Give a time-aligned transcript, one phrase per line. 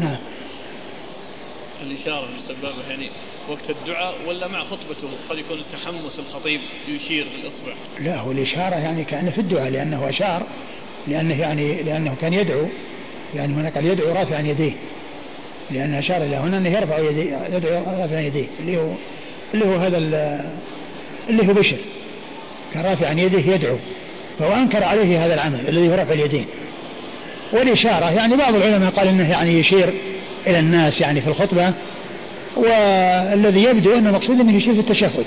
[0.00, 0.16] نعم.
[1.82, 3.10] الإشارة بالسبابة يعني
[3.48, 9.04] وقت الدعاء ولا مع خطبته؟ قد يكون التحمس الخطيب يشير بالإصبع لا هو الإشارة يعني
[9.04, 10.42] كأنه في الدعاء لأنه أشار
[11.08, 12.66] لأنه يعني لأنه كان يدعو
[13.34, 14.72] يعني هنا قال يدعو رافعا يديه.
[15.70, 18.92] لأن أشار إلى هنا أنه يرفع يديه يدعو رافعا يديه اللي هو
[19.54, 19.98] اللي هو هذا
[21.28, 21.76] اللي هو بشر.
[22.74, 23.76] كان رافعا يديه يدعو
[24.38, 26.46] فهو أنكر عليه هذا العمل الذي هو رفع اليدين.
[27.52, 29.94] والإشارة يعني بعض العلماء قال أنه يعني يشير
[30.46, 31.72] إلى الناس يعني في الخطبة
[32.56, 35.26] والذي يبدو أن المقصود أنه يشير في التشهد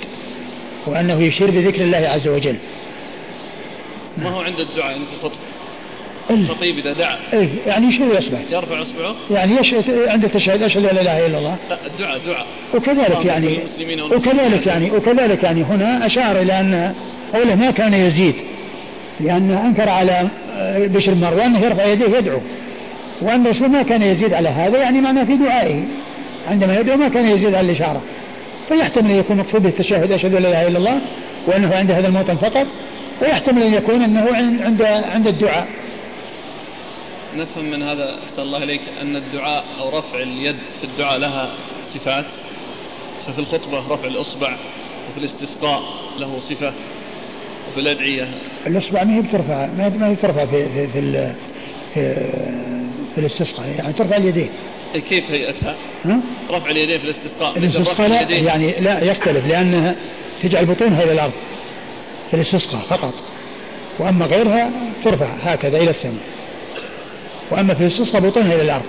[0.88, 2.56] وأنه يشير بذكر الله عز وجل.
[4.18, 5.38] ما هو عند الدعاء يعني في الخطبة؟
[6.30, 7.18] الخطيب إذا دعا.
[7.34, 11.38] إيه يعني يشير بإصبعه يرفع إصبعه؟ يعني يشهد عند التشهد أشهد أن لا إله إلا
[11.38, 11.58] الله.
[11.70, 13.60] لا الدعاء دعاء وكذلك يعني
[14.12, 16.94] وكذلك يعني وكذلك يعني هنا أشار إلى أن
[17.34, 18.36] قوله ما كان يزيد
[19.20, 20.28] لأن أنكر على
[20.78, 22.40] بشر مروان يرفع يديه يدعو.
[23.22, 25.84] وأن الرسول ما كان يزيد على هذا يعني معناه في دعائه.
[26.48, 28.02] عندما يدعو ما كان يزيد على الإشارة.
[28.70, 31.02] فيحتمل أن يكون مقصود بالتشهد أشهد أن لا إله إلا الله
[31.48, 32.68] وأنه عند هذا الموطن فقط.
[33.22, 34.28] ويحتمل أن يكون أنه
[34.64, 35.68] عند عند الدعاء.
[37.36, 41.50] نفهم من هذا أحسن الله إليك أن الدعاء أو رفع اليد في الدعاء لها
[41.94, 42.26] صفات.
[43.28, 44.56] ففي الخطبة رفع الإصبع
[45.10, 45.82] وفي الاستسقاء
[46.20, 46.74] له صفة.
[47.74, 48.28] وفي الأدعية.
[48.68, 51.34] الإصبع ما هي بترفع ما هي بترفع في في في,
[51.94, 52.16] في,
[53.16, 53.68] في الاستسقاء.
[53.78, 54.50] يعني ترفع اليدين.
[55.10, 56.20] كيف هيئتها؟ ها؟
[56.52, 57.58] رفع اليدين في الاستسقاء.
[57.58, 59.96] الاستسقاء لا يعني لا يختلف لأنها
[60.44, 61.32] تجعل بطونها إلى الأرض
[62.30, 63.14] في الاستسقاء فقط.
[64.00, 64.72] وأما غيرها
[65.04, 66.24] ترفع هكذا إلى السماء.
[67.52, 68.86] وأما في الاستسقاء بطونها إلى الأرض.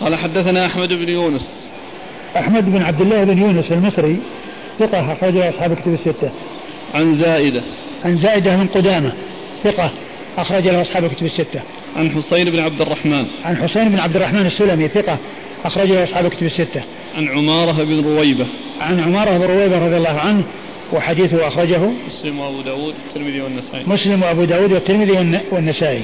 [0.00, 1.66] قال حدثنا أحمد بن يونس.
[2.36, 4.16] أحمد بن عبد الله بن يونس المصري
[4.78, 6.30] ثقة أخرجه أصحاب كتب الستة.
[6.94, 7.62] عن زائدة.
[8.04, 9.12] عن زائدة من قدامة.
[9.64, 9.90] ثقة
[10.38, 11.60] أخرج له أصحاب كتب الستة.
[11.96, 13.26] عن حسين بن عبد الرحمن.
[13.44, 15.18] عن حسين بن عبد الرحمن السلمي ثقة
[15.64, 16.82] أخرج له أصحاب كتب الستة.
[17.16, 18.46] عن عمارة بن رويبة.
[18.80, 20.42] عن عمارة بن رويبة رضي الله عنه
[20.92, 23.84] وحديثه أخرجه مسلم وأبو داود والترمذي والنسائي.
[23.86, 26.02] مسلم وأبو داود والترمذي والنسائي.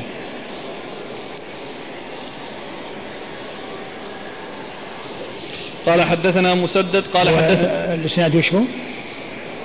[5.87, 8.61] قال حدثنا مسدد قال حدثنا الإسناد وش هو؟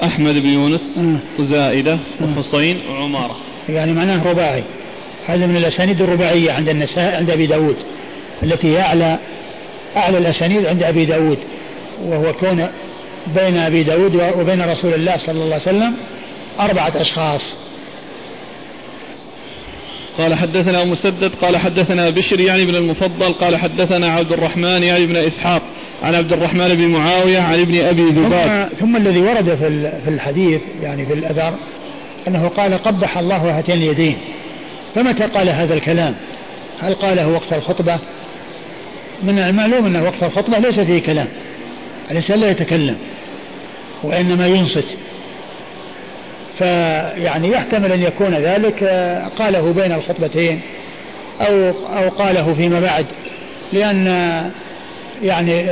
[0.03, 1.41] أحمد بن يونس آه.
[1.41, 2.37] وزائده آه.
[2.37, 3.35] وحصين وعمارة
[3.69, 4.63] يعني معناه رباعي
[5.27, 7.75] هذا من الأسانيد الرباعية عند النساء عند أبي داود
[8.43, 9.17] التي هي أعلى
[9.97, 11.37] أعلى الأسانيد عند أبي داود
[12.03, 12.67] وهو كون
[13.35, 15.93] بين أبي داود وبين رسول الله صلى الله عليه وسلم
[16.59, 17.55] أربعة أشخاص
[20.17, 25.15] قال حدثنا مسدد قال حدثنا بشر يعني بن المفضل قال حدثنا عبد الرحمن يعني بن
[25.15, 25.61] إسحاق
[26.03, 28.69] عن عبد الرحمن بن معاوية عن ابن أبي ذباب.
[28.69, 31.53] ثم, ثم الذي ورد في في الحديث يعني في الأثر
[32.27, 34.17] أنه قال قبح الله هاتين اليدين.
[34.95, 36.15] فمتى قال هذا الكلام؟
[36.79, 37.99] هل قاله وقت الخطبة؟
[39.23, 41.27] من المعلوم أنه وقت الخطبة ليس فيه كلام.
[42.11, 42.95] الإنسان لا يتكلم
[44.03, 44.85] وإنما ينصت.
[46.57, 48.83] فيعني يحتمل أن يكون ذلك
[49.39, 50.61] قاله بين الخطبتين
[51.41, 53.05] أو أو قاله فيما بعد
[53.73, 54.07] لأن
[55.23, 55.63] يعني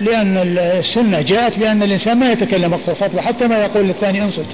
[0.00, 4.46] لأن السنة جاءت بأن الإنسان ما يتكلم وقت الخطبة حتى ما يقول للثاني انصت.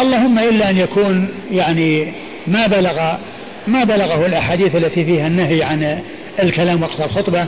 [0.00, 2.12] اللهم إلا أن يكون يعني
[2.46, 3.12] ما بلغ
[3.66, 6.00] ما بلغه الأحاديث التي فيها النهي عن
[6.42, 7.46] الكلام وقت الخطبة.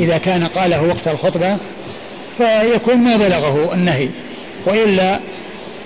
[0.00, 1.56] إذا كان قاله وقت الخطبة
[2.38, 4.08] فيكون ما بلغه النهي.
[4.66, 5.18] وإلا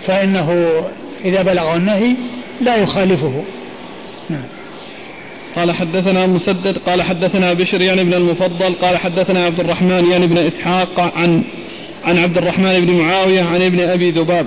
[0.06, 0.82] فإنه
[1.24, 2.14] إذا بلغه النهي
[2.60, 3.42] لا يخالفه.
[4.30, 4.59] نعم.
[5.56, 10.38] قال حدثنا مسدد قال حدثنا بشر يعني ابن المفضل قال حدثنا عبد الرحمن يعني ابن
[10.38, 11.42] إسحاق عن
[12.04, 14.46] عن عبد الرحمن بن معاوية عن ابن أبي ذباب.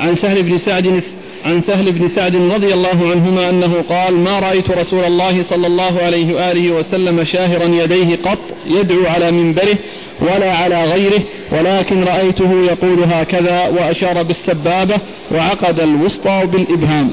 [0.00, 1.02] عن سهل بن سعد
[1.44, 5.98] عن سهل بن سعد رضي الله عنهما أنه قال ما رأيت رسول الله صلى الله
[6.02, 9.78] عليه وآله وسلم شاهرا يديه قط يدعو على منبره
[10.20, 14.96] ولا على غيره ولكن رأيته يقول هكذا وأشار بالسبابة
[15.32, 17.10] وعقد الوسطى بالإبهام.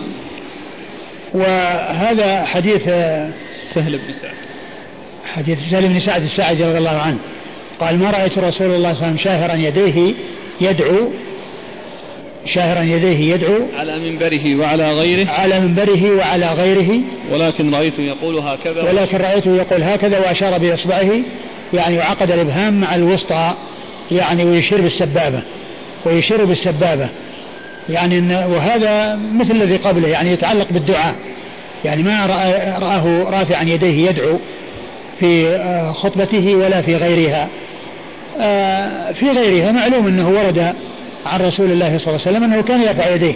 [1.35, 2.83] وهذا حديث
[3.73, 4.33] سهل بن سعد.
[5.33, 7.17] حديث سهل بن سعد الساعدي رضي الله عنه.
[7.79, 10.13] قال ما رأيت رسول الله صلى الله عليه وسلم شاهرا يديه
[10.61, 11.11] يدعو
[12.45, 15.29] شاهرا يديه يدعو على منبره وعلى غيره.
[15.29, 17.01] على منبره وعلى غيره.
[17.31, 18.83] ولكن رأيته يقول هكذا.
[18.83, 21.11] ولكن رأيته يقول هكذا وأشار بإصبعه
[21.73, 23.53] يعني وعقد الإبهام مع الوسطى
[24.11, 25.41] يعني ويشير بالسبابة
[26.05, 27.09] ويشير بالسبابة.
[27.89, 31.15] يعني وهذا مثل الذي قبله يعني يتعلق بالدعاء.
[31.85, 32.25] يعني ما
[32.79, 34.39] رآه رافعا يديه يدعو
[35.19, 37.47] في آه، خطبته ولا في غيرها.
[38.41, 40.73] آه، في غيرها معلوم أنه ورد
[41.25, 43.33] عن رسول الله صلى الله عليه وسلم أنه كان يرفع يديه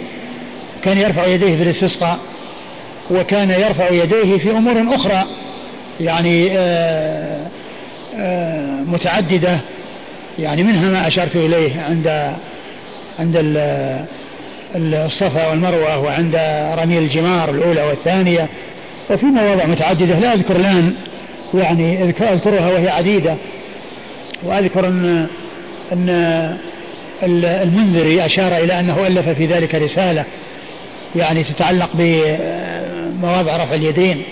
[0.84, 2.18] كان يرفع يديه في الاستسقاء
[3.10, 5.24] وكان يرفع يديه في أمور أخرى
[6.00, 7.46] يعني آه،
[8.86, 9.58] متعددة
[10.38, 12.32] يعني منها ما أشرت إليه عند
[13.18, 13.36] عند
[14.74, 16.36] الصفا والمروة وعند
[16.78, 18.48] رمي الجمار الأولى والثانية.
[19.10, 20.94] وفي مواضع متعددة لا أذكر الآن
[21.54, 23.36] يعني أذكرها وهي عديدة.
[24.42, 25.26] وأذكر أن
[25.92, 26.08] أن
[27.62, 30.24] المنذري أشار إلى أنه ألف في ذلك رسالة
[31.16, 34.22] يعني تتعلق بمواضع رفع اليدين.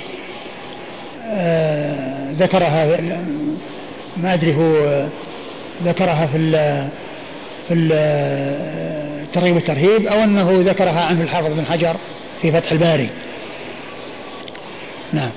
[1.30, 2.98] آه، ذكرها
[4.16, 5.04] ما أدري هو
[5.84, 6.38] ذكرها في
[7.68, 7.74] في
[9.28, 11.96] الترغيب والترهيب أو أنه ذكرها عنه الحافظ بن حجر
[12.42, 13.08] في فتح الباري.
[15.12, 15.30] نعم.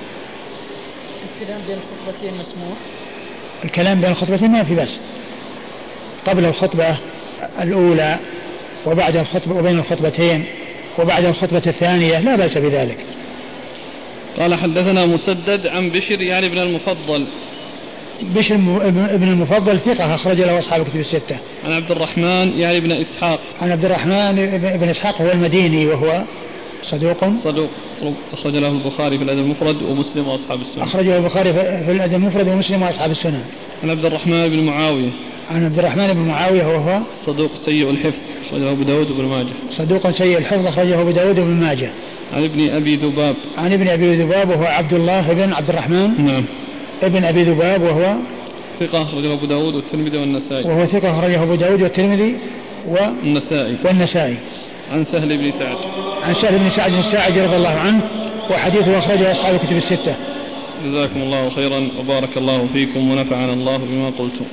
[1.42, 2.78] الكلام بين الخطبتين مسموح
[3.66, 4.90] الكلام بين الخطبتين ما في بس
[6.28, 6.98] قبل الخطبة
[7.62, 8.20] الأولى
[8.86, 10.46] وبعد الخطبة وبين الخطبتين
[11.00, 12.98] وبعد الخطبة الثانية لا بأس بذلك.
[14.40, 17.28] قال حدثنا مسدد عن بشر يعني ابن المفضل.
[18.36, 18.56] بشر
[18.86, 21.38] ابن المفضل ثقة أخرج له أصحاب الكتب الستة.
[21.66, 23.40] عن عبد الرحمن يعني ابن إسحاق.
[23.62, 24.36] عن عبد الرحمن
[24.82, 26.24] بن إسحاق هو المديني وهو
[26.84, 27.70] صدوق صدوق
[28.34, 30.82] أخرج له البخاري في الأدب المفرد ومسلم وأصحاب السنن.
[30.82, 33.44] أخرجه البخاري في الأدب المفرد ومسلم وأصحاب السنن.
[33.84, 35.10] عن عبد الرحمن بن معاوية.
[35.52, 38.18] عن عبد الرحمن بن معاوية وهو صدوق سيء الحفظ
[38.48, 39.54] أخرجه أبو داود وابن ماجه.
[39.72, 41.90] صدوق سيء الحفظ أخرجه أبو داود وابن ماجه.
[42.34, 43.36] عن ابن أبي ذباب.
[43.58, 46.26] عن ابن أبي ذباب وهو عبد الله بن عبد الرحمن.
[46.26, 46.46] نعم.
[47.04, 48.16] ابن أبي ذباب وهو
[48.80, 50.64] ثقة أخرجه أبو داود والترمذي والنسائي.
[50.64, 52.36] وهو ثقة أخرجه أبو داود والترمذي
[52.88, 53.76] والنسائي.
[53.86, 54.38] والنسائي.
[54.92, 55.78] عن سهل بن سعد.
[56.24, 58.02] عن سهل بن سعد الساعدي رضي الله عنه
[58.52, 60.16] وحديثه أخرجه أصحاب الكتب الستة.
[60.86, 64.46] جزاكم الله خيرا وبارك الله فيكم ونفعنا الله بما قلتم.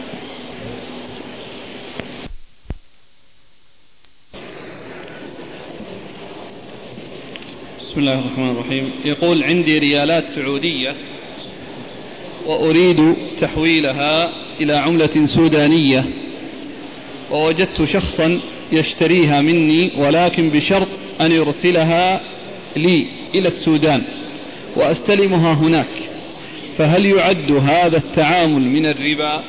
[7.80, 10.94] بسم الله الرحمن الرحيم يقول عندي ريالات سعودية
[12.48, 14.30] وأريد تحويلها
[14.60, 16.04] إلى عملة سودانية.
[17.30, 18.40] ووجدت شخصا
[18.72, 20.88] يشتريها مني ولكن بشرط
[21.20, 22.20] أن يرسلها
[22.76, 24.02] لي إلى السودان
[24.76, 25.86] وأستلمها هناك.
[26.78, 29.42] فهل يعد هذا التعامل من الربا؟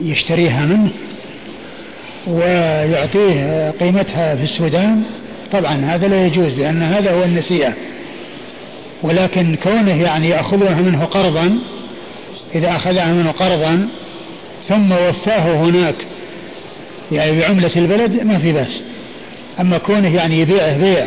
[0.00, 0.90] يشتريها منه
[2.26, 5.02] ويعطيه قيمتها في السودان؟
[5.52, 7.74] طبعا هذا لا يجوز لأن هذا هو النسيئة.
[9.02, 11.58] ولكن كونه يعني يأخذها منه قرضا
[12.54, 13.88] إذا أخذها منه قرضا
[14.68, 15.94] ثم وفاه هناك
[17.12, 18.80] يعني بعملة البلد ما في بأس.
[19.60, 21.06] أما كونه يعني يبيعه بيع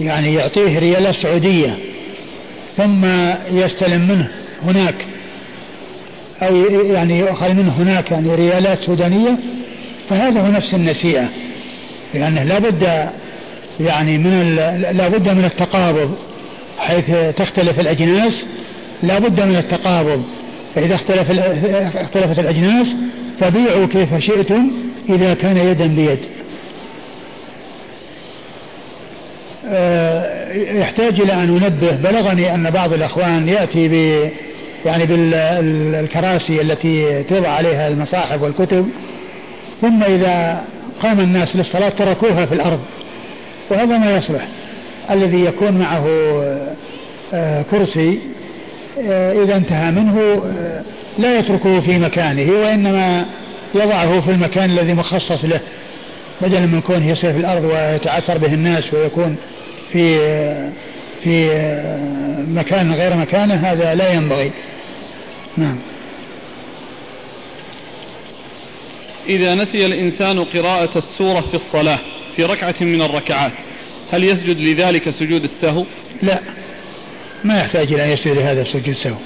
[0.00, 1.76] يعني يعطيه ريالات سعودية
[2.76, 3.04] ثم
[3.52, 4.28] يستلم منه
[4.62, 4.94] هناك
[6.42, 6.56] أو
[6.92, 9.36] يعني يؤخذ منه هناك يعني ريالات سودانية
[10.10, 11.28] فهذا هو نفس النسيئة
[12.14, 13.08] لأنه لا بد
[13.80, 14.56] يعني من
[14.92, 16.16] لا بد من التقابض.
[16.78, 18.32] حيث تختلف الأجناس
[19.02, 20.22] لا بد من التقابض
[20.74, 21.30] فإذا اختلف
[21.96, 22.86] اختلفت الأجناس
[23.40, 24.70] فبيعوا كيف شئتم
[25.08, 26.18] إذا كان يدا بيد.
[29.68, 34.28] آه، يحتاج إلى أن أنبه بلغني أن بعض الأخوان يأتي ب
[34.86, 38.88] يعني بالكراسي التي توضع عليها المصاحف والكتب
[39.80, 40.64] ثم إذا
[41.02, 42.80] قام الناس للصلاة تركوها في الأرض
[43.70, 44.48] وهذا ما يصلح.
[45.10, 46.06] الذي يكون معه
[47.34, 48.18] آه، كرسي
[49.00, 50.82] آه، إذا انتهى منه آه،
[51.18, 53.26] لا يتركه في مكانه وإنما
[53.74, 55.60] يضعه في المكان الذي مخصص له
[56.40, 59.36] بدلا من كونه يصير في الأرض ويتعثر به الناس ويكون
[59.92, 60.18] في
[61.24, 61.50] في
[62.48, 64.50] مكان غير مكانه هذا لا ينبغي.
[65.56, 65.76] نعم.
[69.28, 71.98] إذا نسي الإنسان قراءة السورة في الصلاة
[72.36, 73.52] في ركعة من الركعات
[74.12, 75.84] هل يسجد لذلك سجود السهو؟
[76.22, 76.40] لا.
[77.44, 79.16] ما يحتاج إلى أن يسجد لهذا سجود السهو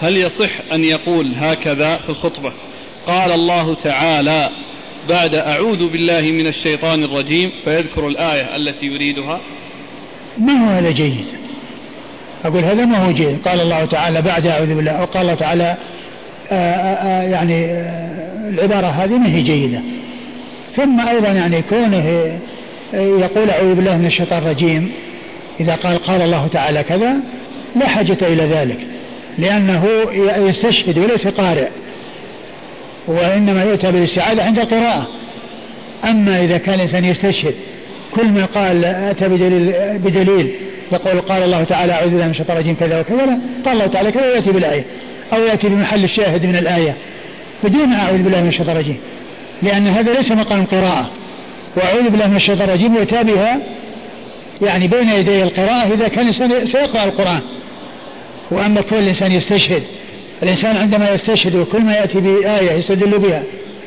[0.00, 2.52] هل يصح أن يقول هكذا في الخطبة؟
[3.06, 4.50] قال الله تعالى
[5.08, 9.40] بعد أعوذ بالله من الشيطان الرجيم فيذكر الآية التي يريدها.
[10.38, 11.24] ما هو هذا جيد؟
[12.44, 13.38] أقول هذا ما هو جيد.
[13.48, 15.76] قال الله تعالى بعد أعوذ بالله أو قال الله تعالى آآ
[16.52, 19.80] آه، آآ آه، يعني آه، العبارة هذه ما هي جيدة.
[20.76, 22.38] ثم أيضا يعني كونه
[22.94, 24.92] يقول أعوذ بالله من الشيطان الرجيم
[25.60, 27.16] إذا قال قال الله تعالى كذا
[27.76, 28.78] لا حاجة إلى ذلك
[29.38, 29.88] لأنه
[30.48, 31.68] يستشهد وليس قارئ
[33.06, 35.08] وإنما يؤتى بالاستعاذة عند القراءة.
[36.04, 37.54] أما إذا كان الإنسان يستشهد
[38.14, 40.50] كل ما قال أتى بدليل, بدليل
[40.92, 44.34] يقول قال الله تعالى أعوذ بالله من الشيطان الرجيم كذا وكذا قال الله تعالى كذا
[44.34, 44.84] يأتي بالآية
[45.32, 46.94] أو يأتي بمحل الشاهد من الآية
[47.64, 48.98] بدون أعوذ بالله من الشيطان الرجيم.
[49.62, 51.10] لأن هذا ليس مقام قراءة.
[51.76, 53.58] وأعوذ بالله من الشيطان الرجيم يؤتى بها
[54.62, 55.94] يعني بين يدي القراءة.
[55.94, 57.40] إذا كان الإنسان سيقرأ القرآن
[58.50, 59.82] وأما كل الإنسان يستشهد.
[60.42, 63.42] الإنسان عندما يستشهد وكل ما يأتي بآية يستدل بها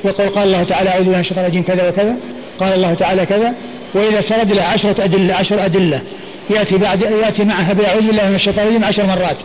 [0.05, 2.15] يقول قال الله تعالى أعوذ بالله من الشيطان الرجيم كذا وكذا.
[2.59, 3.53] قال الله تعالى كذا.
[3.93, 6.01] وإذا سرد له عشرة أدلة عشر أدلة.
[6.49, 9.37] يأتي بعد يأتي معها بأعوذ بالله من الشيطان الرجيم عشر مرات.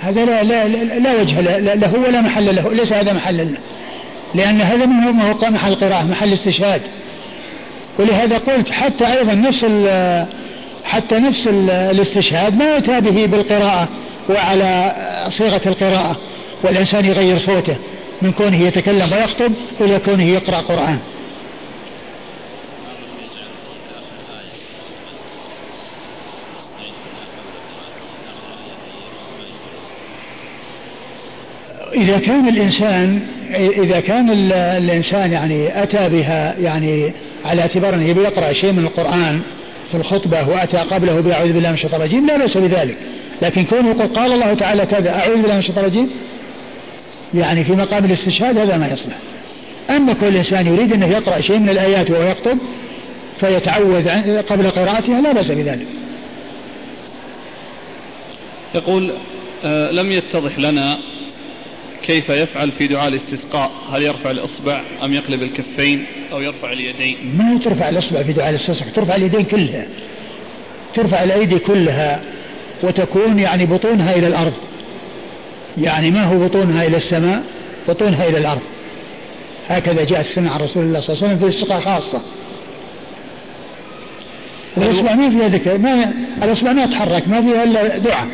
[0.00, 2.74] هذا لا لا لا وجه له ولا محل له.
[2.74, 3.58] ليس هذا محل له.
[4.34, 6.82] لأن هذا من هو محل القراءة محل استشهاد.
[7.98, 9.66] ولهذا قلت حتى أيضا نفس
[10.84, 13.88] حتى نفس الاستشهاد ما يؤتى به بالقراءة
[14.28, 14.96] وعلى
[15.28, 16.16] صيغة القراءة
[16.62, 17.76] والإنسان يغير صوته
[18.22, 20.98] من كونه يتكلم ويخطب إلى كونه يقرأ قرآن.
[31.94, 37.12] إذا كان الإنسان إذا كان الإنسان يعني أتى بها يعني
[37.44, 39.40] على اعتبار أنه يقرأ شيء من القرآن
[39.90, 42.96] في الخطبة وأتى قبله بأعوذ بالله من الشيطان الرجيم لا بأس بذلك.
[43.42, 46.10] لكن كونه يقول قال الله تعالى كذا أعوذ بالله من الشيطان الرجيم
[47.34, 49.16] يعني في مقام الاستشهاد هذا ما يصلح.
[49.90, 52.58] أما كل إنسان يريد أنه يقرأ شيء من الآيات وهو يخطب
[53.40, 54.08] فيتعوذ
[54.42, 55.86] قبل قراءتها لا بأس بذلك.
[58.74, 59.12] يقول
[59.64, 60.98] آه لم يتضح لنا
[62.02, 67.58] كيف يفعل في دعاء الاستسقاء؟ هل يرفع الإصبع أم يقلب الكفين أو يرفع اليدين؟ ما
[67.58, 69.86] ترفع الإصبع في دعاء الاستسقاء ترفع اليدين كلها
[70.94, 72.20] ترفع الأيدي كلها
[72.82, 74.52] وتكون يعني بطونها إلى الأرض.
[75.78, 77.42] يعني ما هو بطونها إلى السماء؟
[77.88, 78.62] بطونها إلى الأرض.
[79.68, 82.22] هكذا جاءت السنة عن رسول الله صلى الله عليه وسلم في الاستسقاء خاصة.
[84.76, 86.12] الإصبع ما فيها ذكر ما
[86.42, 88.26] الإصبع ما تحرك ما فيها إلا دعاء.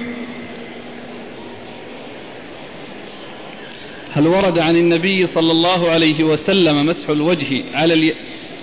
[4.14, 8.14] هل ورد عن النبي صلى الله عليه وسلم مسح الوجه على الي...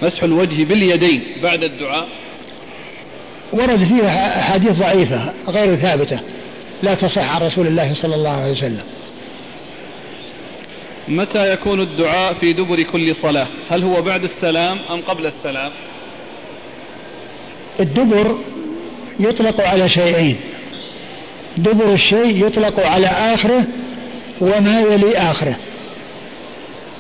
[0.02, 2.08] مسح الوجه باليدين بعد الدعاء؟
[3.54, 6.20] ورد فيها أحاديث ضعيفة غير ثابتة
[6.84, 8.84] لا تصح عن رسول الله صلى الله عليه وسلم.
[11.08, 15.72] متى يكون الدعاء في دبر كل صلاة؟ هل هو بعد السلام أم قبل السلام؟
[17.80, 18.38] الدبر
[19.20, 20.36] يطلق على شيئين.
[21.58, 23.64] دبر الشيء يطلق على آخره
[24.42, 25.56] وما يلي آخره.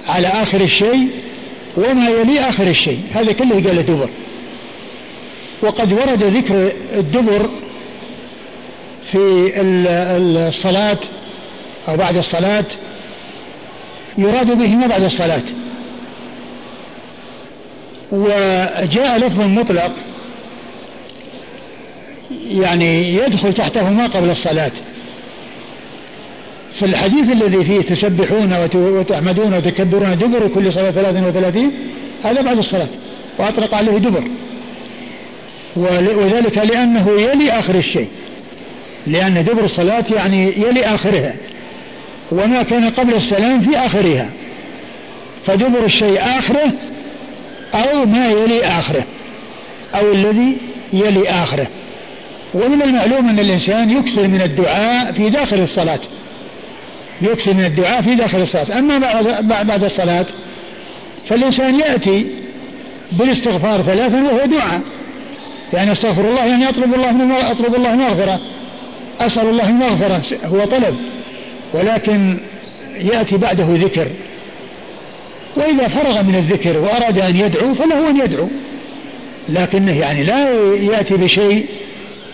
[0.08, 1.08] على آخر الشيء
[1.78, 3.00] وما يلي آخر الشيء.
[3.14, 4.10] هذا كله قال دبر.
[5.62, 7.50] وقد ورد ذكر الدبر
[9.12, 9.52] في
[10.48, 10.98] الصلاة
[11.88, 12.66] أو بعد الصلاة.
[14.18, 15.42] يراد به ما بعد الصلاة.
[18.12, 19.92] وجاء لفظ مطلق
[22.52, 24.72] يعني يدخل تحته ما قبل الصلاة.
[26.80, 31.72] فالحديث الذي فيه تسبحون وتحمدون وتكبرون دبر كل صلاة ثلاث وثلاثين
[32.24, 32.88] هذا بعد الصلاة
[33.38, 34.24] وأطلق عليه دبر.
[35.76, 38.08] وذلك لأنه يلي آخر الشيء.
[39.08, 41.34] لأن دبر الصلاة يعني يلي آخرها.
[42.32, 44.30] وما كان قبل السلام في آخرها.
[45.46, 46.72] فدبر الشيء آخره
[47.74, 49.04] أو ما يلي آخره
[49.96, 50.58] أو الذي
[50.94, 51.68] يلي آخره.
[52.54, 56.00] ومن المعلوم أن الإنسان يكثر من الدعاء في داخل الصلاة.
[57.22, 58.80] يكثر من الدعاء في داخل الصلاة.
[58.80, 60.26] أما بعد, بعد الصلاة
[61.30, 62.26] فالإنسان يأتي
[63.12, 64.82] بالاستغفار ثلاثا وهو دعاء.
[65.74, 68.40] يعني أستغفر الله يعني أطلب الله من أطلب الله مغفرة
[69.20, 70.96] أسأل الله المغفرة هو طلب.
[71.74, 72.38] ولكن
[73.00, 74.08] يأتي بعده ذكر.
[75.56, 78.48] وإذا فرغ من الذكر وأراد أن يدعو فله أن يدعو.
[79.50, 81.66] لكنه يعني لا يأتي بشيء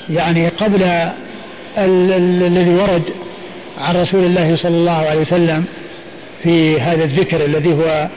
[0.10, 1.10] يعني قبل
[1.78, 3.04] الذي ورد.
[3.78, 5.66] عن رسول الله صلى الله عليه وسلم
[6.44, 8.08] في هذا الذكر الذي هو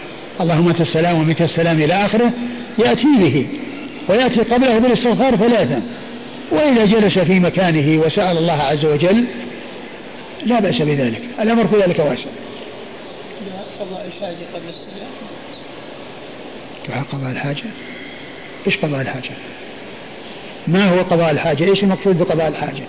[0.40, 2.30] اللهم أنت السلام ومنك السلام إلى آخره
[2.78, 3.46] يأتي به
[4.08, 5.82] ويأتي قبله بالاستغفار ثلاثا
[6.52, 9.24] وإذا جلس في مكانه وسأل الله عز وجل
[10.46, 12.30] لا بأس بذلك الأمر في ذلك واسع
[13.80, 15.08] قضاء الحاجة قبل السلام
[16.88, 17.64] دعاء قضاء الحاجة
[18.66, 19.30] إيش قضاء الحاجة؟
[20.68, 22.82] ما هو قضاء الحاجة؟ إيش المقصود بقضاء الحاجة؟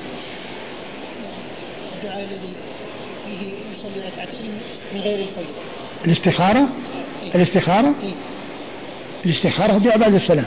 [4.93, 5.53] من غير الفجر.
[6.05, 6.67] الاستخارة؟
[7.23, 8.13] إيه؟ الاستخارة؟ إيه؟
[9.25, 10.45] الاستخارة دعاء بعد السلام.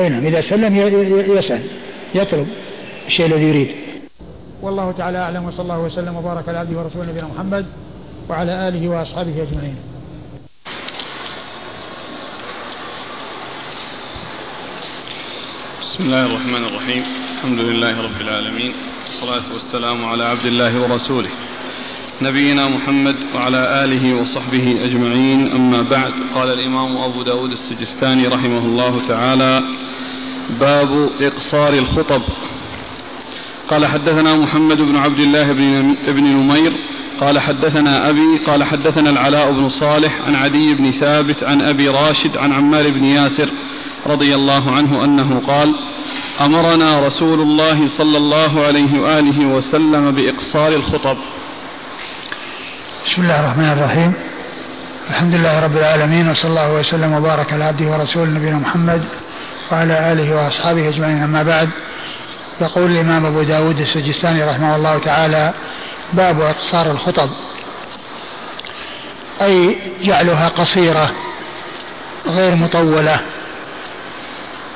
[0.00, 0.76] أي نعم إذا سلم
[1.36, 1.62] يسأل
[2.14, 2.48] يطلب
[3.06, 3.68] الشيء الذي يريد.
[4.62, 7.66] والله تعالى أعلم وصلى الله وسلم وبارك على عبده ورسوله نبينا محمد
[8.28, 9.76] وعلى آله وأصحابه أجمعين.
[15.82, 17.02] بسم الله الرحمن الرحيم.
[17.36, 18.72] الحمد لله رب العالمين.
[19.18, 21.28] والصلاة والسلام على عبد الله ورسوله.
[22.22, 25.52] نبينا محمد وعلى آله وصحبه أجمعين.
[25.52, 29.62] أما بعد قال الإمام أبو داود السجستاني رحمه الله تعالى
[30.60, 32.22] باب إقصار الخطب.
[33.70, 36.72] قال حدثنا محمد بن عبد الله بن, نمير.
[37.20, 42.36] قال حدثنا أبي قال حدثنا العلاء بن صالح عن عدي بن ثابت عن أبي راشد
[42.36, 43.48] عن عمار بن ياسر
[44.06, 45.74] رضي الله عنه أنه قال
[46.40, 51.16] أمرنا رسول الله صلى الله عليه وآله وسلم بإقصار الخطب.
[53.06, 54.12] بسم الله الرحمن الرحيم.
[55.10, 59.04] الحمد لله رب العالمين وصلى الله وسلم وبارك على عبده ورسوله نبينا محمد
[59.72, 61.22] وعلى آله وأصحابه أجمعين.
[61.22, 61.70] أما بعد
[62.60, 65.52] يقول الإمام أبو داود السجستاني رحمه الله تعالى
[66.12, 67.30] باب إقصار الخطب.
[69.42, 71.10] أي جعلها قصيرة
[72.26, 73.20] غير مطولة.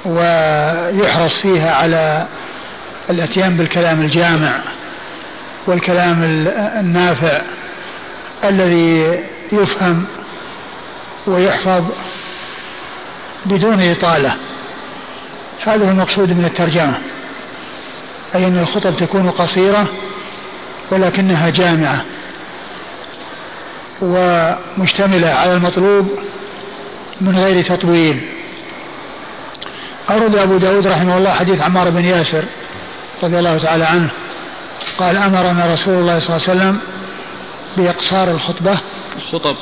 [0.04, 2.26] ويحرص فيها على
[3.10, 4.52] الاتيان بالكلام الجامع
[5.66, 6.22] والكلام
[6.80, 7.40] النافع
[8.44, 9.18] الذي
[9.52, 10.04] يفهم
[11.26, 11.84] ويحفظ
[13.46, 14.36] بدون إطالة.
[15.66, 16.98] هذا هو المقصود من الترجمة
[18.34, 19.86] أي أن الخطب تكون قصيرة
[20.90, 22.04] ولكنها جامعة
[24.02, 26.18] ومشتملة على المطلوب
[27.20, 28.20] من غير تطويل.
[30.10, 32.44] أورد أبو داود رحمه الله حديث عمار بن ياسر
[33.22, 34.08] رضي الله تعالى عنه.
[34.98, 36.78] قال أمرنا رسول الله صلى الله عليه وسلم
[37.76, 38.78] بإقصار الخطبة.
[39.16, 39.56] الخطب.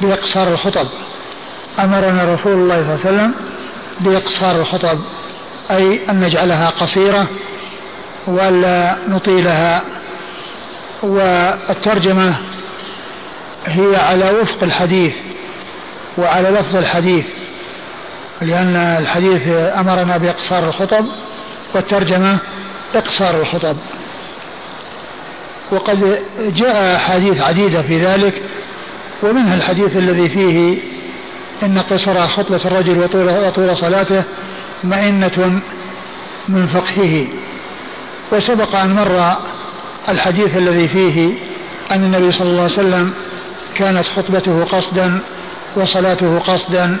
[0.00, 0.86] بإقصار الخطب.
[1.78, 3.34] أمرنا رسول الله صلى الله عليه وسلم
[4.00, 4.98] بإقصار الخطب.
[5.70, 7.26] أي أن نجعلها قصيرة
[8.26, 9.82] وألا نطيلها
[11.02, 12.34] والترجمة
[13.66, 15.14] هي على وفق الحديث
[16.18, 17.24] وعلى لفظ الحديث.
[18.42, 21.04] لأن الحديث أمرنا بإقصار الخطب
[21.74, 22.38] والترجمة
[22.94, 23.76] إقصار الخطب.
[25.70, 26.22] وقد
[26.56, 28.42] جاء أحاديث عديدة في ذلك
[29.22, 30.78] ومنها الحديث الذي فيه
[31.62, 34.22] إن قصر خطبة الرجل وطول, وطول صلاته
[34.84, 35.60] مئنة
[36.48, 37.26] من فقهه.
[38.32, 39.36] وسبق أن مر
[40.08, 41.32] الحديث الذي فيه
[41.92, 43.14] أن النبي صلى الله عليه وسلم
[43.74, 45.20] كانت خطبته قصدا
[45.76, 46.98] وصلاته قصدا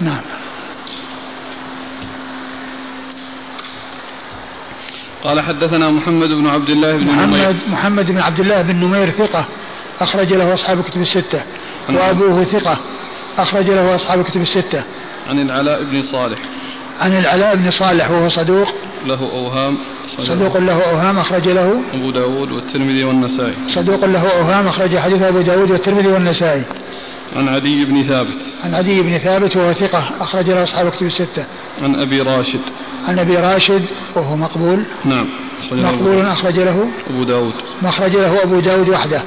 [0.00, 0.20] نعم.
[5.24, 7.56] قال حدثنا محمد بن عبد الله بن محمد نمير.
[7.68, 9.44] محمد بن عبد الله بن نمير ثقة.
[10.00, 11.42] أخرج له أصحاب الكتب الستة.
[11.88, 12.76] وأبوه ثقة.
[13.38, 14.82] أخرج له أصحاب الكتب الستة.
[15.28, 16.38] عن العلاء بن صالح.
[17.00, 18.68] عن العلاء بن صالح وهو صدوق.
[19.06, 19.78] له أوهام.
[20.18, 21.80] صدوق له أوهام أخرج له.
[21.94, 23.54] أبو داود والترمذي والنسائي.
[23.68, 26.62] صدوق له أوهام أخرج حديث أبو داود والترمذي والنسائي.
[27.36, 28.38] عن عدي بن ثابت.
[28.64, 31.44] عن عدي بن ثابت وهو ثقة أخرج له أصحاب الكتب الستة.
[31.82, 32.60] عن أبي راشد.
[33.08, 34.82] عن أبي راشد وهو مقبول.
[35.04, 35.28] نعم
[35.60, 36.88] أخرج مقبول أخرج له.
[37.10, 37.54] أبو داود.
[37.82, 39.22] مخرج له أبو داود وحده.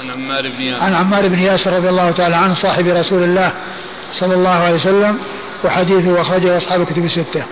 [0.00, 0.84] عن عمار بن ياسر.
[0.84, 3.52] عن عمار بن ياسر رضي الله تعالى عنه صاحب رسول الله
[4.12, 5.18] صلى الله عليه وسلم
[5.64, 7.44] وحديثه أخرجه أصحاب الكتب الستة.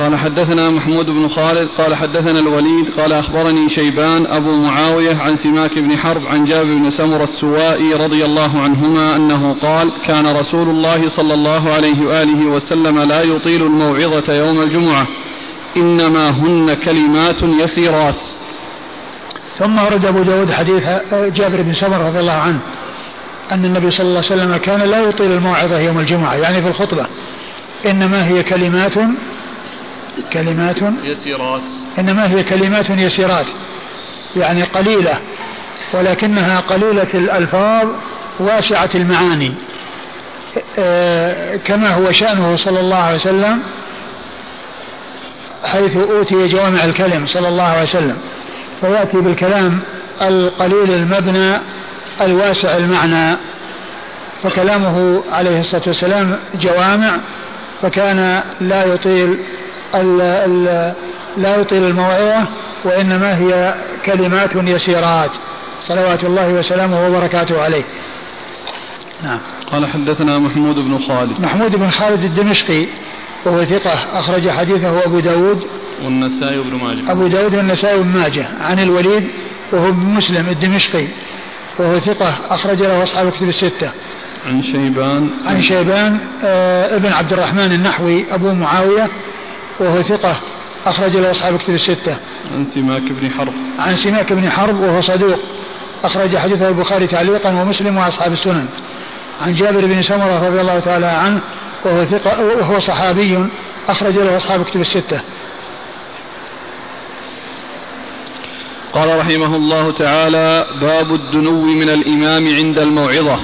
[0.00, 5.78] قال حدثنا محمود بن خالد قال حدثنا الوليد قال أخبرني شيبان أبو معاوية عن سماك
[5.78, 11.08] بن حرب عن جابر بن سمر السوائي رضي الله عنهما أنه قال كان رسول الله
[11.08, 15.06] صلى الله عليه وآله وسلم لا يطيل الموعظة يوم الجمعة
[15.76, 18.24] إنما هن كلمات يسيرات.
[19.58, 22.60] ثم ورد أبو داود حديث جابر بن سمر رضي الله عنه
[23.52, 27.06] أن النبي صلى الله عليه وسلم كان لا يطيل الموعظة يوم الجمعة يعني في الخطبة
[27.86, 28.94] إنما هي كلمات
[30.32, 31.62] كلمات يسيرات.
[31.98, 33.46] إنما هي كلمات يسيرات
[34.36, 35.14] يعني قليلة
[35.92, 37.88] ولكنها قليلة الألفاظ
[38.40, 39.54] واسعة المعاني.
[40.78, 43.62] آه، كما هو شأنه صلى الله عليه وسلم
[45.64, 48.16] حيث أوتي جوامع الكلم صلى الله عليه وسلم
[48.80, 49.80] فيأتي بالكلام
[50.22, 51.60] القليل المبنى
[52.20, 53.36] الواسع المعنى.
[54.42, 57.16] فكلامه عليه الصلاة والسلام جوامع
[57.82, 59.38] فكان لا يطيل
[59.94, 60.92] ال ال
[61.36, 62.46] لا يطيل الموعظة
[62.84, 63.74] وإنما هي
[64.06, 65.30] كلمات يسيرات.
[65.88, 67.84] صلوات الله وسلامه وبركاته عليه.
[69.24, 69.38] نعم.
[69.72, 71.40] قال حدثنا محمود بن خالد.
[71.40, 72.86] محمود بن خالد الدمشقي
[73.44, 75.66] وهو ثقة أخرج حديثه أبو داود.
[76.04, 77.12] والنسائي بن ماجه.
[77.12, 78.46] أبو داود والنسائي بن ماجه.
[78.60, 79.28] عن الوليد
[79.72, 81.06] وهو ابن مسلم الدمشقي
[81.78, 83.90] وهو ثقة أخرج له أصحاب الكتب الستة.
[84.46, 85.30] عن شيبان.
[85.46, 89.08] عن شيبان آه ابن عبد الرحمن النحوي أبو معاوية
[89.80, 90.36] وهو ثقة
[90.86, 92.16] أخرج له أصحاب الكتب الستة.
[92.54, 93.52] عن سماك بن حرب.
[93.78, 95.38] عن سماك بن حرب وهو صدوق.
[96.04, 98.66] أخرج حديثه البخاري تعليقا ومسلم وأصحاب السنن.
[99.46, 101.40] عن جابر بن سمرة رضي الله تعالى عنه
[101.84, 103.46] وهو ثقة وهو صحابي
[103.88, 105.20] أخرج له أصحاب الكتب الستة.
[108.92, 113.40] قال رحمه الله تعالى باب الدنو من الإمام عند الموعظة.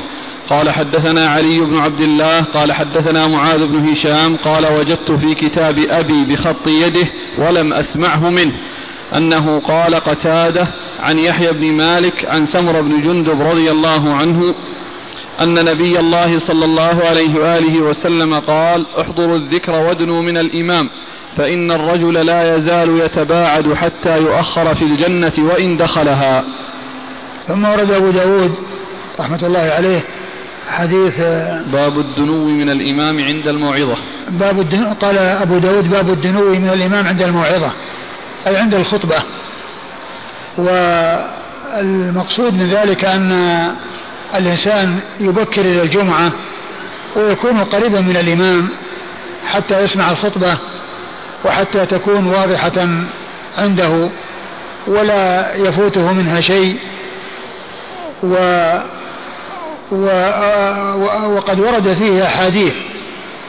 [0.51, 5.79] قال حدثنا علي بن عبد الله قال حدثنا معاذ بن هشام قال وجدت في كتاب
[5.91, 7.07] أبي بخط يده
[7.39, 8.53] ولم أسمعه منه
[9.17, 10.67] أنه قال قتادة
[11.01, 14.55] عن يحيى بن مالك عن سمر بن جندب رضي الله عنه
[15.41, 20.91] أن نبي الله صلى الله عليه وآله وسلم قال احضروا الذكر وادنوا من الإمام
[21.37, 26.45] فإن الرجل لا يزال يتباعد حتى يؤخر في الجنة وإن دخلها.
[27.49, 28.55] ثم ورد أبو داود
[29.21, 30.01] رحمة الله عليه
[30.71, 31.21] حديث
[31.73, 33.97] باب الدنو من الإمام عند الموعظة.
[34.29, 37.71] باب الدنو قال أبو داود باب الدنو من الإمام عند الموعظة
[38.47, 39.17] أي عند الخطبة.
[40.59, 43.33] والمقصود من ذلك أن
[44.35, 46.33] الإنسان يبكر إلى الجمعة
[47.17, 48.69] ويكون قريبا من الإمام
[49.47, 50.57] حتى يسمع الخطبة
[51.45, 52.89] وحتى تكون واضحة
[53.59, 54.09] عنده
[54.87, 56.77] ولا يفوته منها شيء.
[58.23, 59.00] و و
[59.93, 62.75] وقد ورد فيه أحاديث.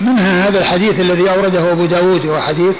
[0.01, 2.75] منها هذا الحديث الذي أورده أبو داود؟ هو حديث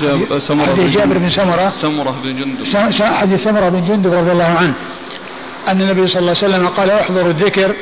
[0.00, 1.68] جاب سمرة حديث جابر بن سمرة.
[1.68, 2.66] سمرة بن جندب.
[3.02, 4.74] حديث سمرة بن جندب رضي الله عنه.
[5.68, 7.74] أن النبي صلى الله عليه وسلم قال احضروا الذكر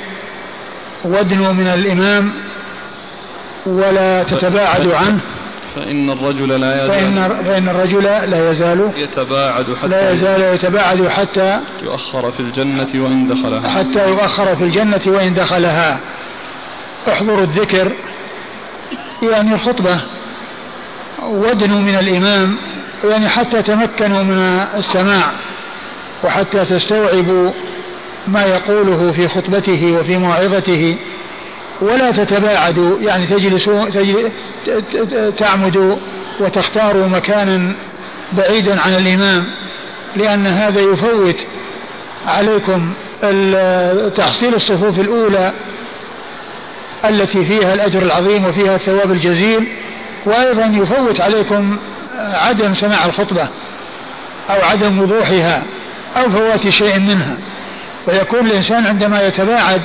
[1.04, 2.32] وادنوا من الإمام
[3.66, 5.20] ولا تتباعدوا عنه.
[5.76, 11.60] فإن الرجل لا يزال فإن, فإن الرجل لا يزال يتباعد حتى لا يزال يتباعد حتى
[11.82, 13.68] يؤخر في الجنة وإن دخلها.
[13.68, 16.00] حتى يؤخر في الجنة وإن دخلها.
[17.08, 17.92] احضروا الذكر
[19.22, 20.00] يعني الخطبة.
[21.22, 22.56] وادنوا من الإمام
[23.04, 25.24] يعني حتى تمكنوا من السماع
[26.24, 27.50] وحتى تستوعبوا
[28.28, 30.96] ما يقوله في خطبته وفي موعظته.
[31.80, 33.88] ولا تتباعدوا يعني تجلسوا
[35.30, 35.96] تعمدوا
[36.40, 37.72] وتختاروا مكانا
[38.32, 39.46] بعيدا عن الإمام
[40.16, 41.36] لأن هذا يفوت
[42.26, 42.92] عليكم
[44.16, 45.52] تحصيل الصفوف الأولى
[47.04, 49.66] التي فيها الأجر العظيم وفيها الثواب الجزيل
[50.26, 51.76] وأيضا يفوت عليكم
[52.18, 53.48] عدم سماع الخطبة
[54.50, 55.62] أو عدم وضوحها
[56.16, 57.36] أو فوات شيء منها.
[58.06, 59.80] ويكون الإنسان عندما يتباعد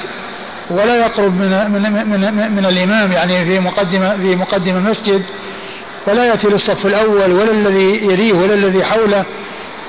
[0.70, 5.22] ولا يقرب من من من, من الإمام يعني في مقدمة في مقدم المسجد
[6.08, 9.24] ولا يأتي للصف الأول ولا الذي يليه ولا الذي حوله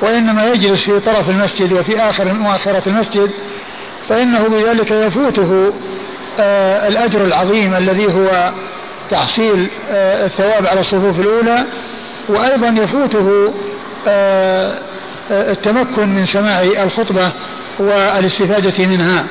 [0.03, 3.31] وإنما يجلس في طرف المسجد وفي آخر مؤخرة المسجد
[4.09, 5.73] فإنه بذلك يفوته
[6.41, 8.51] آه الأجر العظيم الذي هو
[9.11, 11.65] تحصيل آه الثواب على الصفوف الأولى
[12.29, 13.55] وأيضا يفوته
[14.09, 14.79] آه
[15.31, 17.31] التمكن من سماع الخطبة
[17.79, 19.25] والاستفادة منها.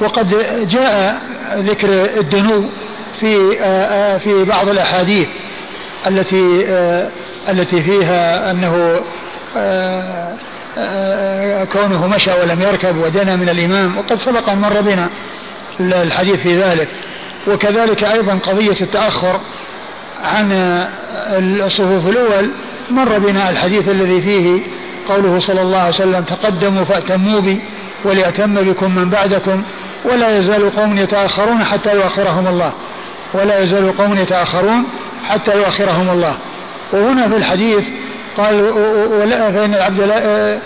[0.00, 1.20] وقد جاء
[1.56, 1.88] ذكر
[2.20, 2.64] الدنو
[3.20, 3.56] في
[4.18, 5.28] في بعض الأحاديث
[6.06, 6.66] التي
[7.48, 9.00] التي فيها أنه
[11.72, 15.08] كونه مشى ولم يركب ودنا من الإمام وقد سبق أن مر بنا
[15.80, 16.88] الحديث في ذلك.
[17.48, 19.40] وكذلك أيضا قضية التأخر
[20.24, 20.52] عن
[21.36, 22.50] الصفوف الأول
[22.90, 24.60] مر بنا الحديث الذي فيه
[25.08, 27.60] قوله صلى الله عليه وسلم تقدموا فأتموا بي
[28.04, 29.62] وليأتم بكم من بعدكم.
[30.04, 32.72] ولا يزال قوم يتأخرون حتى يؤخرهم الله.
[33.34, 34.84] ولا يزال قوم يتأخرون
[35.28, 36.34] حتى يؤخرهم الله.
[36.92, 37.84] وهنا في الحديث
[38.36, 38.62] قال
[39.20, 40.58] ولا فإن العبد لا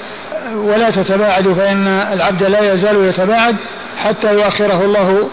[0.54, 3.56] ولا تتباعدوا فإن العبد لا يزال يتباعد
[4.04, 5.28] حتى يؤخره الله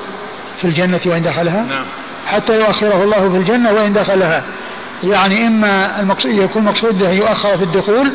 [0.61, 1.65] في الجنة وإن دخلها.
[1.69, 1.85] نعم.
[2.27, 4.43] حتى يؤخره الله في الجنة وإن دخلها.
[5.03, 8.11] يعني إما المقصود يكون مقصوده يؤخر في الدخول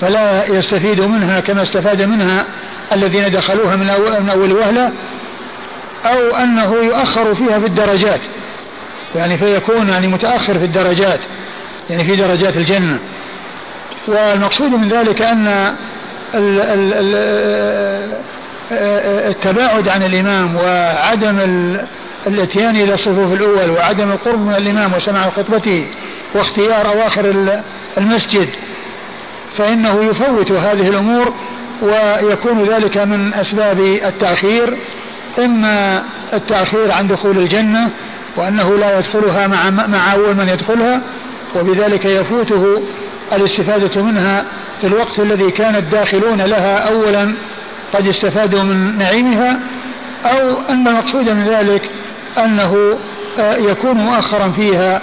[0.00, 2.44] فلا يستفيد منها كما استفاد منها
[2.92, 4.92] الذين دخلوها من أول, وهلة
[6.04, 8.20] أو أنه يؤخر فيها في الدرجات.
[9.14, 11.20] يعني فيكون يعني متأخر في الدرجات
[11.90, 12.98] يعني في درجات الجنة.
[14.08, 15.74] والمقصود من ذلك أن
[19.30, 21.38] التباعد عن الإمام وعدم
[22.26, 25.86] الاتيان إلى الصفوف الأول وعدم القرب من الإمام وسماع خطبته
[26.34, 27.34] واختيار أواخر
[27.98, 28.48] المسجد
[29.58, 31.32] فإنه يفوت هذه الأمور
[31.82, 34.78] ويكون ذلك من أسباب التأخير
[35.38, 37.90] إما التأخير عن دخول الجنة
[38.36, 41.00] وأنه لا يدخلها مع مع أول من يدخلها
[41.56, 42.82] وبذلك يفوته
[43.32, 44.44] الاستفادة منها
[44.80, 47.32] في الوقت الذي كان الداخلون لها أولا
[47.92, 49.60] قد استفادوا من نعيمها
[50.24, 51.90] أو أن المقصود من ذلك
[52.38, 52.98] أنه
[53.38, 55.00] يكون مؤخرا فيها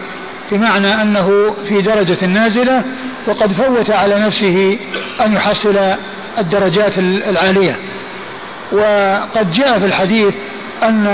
[0.53, 2.83] بمعنى أنه في درجة نازلة
[3.27, 4.77] وقد فوت على نفسه
[5.25, 5.79] أن يحصل
[6.37, 7.79] الدرجات العالية.
[8.71, 10.33] وقد جاء في الحديث
[10.83, 11.07] أن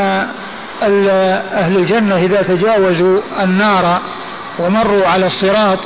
[1.53, 4.01] أهل الجنة إذا تجاوزوا النار
[4.59, 5.79] ومروا على الصراط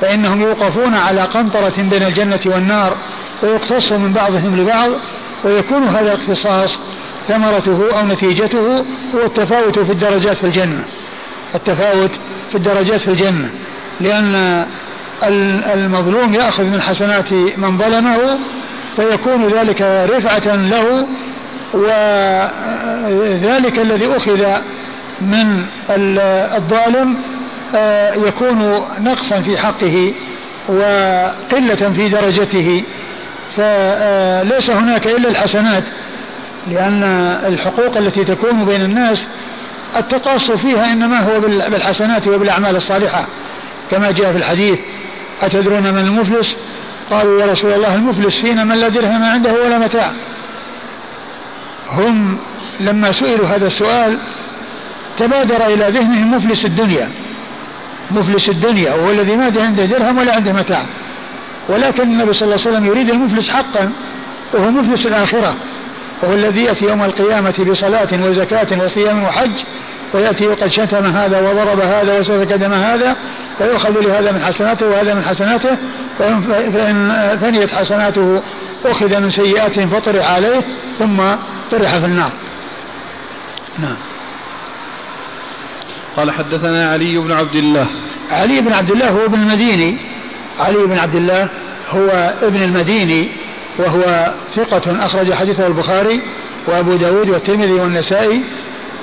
[0.00, 2.96] فإنهم يوقفون على قنطرة بين الجنة والنار
[3.42, 4.90] ويقتص من بعضهم لبعض
[5.44, 6.78] ويكون هذا الاقتصاص
[7.28, 8.84] ثمرته أو نتيجته
[9.14, 10.84] هو التفاوت في الدرجات في الجنة.
[11.54, 12.10] التفاوت
[12.50, 13.50] في الدرجات في الجنة
[14.00, 14.64] لأن
[15.74, 18.38] المظلوم يأخذ من حسنات من ظلمه
[18.96, 21.06] فيكون ذلك رفعة له
[23.08, 24.46] وذلك الذي أخذ
[25.20, 25.66] من
[26.56, 27.16] الظالم
[27.74, 30.12] آه، يكون نقصا في حقه
[30.68, 32.82] وقلة في درجته.
[33.56, 35.84] فليس هناك إلا الحسنات
[36.70, 37.02] لأن
[37.46, 39.26] الحقوق التي تكون بين الناس
[39.96, 43.26] التقاص فيها إنما هو بالحسنات وبالأعمال الصالحة
[43.90, 44.78] كما جاء في الحديث
[45.42, 46.56] أتدرون من المفلس؟
[47.10, 50.10] قالوا يا رسول الله المفلس فينا من لا درهم عنده ولا متاع.
[51.92, 52.38] هم
[52.80, 54.18] لما سئلوا هذا السؤال
[55.18, 57.10] تبادر إلى ذهنهم مفلس الدنيا.
[58.10, 60.82] مفلس الدنيا وهو الذي ما عنده درهم ولا عنده متاع.
[61.68, 63.92] ولكن النبي صلى الله عليه وسلم يريد المفلس حقا
[64.54, 65.54] وهو مفلس الآخرة.
[66.22, 69.52] وهو الذي يأتي يوم القيامة بصلاة وزكاة وصيام وحج
[70.14, 73.16] ويأتي وقد شتم هذا وضرب هذا وسفك دم هذا
[73.60, 75.76] ويؤخذ لهذا من حسناته وهذا من حسناته
[76.18, 78.42] فإن ثنيت حسناته
[78.84, 80.60] أخذ من سيئاتهم فطرح عليه
[80.98, 81.16] ثم
[81.70, 82.30] طرح في النار.
[83.78, 83.96] نعم.
[86.16, 87.86] قال حدثنا علي بن عبد الله.
[88.30, 89.96] علي بن عبد الله هو ابن المديني.
[90.60, 91.48] علي بن عبد الله
[91.90, 93.28] هو ابن المديني.
[93.78, 96.20] وهو ثقة أخرج حديثه البخاري
[96.66, 98.42] وأبو داود والترمذي والنسائي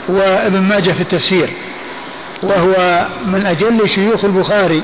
[0.10, 1.50] وابن ماجه في التفسير
[2.44, 4.84] وهو من أجل شيوخ البخاري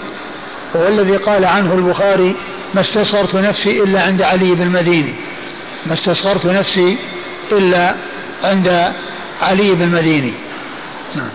[0.74, 2.36] وهو الذي قال عنه البخاري
[2.74, 5.14] ما استصغرت نفسي إلا عند علي بن المديني
[5.86, 6.98] ما استصغرت نفسي
[7.52, 7.96] إلا
[8.44, 8.94] عند
[9.42, 10.34] علي بن المديني.
[11.16, 11.30] نعم.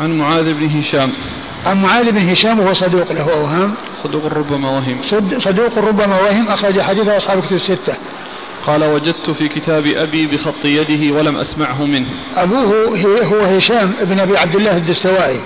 [0.00, 1.12] عن معاذ بن هشام.
[1.66, 4.98] عن معاذ بن هشام وهو صدوق له أوهام صدوق ربما وهم.
[5.38, 7.94] صدوق ربما وهم أخرج حديثه أصحاب كتب الستة.
[8.66, 12.06] قال وجدت في كتاب أبي بخط يده ولم أسمعه منه.
[12.36, 15.40] أبوه هو هشام بن أبي عبد الله الدستوائي.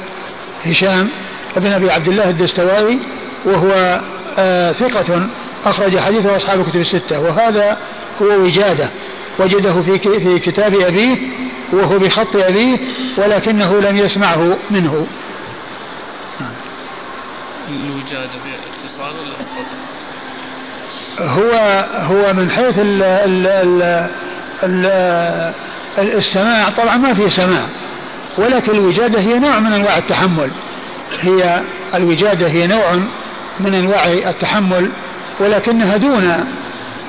[0.64, 1.08] هشام
[1.56, 2.98] بن أبي عبد الله الدستوائي
[3.44, 4.00] وهو
[4.38, 5.26] آه ثقة
[5.64, 7.20] أخرج حديثه أصحاب كتب الستة.
[7.20, 7.78] وهذا
[8.22, 8.90] هو وجادة.
[9.38, 11.16] وجده في في كتاب أبيه
[11.72, 12.78] وهو بخط أبيه
[13.18, 15.06] ولكنه لم يسمعه منه.
[17.68, 19.34] الوجادة باتصال ولا
[21.20, 23.46] هو هو من حيث ال ال
[24.62, 24.86] ال
[25.98, 27.66] ال السماع طبعا ما في سماع
[28.38, 30.50] ولكن الوجادة هي نوع من أنواع التحمل.
[31.20, 31.60] هي
[31.94, 32.92] الوجادة هي نوع
[33.60, 34.90] من أنواع التحمل
[35.40, 36.44] ولكنها دون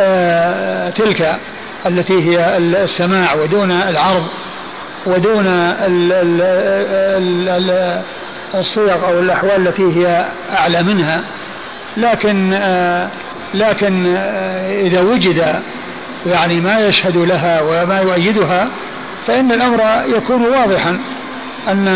[0.02, 1.40] آه تلك
[1.86, 4.28] التي هي السماع ودون العرض
[5.06, 5.46] ودون
[8.54, 10.26] الصيغ أو الأحوال التي هي
[10.58, 11.22] أعلى منها
[11.98, 13.10] لكن آه
[13.54, 15.62] لكن آه إذا وجد
[16.26, 18.68] يعني ما يشهد لها وما يؤيدها
[19.28, 19.82] فإن الأمر
[20.18, 21.00] يكون واضحا
[21.68, 21.88] أن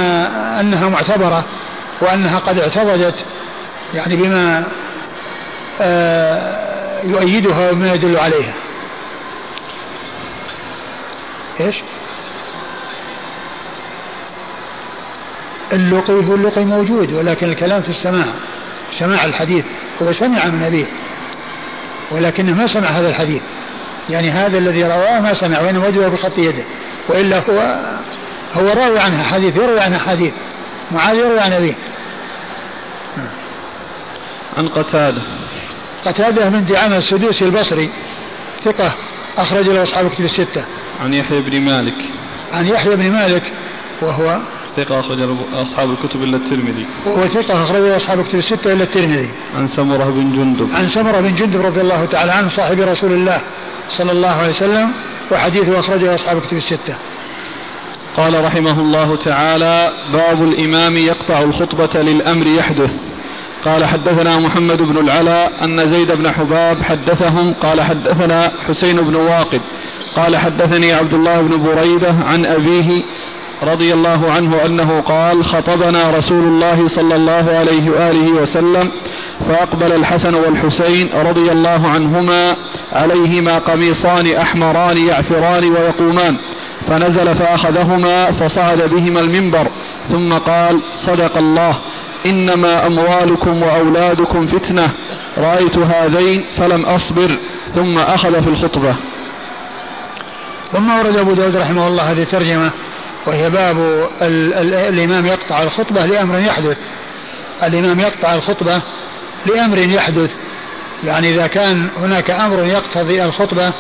[0.60, 1.44] أنها معتبرة
[2.02, 3.16] وأنها قد اعتضدت
[3.94, 4.64] يعني بما
[5.82, 8.54] آه يؤيدها وما يدل عليها
[11.60, 11.76] إيش؟
[15.74, 18.26] اللقي هو اللقي موجود ولكن الكلام في السماع
[18.92, 19.66] سماع الحديث
[20.02, 20.86] هو سمع من أبيه
[22.12, 23.42] ولكنه ما سمع هذا الحديث.
[24.10, 26.64] يعني هذا الذي رواه ما سمع وإنما وجده بخط يده
[27.10, 27.80] وإلا هو
[28.56, 30.34] هو راوي عنها حديث يروي عنها حديث.
[30.92, 31.76] معاذ يروي عن أبيه.
[34.58, 35.22] عن قتادة.
[36.06, 37.90] قتادة من دعامة السدوسي البصري
[38.66, 38.92] ثقة
[39.38, 40.64] أخرج له أصحاب كتب الستة.
[41.04, 41.96] عن يحيى بن مالك.
[42.54, 43.54] عن يحيى بن مالك
[44.02, 44.40] وهو
[44.84, 45.20] ثقة أخرج
[45.54, 46.86] أصحاب الكتب إلا الترمذي.
[47.06, 49.30] وهو ثقة أخرج أصحاب الكتب الستة إلا الترمذي.
[49.58, 50.70] عن سمرة بن جندب.
[50.76, 53.42] عن سمرة بن جندب رضي الله تعالى عنه صاحب رسول الله
[53.90, 54.92] صلى الله عليه وسلم
[55.32, 56.96] وحديثه أخرجه أصحاب الكتب الستة.
[58.18, 62.94] قال رحمه الله تعالى باب الإمام يقطع الخطبة للأمر يحدث.
[63.66, 69.62] قال حدثنا محمد بن العلاء أن زيد بن حباب حدثهم قال حدثنا حسين بن واقد.
[70.16, 73.04] قال حدثني عبد الله بن بريدة عن أبيه
[73.64, 78.92] رضي الله عنه أنه قال خطبنا رسول الله صلى الله عليه وآله وسلم
[79.50, 82.56] فأقبل الحسن والحسين رضي الله عنهما
[82.94, 86.38] عليهما قميصان أحمران يعثران ويقومان
[86.88, 89.68] فنزل فأخذهما فصعد بهما المنبر
[90.10, 91.76] ثم قال صدق الله
[92.26, 94.90] إنما أموالكم وأولادكم فتنة
[95.38, 97.38] رأيت هذين فلم أصبر
[97.76, 98.96] ثم أخذ في الخطبة.
[100.74, 102.72] ثم ورد أبو داود رحمه الله هذه الترجمة.
[103.26, 103.78] وهي باب
[104.22, 106.78] ال ال الإمام يقطع الخطبة لأمر يحدث.
[107.64, 108.82] الإمام يقطع الخطبة
[109.46, 110.32] لأمر يحدث.
[111.04, 113.72] يعني إذا كان هناك أمر يقتضي الخطبة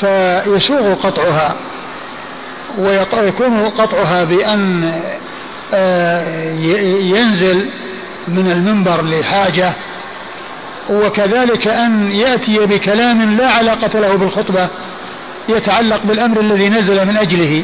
[0.00, 1.56] فيسوغ قطعها
[2.78, 4.92] ويكون قطعها بأن
[5.74, 6.54] آه،
[7.00, 7.66] ينزل
[8.28, 9.72] من المنبر لحاجة
[10.90, 14.68] وكذلك أن يأتي بكلام لا علاقة له بالخطبة
[15.48, 17.62] يتعلق بالأمر الذي نزل من أجله.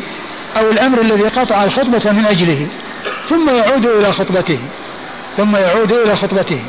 [0.58, 2.66] أو الأمر الذي قطع الخطبة من أجله
[3.28, 4.58] ثم يعود إلى خطبته
[5.36, 6.60] ثم يعود إلى خطبته.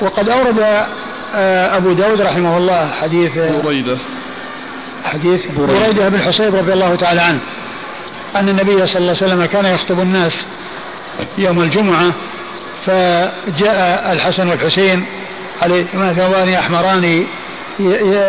[0.00, 0.86] وقد أورد
[1.34, 3.96] آه، أبو داود رحمه الله حديث بريدة.
[5.04, 6.08] حديث بريدة.
[6.08, 7.40] بن حصيب رضي الله تعالى عنه
[8.36, 10.32] أن النبي صلى الله عليه وسلم كان يخطب الناس
[11.38, 12.12] يوم الجمعة
[12.86, 15.04] فجاء الحسن والحسين
[15.62, 17.26] عليهما ثوبان أحمران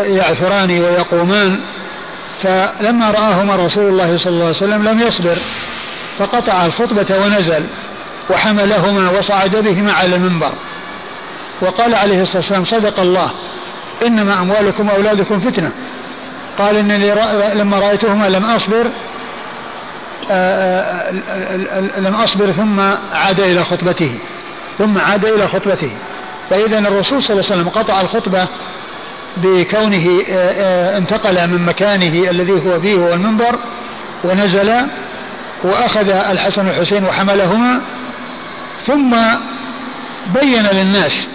[0.08, 1.60] يعثران ويقومان
[2.44, 5.38] فلما رآهما رسول الله صلى الله عليه وسلم لم يصبر
[6.20, 7.64] فقطع الخطبة ونزل
[8.30, 10.52] وحملهما وصعد بهما على المنبر.
[11.62, 13.30] وقال عليه الصلاة والسلام صدق الله
[14.06, 15.72] إنما أموالكم وأولادكم فتنة.
[16.58, 17.14] قال إنني
[17.54, 18.86] لما رأيتهما لم أصبر
[20.32, 22.80] آه، آه، لم أصبر ثم
[23.14, 24.12] عاد إلى خطبته
[24.78, 25.92] ثم عاد إلى خطبته.
[26.50, 28.48] فإذا الرسول صلى الله عليه وسلم قطع الخطبة
[29.38, 33.56] بكونه آه، انتقل من مكانه الذي هو فيه هو المنبر
[34.24, 34.74] ونزل
[35.64, 37.82] وأخذ الحسن والحسين وحملهما
[38.88, 39.16] ثم
[40.42, 41.28] بين للناس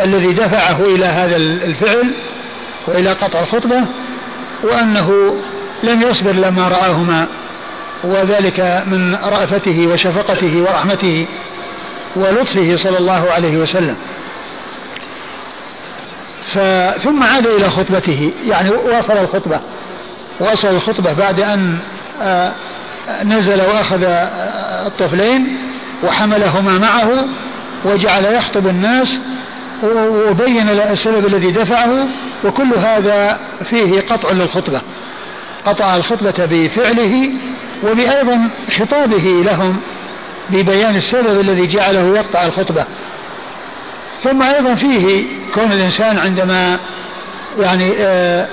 [0.00, 2.10] الذي دفعه إلى هذا الفعل
[2.86, 3.84] وإلى قطع الخطبة
[4.62, 5.36] وأنه
[5.82, 7.26] لم يصبر لما رآهما
[8.04, 11.26] وذلك من رأفته وشفقته ورحمته
[12.16, 13.96] ولطفه صلى الله عليه وسلم.
[17.04, 18.30] ثم عاد إلى خطبته.
[18.48, 19.60] يعني واصل الخطبة.
[20.40, 21.78] واصل الخطبة بعد أن
[22.22, 22.52] آه،
[23.24, 25.56] نزل وأخذ آه، الطفلين
[26.02, 27.24] وحملهما معه
[27.84, 29.18] وجعل يخطب الناس
[30.28, 32.08] وبين السبب الذي دفعه
[32.44, 33.38] وكل هذا
[33.70, 34.80] فيه قطع للخطبة.
[35.66, 37.30] قطع الخطبة بفعله
[37.84, 39.76] وبأيضا خطابه لهم
[40.50, 42.84] ببيان السبب الذي جعله يقطع الخطبة.
[44.24, 46.78] ثم أيضا فيه كون الإنسان عندما
[47.60, 48.48] يعني آه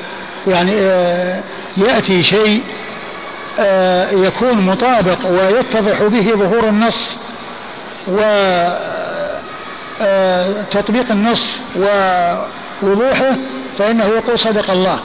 [0.47, 1.39] يعني آه
[1.77, 2.61] يأتي شيء
[3.59, 7.09] آه يكون مطابق ويتضح به ظهور النص
[8.07, 8.75] وتطبيق
[11.07, 13.35] آه، النص ووضوحه
[13.77, 14.99] فإنه يقول صدق الله.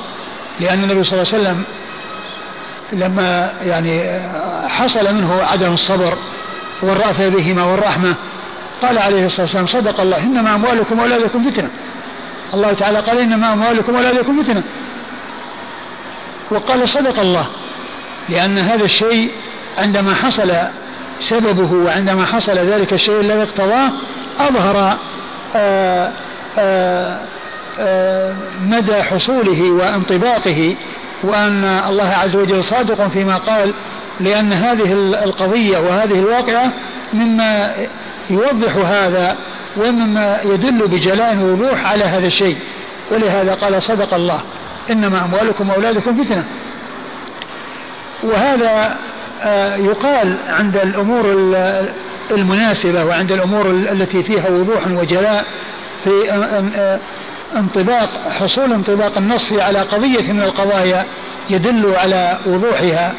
[0.61, 1.65] لأن النبي صلى الله عليه وسلم
[2.93, 6.19] لما يعني آه، حصل منه عدم الصبر
[6.83, 8.15] والرأفة بهما والرحمة
[8.83, 11.71] قال عليه الصلاة والسلام صدق الله إنما أموالكم وأولادكم فتنة.
[12.55, 14.63] الله تعالى قال إنما أموالكم وأولادكم فتنة.
[16.51, 17.47] وقال صدق الله
[18.29, 19.31] لأن هذا الشيء
[19.79, 20.53] عندما حصل
[21.21, 23.91] سببه وعندما حصل ذلك الشيء الذي اقتضاه
[24.39, 24.97] أظهر آآ
[25.57, 26.13] آه،
[26.59, 27.21] آآ آه،
[27.79, 30.75] آآ مدى حصوله وانطباقه
[31.23, 33.73] وأن الله عز وجل صادق فيما قال
[34.21, 34.93] لأن هذه
[35.25, 36.73] القضية وهذه الواقعة
[37.13, 37.75] مما
[38.31, 39.37] يوضح هذا
[39.77, 42.57] ومما يدل بجلاء ووضوح على هذا الشيء.
[43.11, 44.41] ولهذا قال صدق الله.
[44.91, 46.45] إنما أموالكم وأولادكم فتنة.
[48.23, 48.97] وهذا
[49.43, 51.25] آه، يقال عند الأمور
[52.31, 55.45] المناسبة وعند الأمور التي فيها وضوح وجلاء
[56.05, 56.99] في آه،
[57.57, 58.09] انطباق
[58.41, 61.05] حصول انطباق النص على قضية من القضايا
[61.51, 63.15] يدل على وضوحها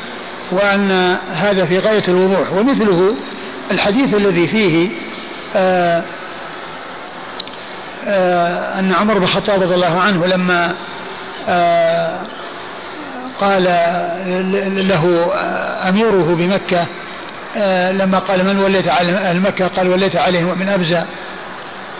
[0.51, 2.53] وأن هذا في غاية الوضوح.
[2.53, 3.15] ومثله
[3.71, 4.89] الحديث الذي فيه
[5.55, 6.03] آآ آه،
[8.07, 10.73] آآ أن عمر بن الخطاب رضي الله عنه لما
[13.39, 13.63] قال
[14.87, 15.31] له
[15.89, 16.85] أميره بمكة
[17.57, 21.05] آه، لما قال من وليت على أهل مكة قال وليت عليهم من أبزة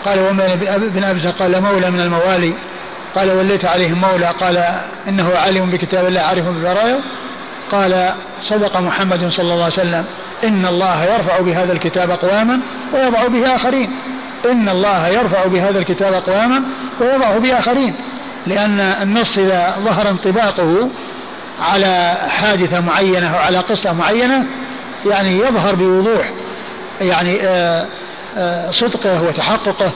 [0.04, 2.54] قال ومن بن أبزة قال مولى من الموالي.
[3.14, 4.64] قال وليت عليهم مولى قال
[5.08, 7.00] إنه عالم بكتاب الله عارف ببرايا
[7.72, 10.04] قال صدق محمد صلى الله عليه وسلم
[10.44, 12.60] إن الله يرفع بهذا الكتاب أقواما
[12.94, 13.90] ويضع به آخرين.
[14.50, 16.62] إن الله يرفع بهذا الكتاب أقواما
[17.00, 17.94] ويضع به آخرين.
[18.46, 20.88] لأن النص إذا ظهر انطباقه
[21.72, 24.44] على حادثة معينة أو على قصة معينة
[25.06, 26.30] يعني يظهر بوضوح
[27.00, 27.86] يعني آه،
[28.36, 29.92] آه، صدقه وتحققه.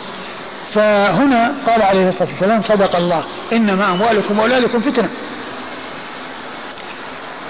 [0.74, 3.22] فهنا قال عليه الصلاة والسلام صدق الله
[3.53, 5.09] إنما أموالكم وأولادكم فتنة.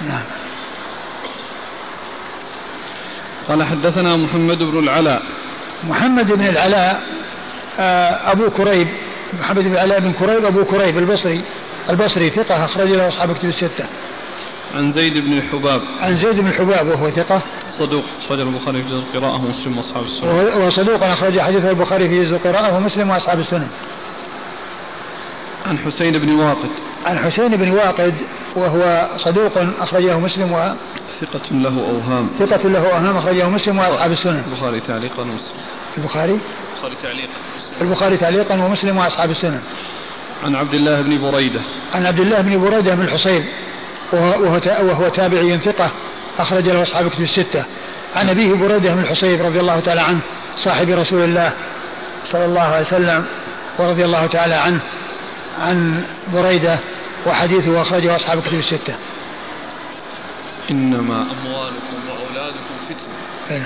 [0.07, 0.23] نعم.
[3.49, 5.23] قال حدثنا محمد بن العلاء.
[5.83, 7.03] محمد بن العلاء
[7.79, 8.87] آه، أبو كريب.
[9.39, 11.41] محمد بن العلاء بن كريب أبو كريب البصري.
[11.89, 13.85] البصري ثقة أخرج له أصحاب كتب الستة.
[14.75, 17.41] عن زيد بن الحباب عن زيد بن الحباب وهو ثقة.
[17.69, 20.27] صدوق أخرج البخاري في جزء القراءة ومسلم وأصحاب السنن.
[20.27, 23.67] وهو صدوق أخرج حديث البخاري في جزء القراءة ومسلم وأصحاب السنن.
[25.65, 26.69] عن حسين بن واقد.
[27.05, 28.13] عن حسين بن واقد
[28.55, 29.51] وهو صدوق
[29.81, 30.75] أخرجه مسلم و
[31.21, 32.29] ثقة له أوهام.
[32.39, 35.57] ثقة له أوهام أخرجه مسلم وأصحاب السنن البخاري تعليقا ومسلم.
[35.97, 36.39] البخاري؟
[36.83, 37.33] البخاري تعليقا
[37.81, 39.59] البخاري تعليقا ومسلم وأصحاب السنن
[40.43, 41.59] عن عبد الله بن بريدة.
[41.95, 43.43] عن عبد الله بن بريدة بن الحصيب
[44.13, 45.89] وهو وهو تابعي ثقة
[46.39, 47.63] أخرج له أصحاب كتب الستة.
[48.15, 50.19] عن أبيه بريدة بن الحصيب رضي الله تعالى عنه
[50.57, 51.51] صاحب رسول الله
[52.31, 53.25] صلى الله عليه وسلم
[53.79, 54.79] ورضي الله تعالى عنه.
[55.61, 56.79] عن بريدة
[57.27, 58.95] وحديثه أخرجه أصحاب كتب الستة.
[60.71, 63.51] إنما أموالكم وأولادكم فتنة.
[63.51, 63.63] أين.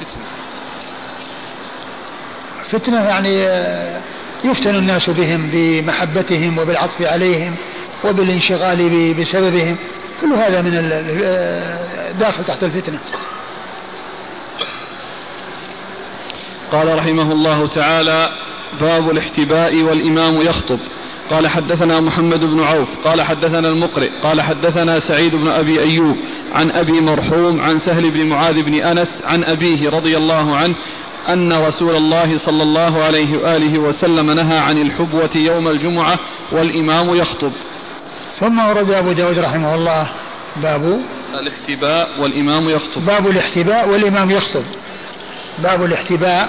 [0.00, 0.24] فتنة.
[2.68, 3.44] فتنة يعني
[4.44, 7.54] يفتن الناس بهم بمحبتهم وبالعطف عليهم
[8.04, 9.76] وبالانشغال بسببهم.
[10.20, 10.90] كل هذا من
[11.24, 12.98] آه، داخل تحت الفتنة.
[16.72, 18.32] قال رحمه الله تعالى
[18.80, 20.78] باب الاحتباء والإمام يخطب.
[21.30, 26.16] قال حدثنا محمد بن عوف قال حدثنا المقرئ قال حدثنا سعيد بن أبي أيوب
[26.52, 30.74] عن أبي مرحوم عن سهل بن معاذ بن أنس عن أبيه رضي الله عنه
[31.28, 36.18] أن رسول الله صلى الله عليه وآله وسلم نهى عن الحبوة يوم الجمعة
[36.52, 37.52] والإمام يخطب.
[38.40, 40.06] ثم ورد أبو داود رحمه الله
[40.62, 41.00] باب
[41.40, 43.06] الاحتباء والإمام يخطب.
[43.06, 44.64] باب الاحتباء والإمام يخطب.
[45.58, 46.48] باب الاحتباء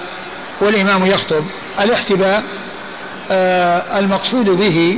[0.61, 1.45] والإمام يخطب
[1.79, 2.43] الاحتباء
[3.31, 4.97] آه المقصود به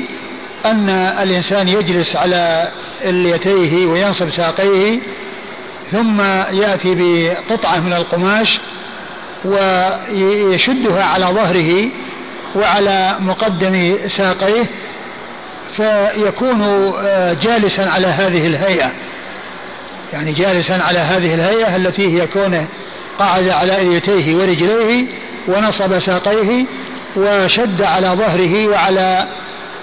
[0.65, 2.71] أن الإنسان يجلس على
[3.03, 4.99] اليتيه وينصب ساقيه
[5.91, 8.59] ثم يأتي بقطعة من القماش
[9.45, 11.89] ويشدها على ظهره
[12.55, 14.65] وعلى مقدم ساقيه
[15.77, 16.61] فيكون
[16.99, 18.91] آه، جالسا على هذه الهيئة.
[20.13, 22.67] يعني جالسا على هذه الهيئة التي هي كونه
[23.19, 25.05] قعد على اليتيه ورجليه
[25.47, 26.65] ونصب ساقيه
[27.15, 29.27] وشد على ظهره وعلى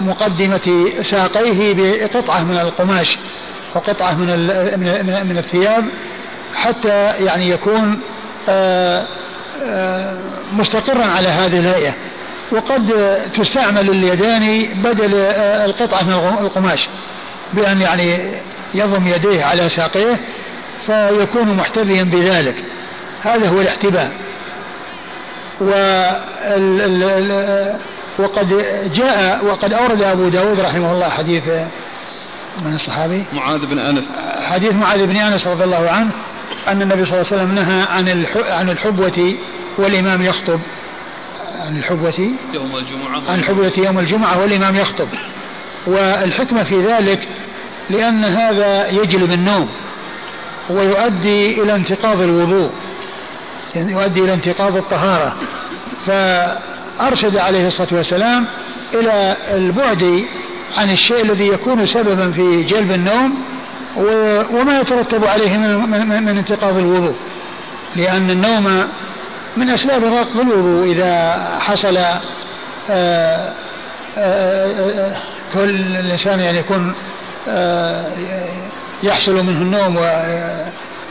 [0.01, 3.17] مقدمة ساقيه بقطعة من القماش
[3.75, 4.27] وقطعة من
[4.79, 5.85] من من الثياب
[6.55, 7.99] حتى يعني يكون
[8.49, 9.05] آه،
[9.63, 10.17] آه،
[10.53, 11.93] مستقرا على هذه الهيئة.
[12.51, 16.87] وقد تستعمل اليدان بدل آه، القطعة من القماش
[17.53, 18.31] بأن يعني
[18.73, 20.19] يضم يديه على ساقيه
[20.85, 22.55] فيكون محتذيا بذلك.
[23.23, 24.11] هذا هو الاحتباء.
[28.19, 31.43] وقد جاء وقد أورد أبو داود رحمه الله حديث
[32.65, 34.05] من الصحابي؟ معاذ بن أنس.
[34.41, 36.11] حديث معاذ بن أنس رضي الله عنه
[36.67, 39.33] أن النبي صلى الله عليه وسلم نهى عن عن الحبوة
[39.77, 40.59] والإمام يخطب.
[41.67, 43.31] عن الحبوة؟ يوم الجمعة.
[43.31, 45.07] عن الحبوة يوم الجمعة والإمام يخطب.
[45.87, 47.27] والحكمة في ذلك
[47.89, 49.69] لأن هذا يجلب النوم
[50.69, 52.69] ويؤدي إلى انتقاض الوضوء.
[53.75, 55.35] يؤدي إلى انتقاض الطهارة.
[56.07, 58.45] فأرشد عليه الصلاة والسلام
[58.93, 60.25] إلى البعد
[60.77, 63.43] عن الشيء الذي يكون سببا في جلب النوم
[64.51, 67.15] وما يترتب عليه من انتقاض الوضوء.
[67.95, 68.87] لأن النوم
[69.57, 70.91] من أسباب نقض الوضوء.
[70.91, 72.21] إذا حصل آآ
[72.89, 73.53] آه،
[74.17, 75.15] آآ آه، آه،
[75.53, 76.93] كل الإنسان يعني يكون
[79.03, 79.97] يحصل منه النوم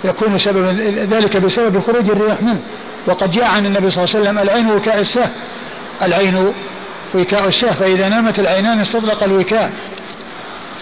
[0.04, 0.76] ويكون سببا
[1.10, 2.60] ذلك بسبب خروج الرياح منه.
[3.06, 5.30] وقد جاء عن النبي صلى الله عليه وسلم العين وكاء السه
[6.02, 6.52] العين
[7.14, 9.72] وكاء السه فإذا نامت العينان استطلق الوكاء.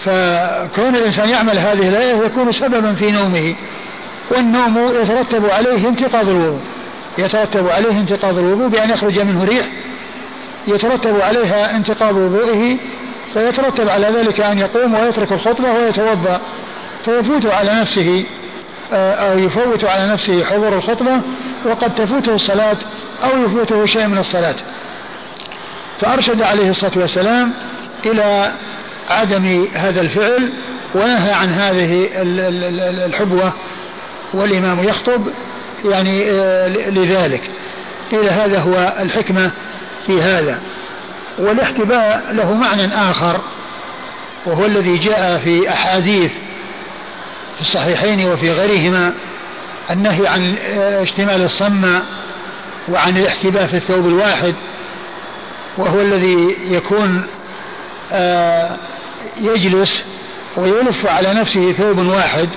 [0.05, 3.55] فكون الإنسان يعمل هذه الآية يكون سببا في نومه.
[4.31, 6.59] والنوم يترتب عليه انتقاض الوضوء.
[7.17, 9.65] يترتب عليه انتقاض الوضوء بأن يخرج منه ريح.
[10.67, 12.77] يترتب عليها انتقاض وضوئه
[13.33, 16.41] فيترتب على ذلك أن يقوم ويترك الخطبة ويتوضأ.
[17.05, 18.23] فيفوت على نفسه.
[18.93, 21.21] أو يفوت على نفسه حضور الخطبة
[21.65, 22.77] وقد تفوته الصلاة
[23.23, 24.55] أو يفوته شيء من الصلاة.
[26.01, 27.53] فأرشد عليه الصلاة والسلام
[28.05, 28.51] إلى
[29.09, 30.49] عدم هذا الفعل
[30.95, 32.09] ونهى عن هذه
[33.05, 33.53] الحبوة
[34.33, 35.27] والإمام يخطب
[35.85, 37.41] يعني آه، لذلك.
[38.11, 39.51] قيل هذا هو الحكمة
[40.07, 40.59] في هذا.
[41.39, 43.41] والاحتباء له معنى آخر
[44.45, 46.31] وهو الذي جاء في أحاديث
[47.55, 49.13] في الصحيحين وفي غيرهما
[49.91, 52.03] النهي عن آه، اشتمال الصمة
[52.89, 54.53] وعن الاحتباء في الثوب الواحد
[55.77, 57.27] وهو الذي يكون
[58.11, 58.77] آه،
[59.41, 60.03] يجلس
[60.57, 62.49] ويلف على نفسه ثوب واحد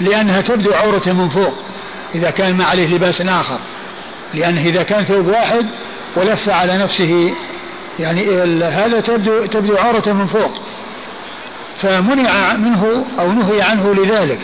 [0.00, 1.54] لأنها تبدو عورته من فوق
[2.14, 3.58] إذا كان ما عليه لباس آخر.
[4.34, 5.66] لأنه إذا كان ثوب واحد
[6.16, 7.34] ولف على نفسه
[7.98, 10.52] يعني هذا تبدو تبدو عورته من فوق.
[11.82, 14.38] فمنع منه أو نهي عنه لذلك.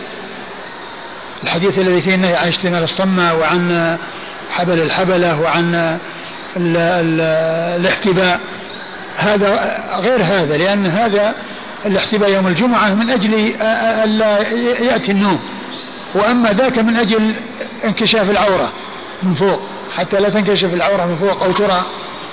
[1.45, 3.97] الحديث الذي فيه النهي عن اشتمال الصمة وعن
[4.51, 5.75] حبل الحبلة وعن
[6.57, 7.21] ال ال
[7.81, 8.41] الاحتباء
[9.17, 11.35] هذا غير هذا لأن هذا
[11.87, 13.55] الاحتباء يوم الجمعة من أجل
[14.05, 14.39] ألا
[14.83, 15.41] يأتي النوم
[16.15, 17.35] وأما ذاك من أجل
[17.85, 18.73] انكشاف العورة
[19.23, 19.61] من فوق
[19.97, 21.83] حتى لا تنكشف العورة من فوق أو ترى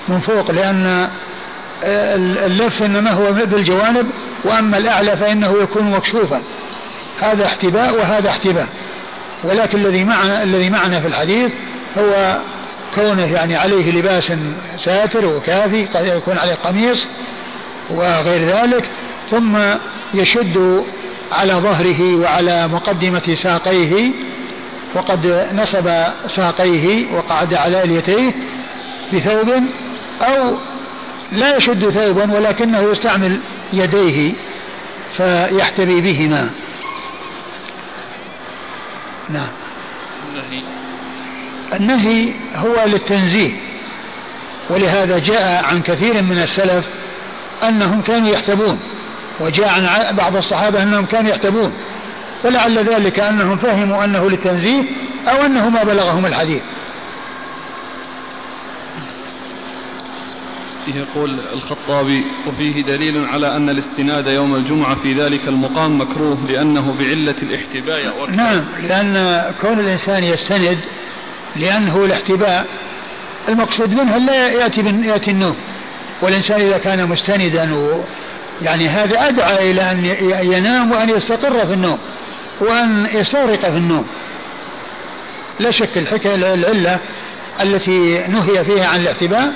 [0.07, 1.09] من فوق لأن
[1.83, 4.05] اللف إنما هو بالجوانب
[4.43, 6.41] وأما الأعلى فإنه يكون مكشوفا.
[7.21, 8.67] هذا احتباء وهذا احتباء.
[9.43, 11.51] ولكن الذي معنا الذي معنا في الحديث
[11.97, 12.37] هو
[12.95, 14.31] كونه يعني عليه لباس
[14.77, 17.07] ساتر وكافي قد يكون عليه قميص
[17.89, 18.89] وغير ذلك
[19.31, 19.57] ثم
[20.13, 20.83] يشد
[21.31, 24.11] على ظهره وعلى مقدمة ساقيه
[24.95, 25.89] وقد نصب
[26.27, 28.31] ساقيه وقعد على اليتيه
[29.13, 29.49] بثوب
[30.21, 30.57] أو
[31.31, 33.39] لا يشد ثوبا ولكنه يستعمل
[33.73, 34.33] يديه
[35.17, 36.49] فيحتبي بهما.
[39.29, 39.47] نعم.
[40.29, 40.63] النهي.
[41.73, 43.51] النهي هو للتنزيه
[44.69, 46.85] ولهذا جاء عن كثير من السلف
[47.67, 48.79] أنهم كانوا يحتبون
[49.39, 51.73] وجاء عن بعض الصحابة أنهم كانوا يحتبون
[52.43, 54.83] ولعل ذلك أنهم فهموا أنه للتنزيه
[55.27, 56.61] أو أنه ما بلغهم الحديث.
[60.87, 67.35] يقول الخطابي وفيه دليل على أن الاستناد يوم الجمعة في ذلك المقام مكروه لأنه بعلة
[67.41, 70.77] الاحتباء نعم لأن كون الإنسان يستند
[71.55, 72.65] لأنه الاحتباء
[73.49, 75.55] المقصود منه لا يأتي, يأتي النوم.
[76.21, 77.69] والإنسان إذا كان مستندا
[78.61, 80.05] يعني هذا أدعى إلى أن
[80.53, 81.97] ينام وأن يستقر في النوم
[82.59, 84.05] وأن يستغرق في النوم.
[85.59, 86.99] لا شك الحكاية العلة
[87.61, 89.53] التي نهي فيها عن الاحتباء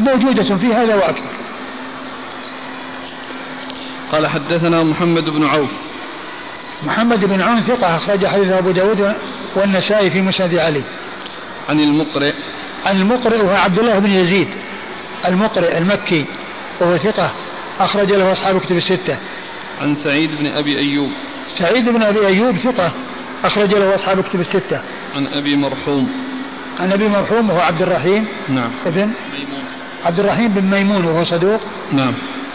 [0.00, 1.30] موجودة في هذا وأكثر.
[4.12, 5.70] قال حدثنا محمد بن عوف.
[6.82, 9.14] محمد بن عون ثقة أخرج حديث أبو داود
[9.56, 10.82] والنسائي في مسند علي.
[11.68, 12.32] عن المقرئ.
[12.86, 14.48] عن المقرئ وهو عبد الله بن يزيد.
[15.28, 16.24] المقرئ المكي
[16.80, 17.30] وهو ثقة
[17.80, 19.16] أخرج له أصحاب كتب الستة.
[19.80, 21.10] عن سعيد بن أبي أيوب.
[21.58, 22.92] سعيد بن أبي أيوب ثقة
[23.44, 24.80] أخرج له أصحاب كتب الستة.
[25.16, 26.12] عن أبي مرحوم.
[26.80, 28.70] عن أبي مرحوم وهو عبد الرحيم نعم.
[28.86, 29.64] ابن ميمون.
[30.04, 31.60] عبد الرحيم بن ميمون وهو صدوق.
[31.92, 32.14] نعم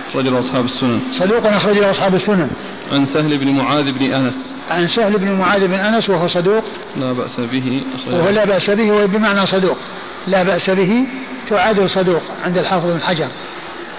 [0.09, 0.99] أخرج له أصحاب السنن.
[1.13, 2.49] صدوق أخرج له أصحاب السنن.
[2.91, 4.53] عن سهل بن معاذ بن أنس.
[4.71, 6.63] عن سهل بن معاذ بن أنس وهو صدوق.
[6.97, 9.77] لا بأس به وهو لا بأس به وهو بمعنى صدوق.
[10.27, 11.05] لا بأس به
[11.49, 13.27] تعادل صدوق عند الحافظ بن حجر.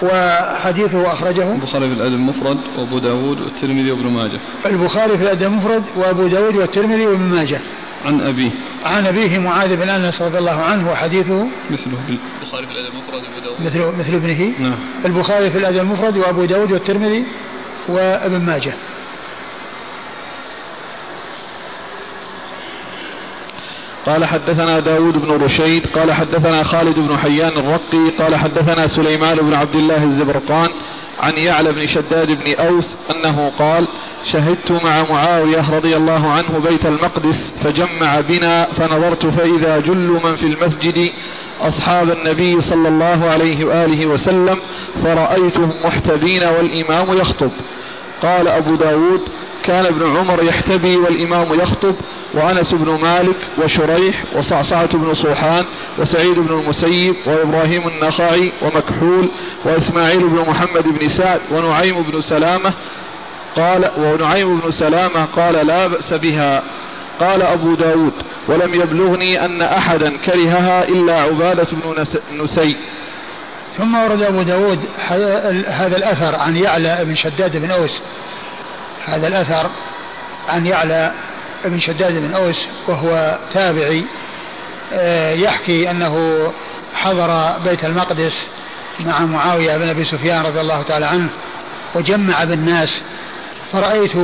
[0.03, 4.39] وحديثه أخرجه البخاري في الأدب المفرد وأبو داود والترمذي وابن ماجه.
[4.65, 7.59] البخاري في الأدب المفرد وأبو داود والترمذي وابن ماجه.
[8.05, 8.51] عن أبيه
[8.85, 11.97] عن أبيه معاذ بن أنس رضي الله عنه وحديثه مثله
[12.41, 13.61] البخاري في الأدب المفرد وأبو داود.
[13.65, 14.53] مثل مثل ابنه.
[14.59, 14.79] نعم.
[15.05, 17.23] البخاري في الأدب المفرد وأبو داود والترمذي
[17.87, 18.73] وابن ماجه.
[24.07, 29.53] قال حدثنا داود بن رشيد قال حدثنا خالد بن حيان الرقي قال حدثنا سليمان بن
[29.53, 30.69] عبد الله الزبرقان
[31.19, 33.87] عن يعلى بن شداد بن أوس أنه قال
[34.25, 40.47] شهدت مع معاوية رضي الله عنه بيت المقدس فجمع بنا فنظرت فإذا جل من في
[40.47, 41.11] المسجد
[41.61, 44.57] أصحاب النبي صلى الله عليه وآله وسلم
[45.03, 47.51] فرأيتهم محتبين والإمام يخطب.
[48.23, 49.21] قال أبو داود
[49.63, 51.95] كان ابن عمر يحتبي والإمام يخطب
[52.33, 55.65] وأنس بن مالك وشريح وصعصعة بن صوحان
[55.97, 59.29] وسعيد بن المسيب وإبراهيم النخعي ومكحول
[59.65, 62.73] وإسماعيل بن محمد بن سعد ونعيم بن سلامة
[63.55, 66.63] قال ونعيم بن سلامة قال لا بأس بها.
[67.19, 68.13] قال أبو داود
[68.47, 72.05] ولم يبلغني أن أحدا كرهها إلا عبادة بن
[72.43, 72.75] نسي.
[73.77, 74.79] ثم ورد أبو داود
[75.67, 78.01] هذا الأثر عن يعلى بن شداد بن أوس.
[79.05, 79.69] هذا الأثر
[80.49, 81.11] عن يعلى
[81.65, 84.03] بن شداد بن أوس وهو تابعي.
[84.93, 86.47] آه، يحكي أنه
[86.95, 88.47] حضر بيت المقدس
[88.99, 91.29] مع معاوية بن أبي سفيان رضي الله تعالى عنه
[91.95, 93.01] وجمع بالناس.
[93.73, 94.17] فرأيت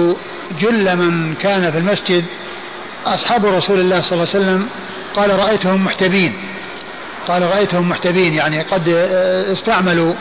[0.60, 2.26] جل من كان في المسجد.
[3.06, 4.70] أصحاب رسول الله صلى الله عليه وسلم
[5.16, 6.53] قال رأيتهم محتبين.
[7.28, 10.14] قال رأيتهم محتبين يعني قد آه، استعملوا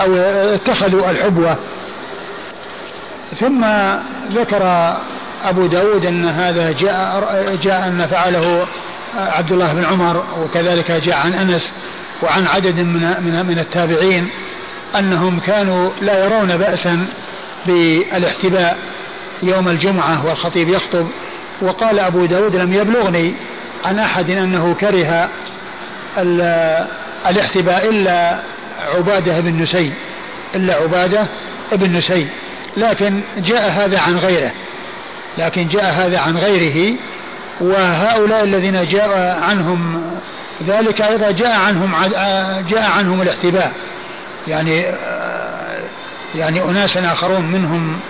[0.00, 0.16] أو
[0.54, 1.56] اتخذوا الحبوة
[3.40, 3.64] ثم
[4.32, 4.94] ذكر
[5.44, 8.66] أبو داود أن هذا جاء, جاء أن فعله
[9.16, 11.70] عبد الله بن عمر وكذلك جاء عن أنس
[12.22, 14.28] وعن عدد من, من, من التابعين
[14.98, 17.06] أنهم كانوا لا يرون بأسا
[17.66, 18.78] بالاحتباء
[19.42, 21.06] يوم الجمعة والخطيب يخطب.
[21.62, 23.34] وقال أبو داود لم يبلغني
[23.84, 25.28] عن أحد أنه كره
[27.30, 28.38] الاحتباء إلا
[28.96, 29.92] عبادة بن نسي
[30.54, 31.26] إلا عبادة
[31.72, 32.26] بن نسي
[32.76, 34.50] لكن جاء هذا عن غيره
[35.38, 36.94] لكن جاء هذا عن غيره
[37.60, 40.02] وهؤلاء الذين جاء عنهم
[40.66, 41.92] ذلك أيضا جاء عنهم
[42.68, 43.72] جاء عنهم الاحتباء.
[44.48, 44.84] يعني
[46.34, 48.00] يعني أناس آخرون منهم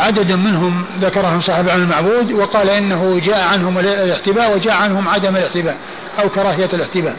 [0.00, 5.76] عدد منهم ذكرهم صاحب عن المعبود وقال إنه جاء عنهم الاحتباء وجاء عنهم عدم الاحتباء
[6.18, 7.16] أو كراهية الاحتباء.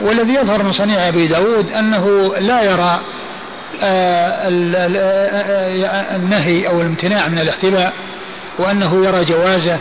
[0.00, 3.00] والذي يظهر من صنيع أبي داود أنه لا يرى
[3.82, 7.92] آه، آه، النهي أو الامتناع من الاحتباء
[8.58, 9.78] وأنه يرى جوازه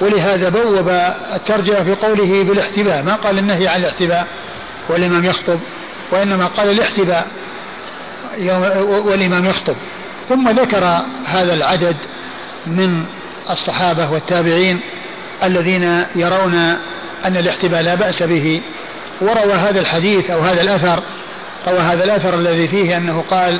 [0.00, 0.88] ولهذا بوب
[1.34, 3.02] الترجمة في قوله بالاحتباء.
[3.02, 4.26] ما قال النهي عن الاحتباء
[4.88, 5.58] والإمام يخطب
[6.10, 7.26] وإنما قال الاحتباء
[8.88, 9.76] والإمام يخطب.
[10.28, 11.96] ثم ذكر هذا العدد
[12.66, 13.04] من
[13.50, 14.80] الصحابة والتابعين
[15.42, 16.54] الذين يرون
[17.24, 18.60] أن الاحتباء لا بأس به
[19.20, 21.02] وروى هذا الحديث أو هذا الأثر
[21.68, 23.58] روى هذا الأثر الذي فيه أنه قال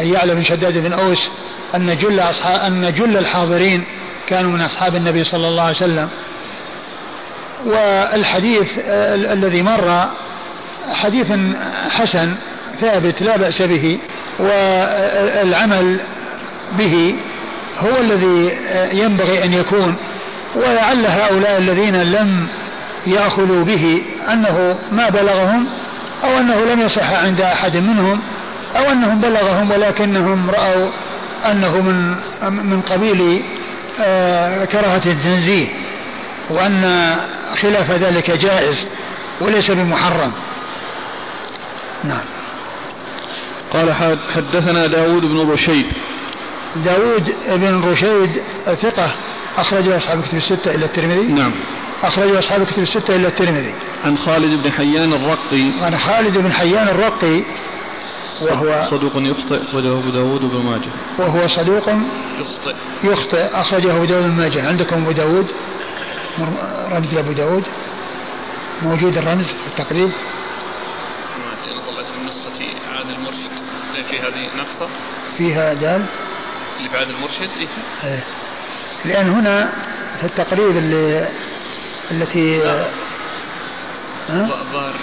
[0.00, 1.28] أن يعلم بن شداد بن أوس
[1.74, 3.84] أن جل أصحاب أن جل الحاضرين
[4.28, 6.08] كانوا من أصحاب النبي صلى الله عليه وسلم.
[7.66, 8.70] والحديث
[9.08, 10.08] الذي مر
[10.92, 11.32] حديث
[11.90, 12.34] حسن
[12.80, 13.98] ثابت لا بأس به
[14.38, 15.98] والعمل
[16.78, 17.14] به
[17.80, 18.58] هو الذي
[18.92, 19.96] ينبغي أن يكون
[20.56, 22.48] ولعل هؤلاء الذين لم
[23.06, 24.02] يأخذوا به
[24.32, 25.66] أنه ما بلغهم
[26.24, 28.20] أو أنه لم يصح عند أحد منهم
[28.76, 30.88] أو أنهم بلغهم ولكنهم رأوا
[31.50, 32.14] أنه من
[32.50, 33.42] من قبيل
[34.00, 35.66] آه، كراهة التنزيه
[36.50, 37.14] وأن
[37.62, 38.86] خلاف ذلك جائز
[39.40, 40.32] وليس بمحرم.
[42.04, 42.41] نعم.
[43.72, 43.94] قال
[44.34, 45.86] حدثنا داود بن رشيد
[46.76, 49.10] داود بن رشيد ثقة
[49.58, 51.52] أخرجه أصحاب الكتب الستة إلى الترمذي نعم
[52.02, 53.74] أخرجه أصحاب الكتب الستة إلا الترمذي.
[54.04, 55.70] عن خالد بن حيان الرقي.
[55.82, 57.42] عن خالد بن حيان الرقي
[58.40, 60.90] وهو صدوق يخطئ أخرجه أبو داود وابن ماجه.
[61.18, 61.88] وهو صدوق
[62.38, 64.68] يخطئ يخطئ أخرجه أبو داود وابن ماجه.
[64.68, 65.46] عندكم أبو داود
[66.92, 67.62] رمز لأبو داود
[68.82, 70.10] موجود الرمز في التقريب.
[71.36, 72.66] أنا طلعت من نسختي
[72.96, 73.06] عاد
[73.92, 74.88] المرشد في هذه نسخة
[75.38, 76.04] فيها دال؟
[76.78, 77.50] اللي بعد المرشد
[78.04, 78.24] إيه.
[79.04, 79.72] لأن هنا
[80.20, 81.28] في التقريب اللي
[82.10, 82.56] التي
[84.28, 84.94] الظاهر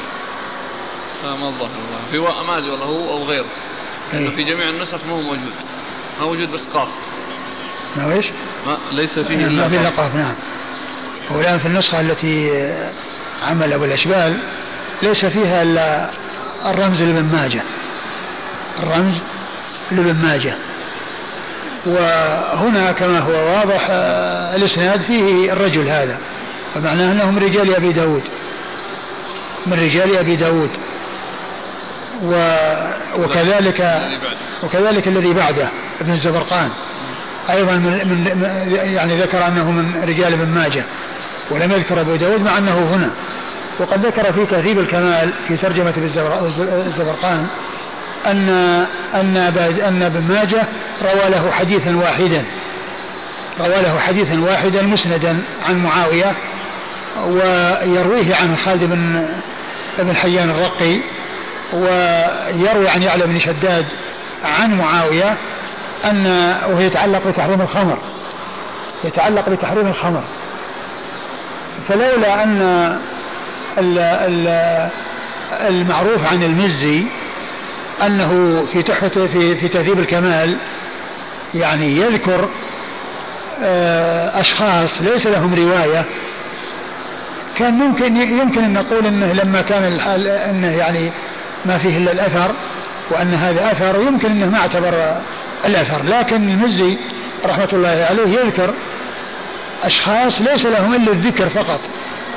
[1.24, 1.70] لا ما الظاهر
[2.12, 3.46] في ما أدري والله هو أو غيره.
[4.14, 4.36] لأنه إيه.
[4.36, 5.54] في جميع النسخ ما هو موجود.
[6.20, 6.88] ما موجود بس قاف.
[7.98, 8.26] ما إيش؟
[8.68, 10.16] ما ليس فيه إلا ما فيه قاف.
[10.16, 10.36] نعم.
[11.32, 12.52] هو الآن في النسخة التي
[13.50, 14.38] عمل أبو الأشبال
[15.02, 16.10] ليس فيها إلا
[16.66, 17.62] الرمز لابن ماجه.
[18.84, 19.22] الرمز
[19.92, 20.54] لابن ماجه
[21.86, 26.18] وهنا كما هو واضح آه، الإسناد فيه الرجل هذا.
[26.76, 28.24] فمعناه أنه من رجال أبي داود.
[29.66, 30.70] من رجال أبي داود.
[32.24, 32.56] و
[33.20, 34.02] وكذلك
[34.64, 35.68] وكذلك الذي بعده
[36.02, 36.70] ابن الزبرقان.
[37.50, 40.84] أيضا من, من يعني ذكر أنه من رجال ابن ماجه.
[41.52, 43.10] ولم يذكر أبو داود مع أنه هنا.
[43.80, 45.94] وقد ذكر في تهذيب الكمال في ترجمة
[46.88, 47.48] الزبرقان.
[48.26, 48.50] أن
[49.14, 49.38] أن
[49.88, 50.68] أن ابن ماجه
[51.02, 52.46] روى له حديثا واحدا
[53.60, 56.34] روى له حديثا واحدا مسندا عن معاوية
[57.28, 59.26] ويرويه عن خالد بن
[60.00, 60.98] بن حيان الرقي
[61.74, 63.86] ويروي عن يعلى بن شداد
[64.60, 65.36] عن معاوية
[66.06, 67.98] أن وهو يتعلق بتحريم الخمر
[69.04, 70.24] يتعلق بتحريم الخمر.
[71.88, 73.00] فلولا أن
[75.68, 77.04] المعروف عن المزي
[78.06, 80.58] أنه في تحفة في, في تهذيب الكمال
[81.54, 82.50] يعني يذكر
[83.64, 86.06] آه، أشخاص ليس لهم رواية.
[87.56, 91.12] كان ممكن يمكن أن نقول إنه لما كان الحال إنه يعني
[91.66, 92.52] ما فيه إلا الأثر
[93.12, 95.16] وأن هذا أثر يمكن إنه ما اعتبر
[95.66, 96.04] الأثر.
[96.04, 96.98] لكن المزي
[97.46, 98.74] رحمة الله عليه يذكر
[99.84, 101.80] أشخاص ليس لهم إلا الذكر فقط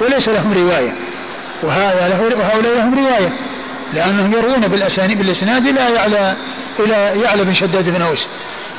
[0.00, 0.92] وليس لهم رواية.
[1.62, 3.32] وهذا له وهؤلاء لهم رواية.
[3.94, 6.36] لأنهم يروون بالاسانيد بالإسناد إلى يعلى
[6.80, 8.26] إلى يعلى بن شداد بن أوس.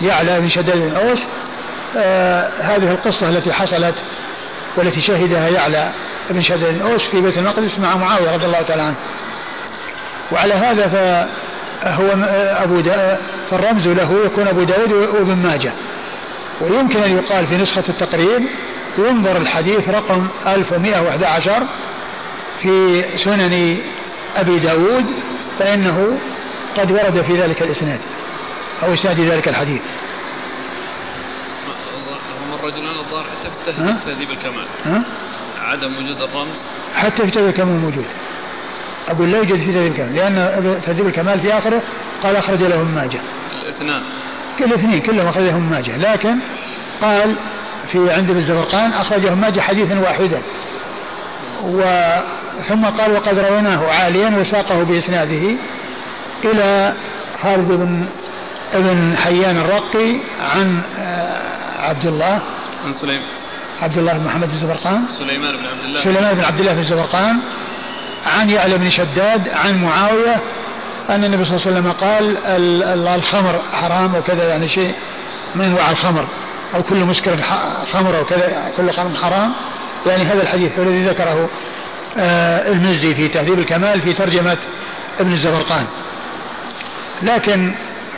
[0.01, 1.19] يعلى بن شداد بن أوس
[1.97, 3.95] آه هذه القصة التي حصلت
[4.77, 5.89] والتي شهدها يعلى
[6.29, 8.95] بن شداد أوس في بيت المقدس مع معاوية رضي الله تعالى عنه.
[10.31, 12.07] وعلى هذا فهو
[12.63, 13.19] أبو دا
[13.51, 15.71] فالرمز له يكون أبو داود وابن ماجه.
[16.61, 18.45] ويمكن أن يقال في نسخة التقريب
[18.97, 21.63] ينظر الحديث رقم 1111
[22.61, 23.77] في سنن
[24.37, 25.05] أبي داود
[25.59, 26.17] فإنه
[26.77, 27.99] قد ورد في ذلك الإسناد
[28.83, 29.81] أو إسناد ذلك الحديث.
[32.47, 34.65] هم الرجلان الظاهر حتى في تهذيب الكمال.
[34.85, 35.03] ها؟
[35.61, 36.55] عدم وجود الرمز.
[36.95, 38.05] حتى في الكمال موجود.
[39.07, 41.81] أقول لا يوجد في تهذيب الكمال لأن تهذيب الكمال في آخره
[42.23, 43.19] قال أخرج له ابن ماجه.
[43.61, 44.01] الاثنان.
[44.59, 45.97] كل الاثنين كلهم أخرجهم ابن ماجه.
[45.97, 46.35] لكن
[47.01, 47.35] قال
[47.91, 50.41] في عند ابن الزبرقان أخرجه ابن ماجه حديثا واحدا.
[52.69, 55.55] ثم قال وقد رويناه عاليا وساقه بإسناده
[56.43, 56.93] إلى
[57.43, 58.05] خالد بن
[58.73, 60.15] ابن حيان الرقي
[60.55, 62.39] عن آه، عبد الله.
[62.85, 63.23] عن سليمان
[63.81, 65.05] عبد الله بن محمد بن زبرقان.
[65.19, 66.01] سليمان بن عبد الله.
[66.01, 67.39] سليمان بن عبد الله بن زبرقان
[68.39, 70.41] عن يعلى بن شداد عن معاوية
[71.09, 72.37] أن النبي صلى الله عليه وسلم قال
[73.07, 74.93] الخمر حرام وكذا يعني شيء
[75.55, 76.25] من أنواع الخمر
[76.75, 77.37] أو كل مسكر
[77.93, 79.53] خمر أو كذا كل خمر حرام.
[80.05, 81.49] يعني هذا الحديث الذي ذكره
[82.17, 84.57] آه، المزي في تهذيب الكمال في ترجمة
[85.19, 85.85] ابن الزبرقان.
[87.21, 87.73] لكن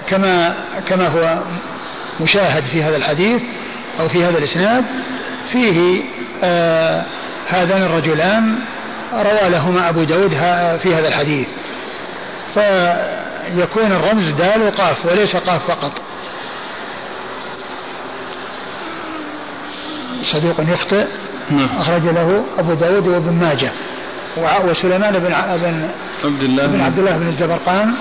[0.08, 0.56] كما
[0.88, 1.40] كما هو
[2.22, 3.42] مشاهد في هذا الحديث
[4.00, 4.86] أو في هذا الإسناد
[5.52, 6.02] فيه
[6.44, 7.04] آه
[7.50, 8.60] هذان الرجلان
[9.14, 10.30] روى لهما أبو داود
[10.84, 11.48] في هذا الحديث.
[12.54, 15.92] فيكون الرمز دال وقاف وليس قاف فقط.
[20.24, 21.06] صدوق يخطئ.
[21.52, 21.70] نعم.
[21.80, 23.72] أخرج له أبو داود وابن ماجه.
[24.70, 25.34] وسليمان بن بن
[26.24, 27.94] عبد الله بن عبد الله بن الزبرقان.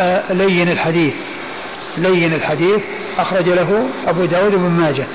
[0.00, 1.14] آه، لين الحديث.
[1.96, 2.80] لين الحديث.
[3.18, 5.06] أخرج له أبو داود بن ماجه.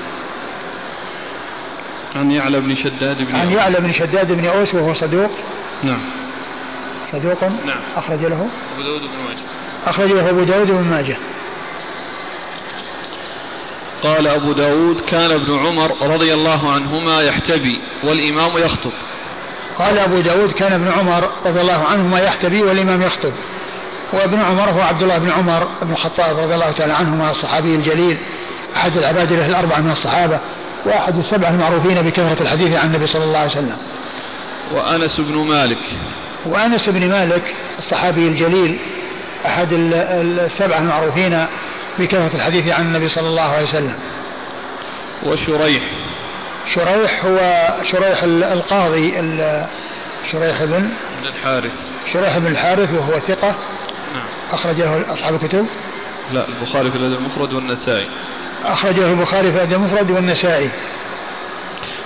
[2.16, 5.30] عن يعلى بن شداد بن عن يعلى بن شداد بن أوس وهو صدوق.
[5.82, 6.00] نعم.
[7.12, 7.44] صدوق.
[7.44, 7.80] نعم.
[7.96, 8.48] أخرج له.
[8.74, 9.44] أبو داود بن ماجه.
[9.86, 11.16] أخرج له أبو داود بن ماجه.
[14.02, 18.92] قال أبو داود كان ابن عمر رضي الله عنهما يحتبي والإمام يخطب.
[19.78, 23.32] قال أبو داود كان ابن عمر رضي الله عنهما يحتبي والإمام يخطب.
[24.12, 28.16] وابن عمر هو عبد الله بن عمر بن الخطاب رضي الله تعالى عنهما الصحابي الجليل
[28.76, 30.38] أحد العبادلة الأربعة من الصحابة
[30.84, 33.76] وأحد السبعة المعروفين بكثرة الحديث عن النبي صلى الله عليه وسلم.
[34.74, 35.78] وأنس بن مالك.
[36.46, 38.78] وأنس بن مالك الصحابي الجليل
[39.46, 41.46] أحد السبعة المعروفين
[41.98, 43.94] بكثرة الحديث عن النبي صلى الله عليه وسلم؟
[45.26, 45.82] وشريح.
[46.74, 49.12] شريح هو شريح القاضي
[50.32, 50.90] شريح بن
[51.26, 51.72] الحارث.
[52.12, 53.54] شريح بن الحارث وهو ثقة.
[54.14, 54.26] نعم.
[54.52, 55.66] أخرج له أصحاب الكتب.
[56.32, 58.08] لا البخاري في الأدب المفرد والنسائي.
[58.64, 60.70] أخرج له البخاري في الأدب المفرد والنسائي.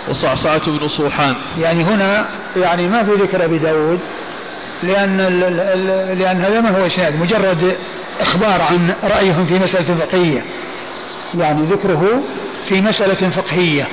[0.08, 1.36] وصعصعة بن صوحان.
[1.58, 2.26] يعني هنا
[2.56, 4.00] يعني ما في ذكر أبي داود.
[4.82, 5.16] لأن
[6.18, 7.76] لأن هذا ما هو إسناد مجرد
[8.20, 10.44] إخبار عن رأيهم في مسألة فقهية.
[11.34, 12.22] يعني ذكره
[12.64, 13.88] في مسألة فقهية.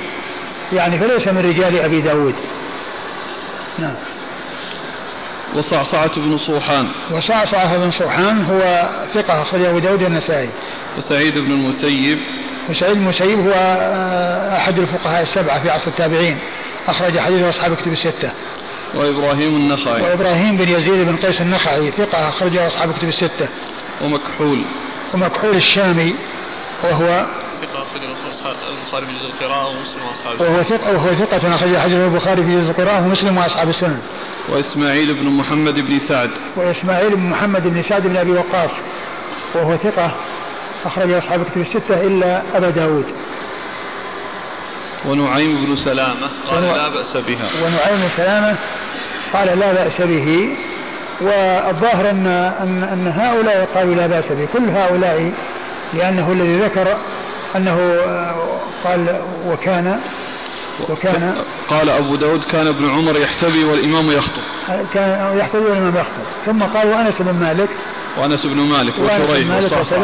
[0.72, 2.34] يعني فليس من رجال أبي داود.
[3.78, 3.94] نعم.
[5.54, 6.88] وصعصعة بن صوحان.
[7.10, 10.48] وصعصعة بن صوحان هو ثقة أخرج أبو داود النسائي
[10.98, 12.18] وسعيد بن المسيب.
[12.70, 16.38] وسعيد بن المسيب هو آه، أحد الفقهاء السبعة في عصر التابعين.
[16.88, 18.30] أخرج حديث أصحاب كتب الستة.
[18.94, 20.02] وإبراهيم النخعي.
[20.02, 23.48] وإبراهيم بن يزيد بن قيس النخعي ثقة أخرجه أصحاب كتب الستة.
[24.04, 24.64] ومكحول.
[25.14, 26.14] ومكحول الشامي
[26.84, 27.26] وهو
[27.60, 28.02] ثقة أخرج
[28.68, 32.70] البخاري في جزء القراءة ومسلم وأصحاب وهو ثقة وهو ثقة أخرج حديث البخاري في جزء
[32.70, 34.00] القراءة ومسلم وأصحاب السنن
[34.48, 36.30] وإسماعيل بن محمد بن سعد.
[36.56, 38.70] وإسماعيل بن محمد بن سعد بن أبي وقاص
[39.54, 40.10] وهو ثقة
[40.86, 43.04] أخرج أصحاب الكتب الستة إلا أبا داود.
[45.06, 47.46] ونعيم بن سلامة قال لا بأس بها.
[47.64, 48.56] ونعيم بن سلامة
[49.32, 50.48] قال لا بأس به
[51.20, 52.26] والظاهر أن,
[52.60, 54.48] أن, أن هؤلاء قالوا لا بأس به.
[54.52, 55.32] كل هؤلاء
[55.94, 56.96] لأنه الذي ذكر
[57.56, 57.96] أنه
[58.84, 60.00] قال وكان
[60.88, 61.34] وكان
[61.68, 64.42] قال أبو داود كان ابن عمر يحتبي والإمام يخطب.
[64.94, 66.22] كان يحتبي والإمام يخطب.
[66.46, 67.68] ثم قال وأنس بن مالك.
[68.18, 69.96] وأنس بن مالك وشريح وصعصع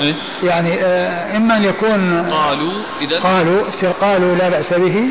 [0.00, 3.62] إيه؟ يعني آه إما أن يكون قالوا إذا قالوا
[4.00, 5.04] قالوا لا بأس به.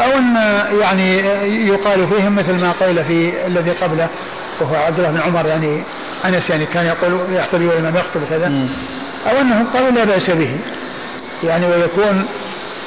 [0.00, 0.36] أو أن
[0.80, 1.18] يعني
[1.68, 4.08] يقال فيهم مثل ما قيل في الذي قبله
[4.60, 5.82] وهو عبد الله بن عمر يعني
[6.24, 8.68] أنس يعني كان يقول يحتبي والإمام يخطب كذا
[9.30, 10.58] أو أنهم قالوا لا بأس به.
[11.44, 12.26] يعني ويكون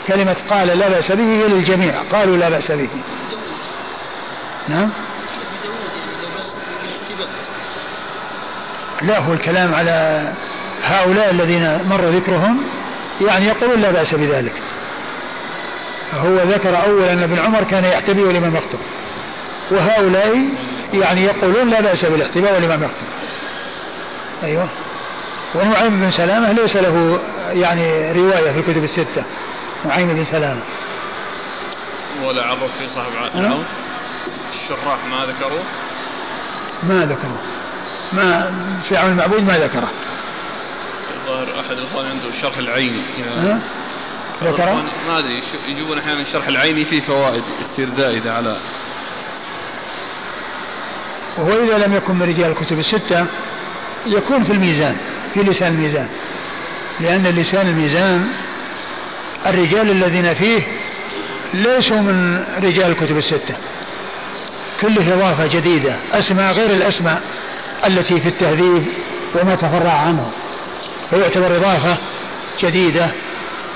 [0.07, 1.93] كلمة قال لا بأس به هي للجميع.
[2.13, 2.89] قالوا لا بأس به.
[4.67, 4.89] نعم؟
[9.01, 10.27] لا هو الكلام على
[10.83, 12.63] هؤلاء الذين مر ذكرهم
[13.27, 14.53] يعني يقولون لا بأس بذلك.
[16.13, 18.79] هو ذكر أولا أن ابن عمر كان يحتبي والإمام يخطب.
[19.71, 20.45] وهؤلاء
[20.93, 23.07] يعني يقولون لا بأس بالاحتباء والإمام يخطب.
[24.43, 24.67] أيوه.
[25.55, 27.19] ونعيم بن سلامة ليس له
[27.53, 29.23] يعني رواية في الكتب الستة.
[29.87, 30.61] نعيم بن سلامة.
[32.23, 33.65] ولا عرف في صاحب العون؟
[34.63, 35.63] الشراح ما ذكروه؟
[36.83, 37.37] ما ذكروه
[38.13, 38.53] ما
[38.89, 39.89] في عون المعبود ما ذكره.
[41.15, 43.01] الظاهر أحد الإخوان عنده الشرح العيني.
[44.43, 48.57] ذكره؟ ما أدري يجيبون أحيانا الشرح العيني فيه فوائد استرداء اذا على
[51.37, 53.25] وهو إذا لم يكن من رجال الكتب الستة
[54.05, 54.97] يكون في الميزان
[55.33, 56.07] في لسان الميزان.
[56.99, 58.27] لأن لسان الميزان
[59.47, 60.61] الرجال الذين فيه
[61.53, 63.55] ليسوا من رجال الكتب الستة.
[64.81, 67.21] كله إضافة جديدة أسماء غير الأسماء
[67.87, 68.85] التي في التهذيب
[69.35, 70.31] وما تفرع عنه.
[71.09, 71.97] فيعتبر إضافة
[72.63, 73.07] جديدة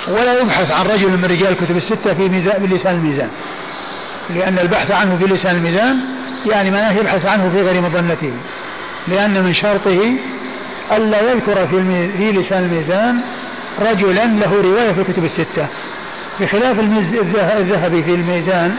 [0.08, 3.30] ولا يبحث عن رجل من رجال الكتب الستة في ميزان بلسان الميزان.
[4.30, 5.98] لأن البحث عنه في لسان الميزان
[6.52, 8.32] يعني معناه يبحث عنه في غير مظنته.
[9.08, 10.14] لأن من شرطه
[10.92, 13.22] ألا يذكر في, في لسان الميزان
[13.82, 15.68] رجلا له رواية في الكتب الستة.
[16.42, 16.80] بخلاف
[17.58, 18.76] الذهبي في الميزان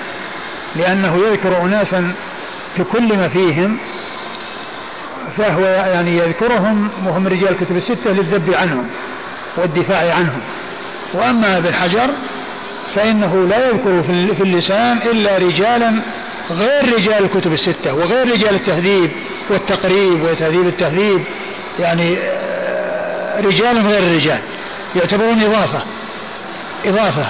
[0.77, 2.13] لأنه يذكر أناسا
[2.77, 3.79] تكلم فيهم
[5.37, 8.87] فهو يعني يذكرهم وهم رجال الكتب الستة للذب عنهم
[9.57, 10.41] والدفاع عنهم.
[11.15, 12.11] وأما ابن حجر
[12.95, 14.03] فإنه لا يذكر
[14.35, 15.93] في اللسان إلا رجالا
[16.51, 19.11] غير رجال الكتب الستة وغير رجال التهذيب
[19.51, 21.21] والتقريب وتهذيب التهذيب
[21.81, 24.39] يعني آه، رجال غير الرجال
[24.97, 25.83] يعتبرون إضافة.
[26.85, 27.27] إضافة.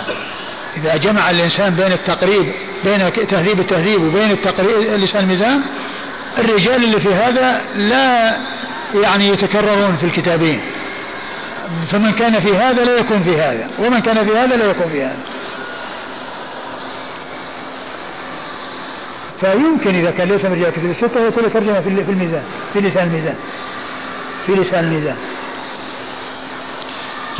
[0.76, 2.52] إذا جمع الإنسان بين التقريب
[2.84, 5.62] بين تهذيب التهذيب وبين التقريب لسان الميزان
[6.38, 8.36] الرجال اللي في هذا لا
[9.02, 10.60] يعني يتكررون في الكتابين.
[11.88, 15.02] فمن كان في هذا لا يكون في هذا ومن كان في هذا لا يكون في
[15.02, 15.18] هذا.
[19.40, 22.42] فيمكن إذا كان ليس من رجال الكتب الستة يكون ترجمة في الميزان
[22.72, 23.36] في لسان الميزان
[24.46, 25.16] في لسان الميزان.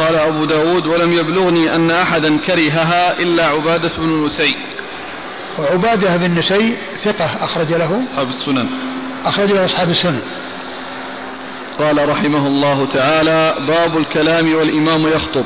[0.01, 4.57] قال أبو داود ولم يبلغني أن أحدا كرهها إلا عبادة بن نسي.
[5.59, 8.68] وعبادة بن نسي ثقة أخرج له؟ أصحاب السنن.
[9.24, 10.22] أخرج له أصحاب السنن.
[11.78, 15.44] قال رحمه الله تعالى باب الكلام والإمام يخطب.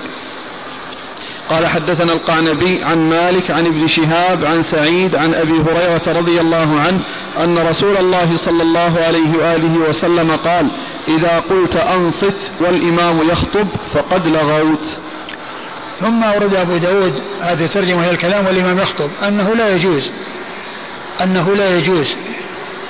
[1.51, 6.80] قال حدثنا القعنبي عن مالك عن ابن شهاب عن سعيد عن أبي هريرة رضي الله
[6.80, 7.01] عنه
[7.45, 10.68] أن رسول الله صلى الله عليه وآله وسلم قال:
[11.09, 14.99] إذا قلت أنصت والإمام يخطب فقد لغوت.
[16.01, 20.11] ثم اورد أبو داود هذه ترجمه هي الكلام والإمام يخطب أنه لا يجوز
[21.22, 22.16] أنه لا يجوز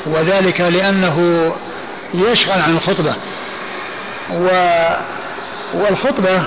[0.06, 1.52] وذلك لأنه
[2.14, 3.14] يشغل عن الخطبة
[4.32, 4.48] و
[5.74, 6.42] والخطبة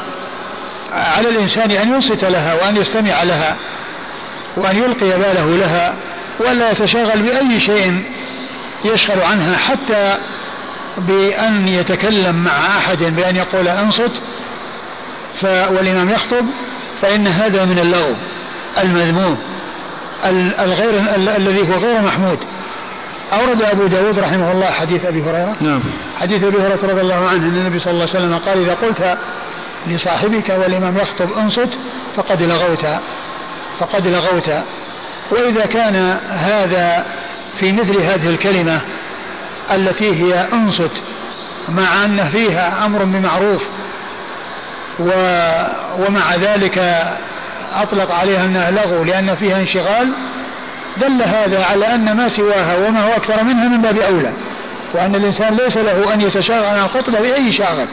[0.94, 3.56] على الإنسان أن ينصت لها وأن يستمع لها
[4.58, 5.94] وأن يلقي باله لها
[6.40, 8.04] ولا يتشاغل بأي شيء
[8.86, 10.18] يشغل عنها حتى
[10.98, 14.12] بأن يتكلم مع أحد بأن يقول أنصت
[15.44, 16.46] والإمام يخطب
[17.02, 18.14] فإن هذا من اللغو
[18.84, 19.38] المذموم
[20.60, 20.90] الغير
[21.38, 22.40] الذي هو غير محمود.
[23.34, 25.56] أورد أبو داود رحمه الله حديث أبي هريرة.
[25.62, 25.80] نعم.
[26.22, 29.18] حديث أبي هريرة رضي الله عنه أن النبي صلى الله عليه وسلم قال إذا قلت
[29.94, 31.70] لصاحبك والإمام يخطب انصت
[32.16, 32.86] فقد لغوت
[33.80, 34.52] فقد لغوت.
[35.32, 37.06] وإذا كان هذا
[37.60, 38.82] في مثل هذه الكلمة
[39.72, 40.92] التي هي انصت
[41.70, 43.64] مع أن فيها أمر بمعروف
[45.00, 45.12] و
[46.00, 47.06] ومع ذلك
[47.76, 50.12] أطلق عليها أنها لغو لأن فيها انشغال
[50.98, 54.32] دل هذا على أن ما سواها وما هو أكثر منها من باب أولى.
[54.94, 57.88] وأن الإنسان ليس له أن يتشاغل عن الخطبة بأي شاغل.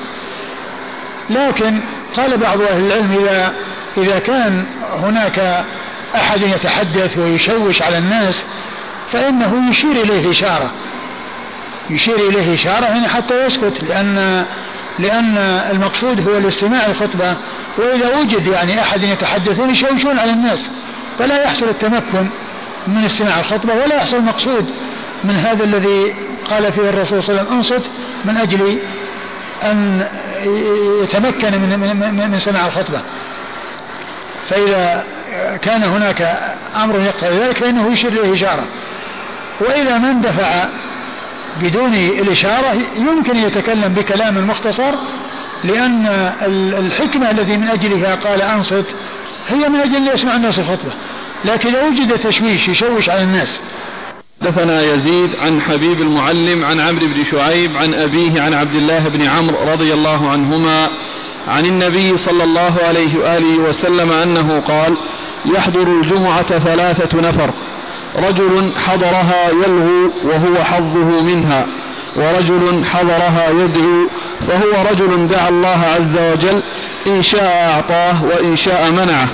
[1.30, 1.80] لكن
[2.16, 3.52] قال بعض أهل العلم إذا
[3.96, 4.64] إذا كان
[5.02, 5.64] هناك
[6.14, 8.44] أحد يتحدث ويشوش على الناس
[9.12, 10.70] فإنه يشير إليه إشارة.
[11.90, 14.44] يشير إليه إشارة يعني حتى يسكت لأن
[14.98, 15.38] لأن
[15.70, 17.36] المقصود هو الاستماع الخطبة
[17.78, 20.70] وإذا وجد يعني أحد يتحدثون يشوشون على الناس
[21.18, 22.26] فلا يحصل التمكن
[22.86, 24.70] من استماع الخطبة ولا يحصل المقصود
[25.24, 26.14] من هذا الذي
[26.50, 27.90] قال فيه الرسول صلى الله عليه وسلم أنصت
[28.24, 28.78] من أجل
[29.62, 30.08] أن
[31.02, 33.00] يتمكن من, من, من سماع الخطبة.
[34.50, 35.04] فإذا
[35.62, 36.38] كان هناك
[36.76, 38.64] أمر يقتضي ذلك فإنه يشير إليه إشارة.
[39.60, 40.68] وإذا من دفع
[41.62, 44.94] بدون الإشارة يمكن يتكلم بكلام مختصر
[45.64, 46.32] لأن
[46.78, 48.84] الحكمة التي من أجلها قال أنصت
[49.48, 50.92] هي من أجل يسمع الناس الخطبة.
[51.44, 53.60] لكن لو وجد تشويش يشوش على الناس
[54.42, 59.22] حدثنا يزيد عن حبيب المعلم عن عمرو بن شعيب عن أبيه عن عبد الله بن
[59.22, 60.88] عمرو رضي الله عنهما
[61.48, 64.94] عن النبي صلى الله عليه وآله وسلم أنه قال
[65.46, 67.50] يحضر الجمعة ثلاثة نفر
[68.16, 71.66] رجل حضرها يلغو وهو حظه منها
[72.16, 74.08] ورجل حضرها يدعو
[74.48, 76.60] فهو رجل دعا الله عز وجل
[77.06, 79.28] إن شاء أعطاه وإن شاء منعه.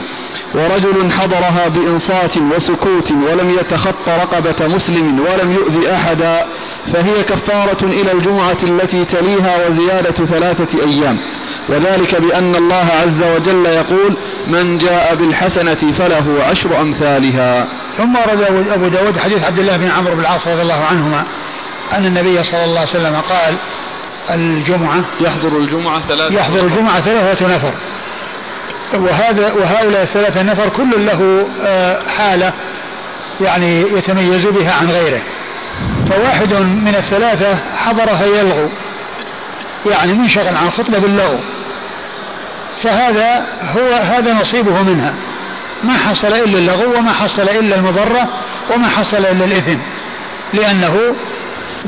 [0.54, 6.46] ورجل حضرها بإنصات وسكوت ولم يتخط رقبة مسلم ولم يؤذي أحدا
[6.92, 11.18] فهي كفارة إلى الجمعة التي تليها وزيادة ثلاثة أيام.
[11.68, 17.66] وذلك بأن الله عز وجل يقول من جاء بالحسنة فله عشر أمثالها
[17.98, 21.24] ثم ورد أبو داود حديث عبد الله بن عمرو بن العاص رضي الله عنهما
[21.92, 23.54] أن النبي صلى الله عليه وسلم قال
[24.30, 27.72] الجمعة يحضر الجمعة ثلاثة يحضر الجمعة ثلاثة نفر
[28.94, 32.52] وهذا وهؤلاء الثلاثة نفر كل له آه، حالة
[33.40, 35.20] يعني يتميز بها عن غيره.
[36.10, 38.68] فواحد من الثلاثة حضرها يلغو
[39.90, 41.38] يعني منشغل عن خطبة باللغو.
[42.82, 45.14] فهذا هو هذا نصيبه منها.
[45.84, 48.28] ما حصل إلا اللغو وما حصل إلا المضرة
[48.74, 49.78] وما حصل إلا الإثم
[50.52, 51.14] لأنه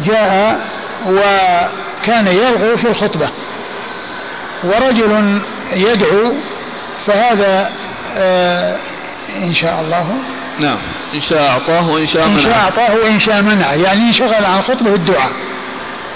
[0.05, 0.61] جاء
[1.09, 3.29] وكان يلغو في الخطبة.
[4.65, 5.41] ورجل
[5.73, 6.33] يدعو
[7.07, 7.73] فهذا
[8.17, 8.77] آه
[9.37, 10.07] إن شاء الله.
[10.59, 10.79] نعم
[11.15, 14.63] إن شاء أعطاه وإن شاء منعه إن شاء أعطاه وإن شاء منعه يعني انشغل عن
[14.63, 15.31] خطبة الدعاء.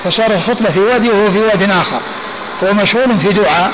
[0.04, 2.00] فصار الخطبة في وادي وهو في واد آخر.
[2.64, 3.72] هو مشغول في دعاء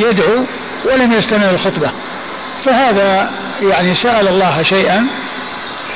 [0.00, 0.44] يدعو
[0.84, 1.90] ولم يستمع الخطبة
[2.64, 3.30] فهذا
[3.62, 5.06] يعني سأل الله شيئا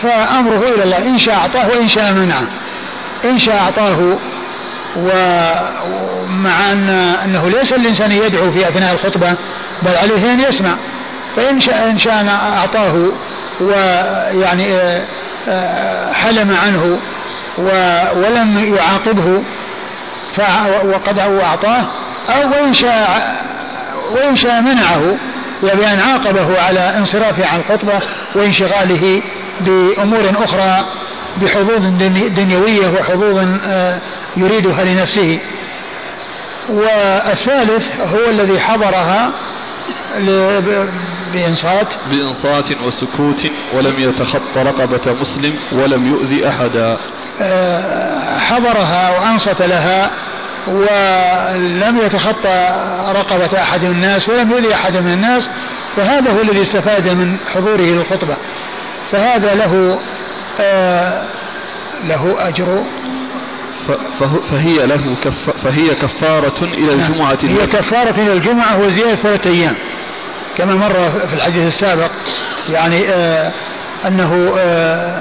[0.02, 1.04] فأمره إلى الله.
[1.04, 2.46] إن شاء أعطاه وإن شاء منعه
[3.24, 4.18] إن شاء أعطاه
[4.96, 6.88] ومع أن
[7.24, 9.34] أنه ليس الإنسان يدعو في أثناء الخطبة
[9.82, 10.74] بل عليه أن يسمع.
[11.36, 13.12] فإن إن شاء أعطاه
[13.60, 15.04] ويعني آه،
[15.48, 16.98] آه، حلم عنه
[18.16, 19.42] ولم يعاقبه
[20.84, 21.84] وقد أعطاه
[22.28, 23.36] أو وإن شاء
[24.12, 25.16] وإن شاء منعه
[25.62, 28.00] بأن عاقبه على انصرافه عن الخطبة
[28.34, 29.22] وانشغاله
[29.60, 30.84] بأمور أخرى.
[31.42, 31.86] بحظوظ
[32.36, 33.98] دنيوية وحظوظ آه،
[34.36, 35.38] يريدها لنفسه.
[36.68, 39.30] والثالث هو الذي حضرها
[41.32, 41.86] بإنصات.
[42.10, 46.98] بإنصات وسكوت ولم يتخط رقبة مسلم ولم يؤذي أحدا.
[47.40, 50.10] آه، حضرها وأنصت لها
[50.66, 52.74] ولم يتخطى
[53.08, 55.48] رقبة أحد من الناس ولم يؤذي أحد من الناس
[55.96, 58.36] فهذا هو الذي استفاد من حضوره للخطبة.
[59.12, 59.98] فهذا له
[62.04, 62.84] له أجر.
[64.50, 67.12] فهي له كف فهي كفارة إلى نعم.
[67.12, 67.38] الجمعة.
[67.42, 69.74] هي كفارة إلى الجمعة وزيادة ثلاثة أيام.
[70.58, 72.10] كما مر في الحديث السابق
[72.72, 73.52] يعني آه
[74.06, 75.20] أنه آه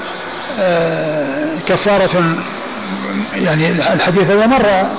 [0.59, 2.36] آه كفارة
[3.36, 4.89] يعني الحديث هذا مر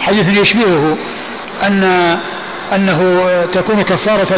[0.00, 0.96] حديث يشبهه
[1.66, 2.18] أن
[2.74, 4.36] أنه تكون كفارة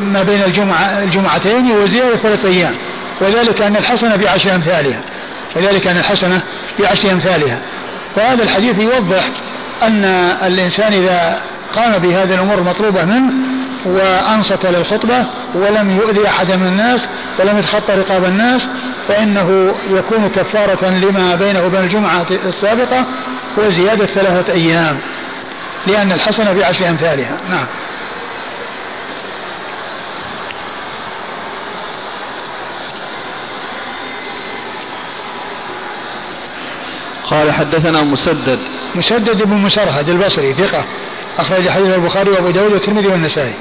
[0.00, 2.74] ما بين الجمعة الجمعتين وزيادة ثلاثة أيام
[3.20, 5.00] وذلك أن الحسنة بعشر أمثالها.
[5.56, 6.40] وذلك أن الحسنة
[6.78, 7.58] بعشر أمثالها.
[8.16, 9.24] وهذا الحديث يوضح
[9.82, 10.04] أن
[10.46, 11.40] الإنسان إذا
[11.76, 13.32] قام بهذه الأمور المطلوبة منه
[13.84, 15.24] وأنصت للخطبة
[15.54, 17.06] ولم يؤذي أحدا من الناس
[17.38, 18.68] ولم يتخطى رقاب الناس
[19.08, 23.04] فإنه يكون كفارة لما بينه وبين الجمعة السابقة
[23.56, 24.98] وزيادة ثلاثة أيام
[25.86, 27.36] لأن الحسنة بعشر أمثالها.
[27.50, 27.66] نعم.
[37.30, 38.58] قال حدثنا مسدد.
[38.94, 40.84] مسدد بن مسرهد البصري ثقة.
[41.40, 43.54] أخرج حديث البخاري وأبو داود والترمذي والنسائي.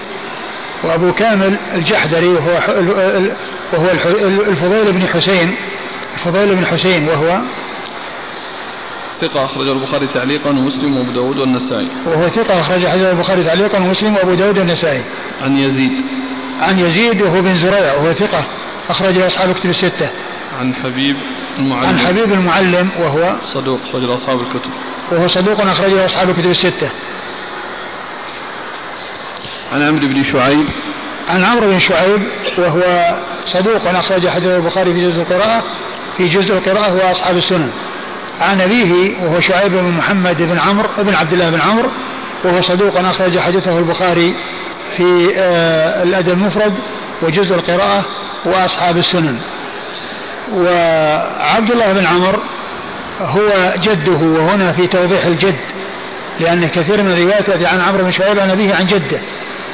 [0.84, 2.52] وأبو كامل الجحدري وهو
[3.74, 3.90] وهو
[4.48, 5.56] الفضيل بن حسين
[6.14, 7.40] الفضيل بن حسين وهو
[9.22, 11.88] ثقة أخرجه البخاري تعليقا ومسلم وأبو داود والنسائي.
[12.06, 15.02] وهو ثقة أخرج حديث البخاري تعليقا ومسلم وأبو داود والنسائي.
[15.42, 15.92] عن يزيد.
[16.62, 18.44] عن يزيد وهو بن زريع وهو ثقة
[18.90, 20.10] أخرج أصحاب كتب الستة.
[20.60, 21.16] عن حبيب
[21.60, 21.88] المعلم.
[21.88, 24.72] عن حبيب المعلم وهو صدوق أخرج أصحاب الكتب.
[25.12, 26.90] وهو صدوق أخرجه أصحاب الكتب الستة.
[29.74, 30.66] عن عمرو بن شعيب.
[31.30, 32.22] عن عمرو بن شعيب
[32.58, 33.16] وهو
[33.46, 35.64] صدوق أخرج حديث البخاري في جزء القراءة
[36.18, 37.72] في جزء القراءة وأصحاب السنن.
[38.42, 41.90] عن أبيه وهو شعيب بن محمد بن عمرو بن عبد الله بن عمرو
[42.44, 44.36] وهو صدوق أخرج حديثه البخاري
[44.98, 46.74] في آه، الأدب المفرد
[47.22, 48.06] وجزء القراءة
[48.46, 49.40] وأصحاب السنن.
[50.54, 52.40] وعبد الله بن عمرو
[53.22, 55.56] هو جده وهنا في توضيح الجد
[56.40, 59.20] لأن كثير من الروايات عن عمرو بن شعيب عن أبيه عن جده.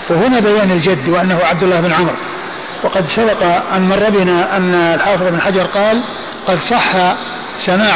[0.09, 2.15] وهنا بيان الجد وأنه عبد الله بن عمرو
[2.83, 3.43] وقد سبق
[3.75, 6.01] أن مر بنا أن الحافظ بن حجر قال
[6.47, 7.15] قد صح
[7.59, 7.93] سماع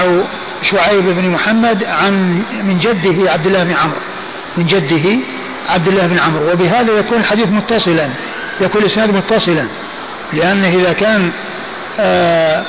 [0.61, 3.99] شعيب بن محمد عن من جده عبد الله بن عمرو.
[4.57, 5.19] من جده
[5.69, 6.51] عبد الله بن عمرو.
[6.51, 8.07] وبهذا يكون الحديث متصلا
[8.61, 9.65] يكون الإسناد متصلا.
[10.33, 11.31] لأنه إذا كان
[11.99, 12.63] آه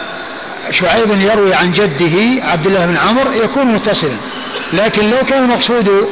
[0.70, 4.16] شعيب يروي عن جده عبد الله بن عمرو يكون متصلا.
[4.72, 6.08] لكن لو كان المقصود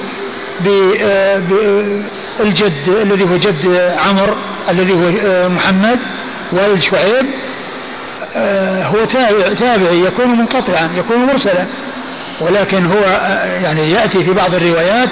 [0.60, 2.02] بالجد
[2.88, 4.34] آه، الذي هو جد عمرو
[4.68, 5.98] الذي هو آه، محمد
[6.52, 7.26] والد شعيب
[8.36, 11.66] آه، هو تابع تابعي يكون منقطعا يكون مرسلا.
[12.40, 13.00] ولكن هو
[13.62, 15.08] يعني يأتي في بعض الروايات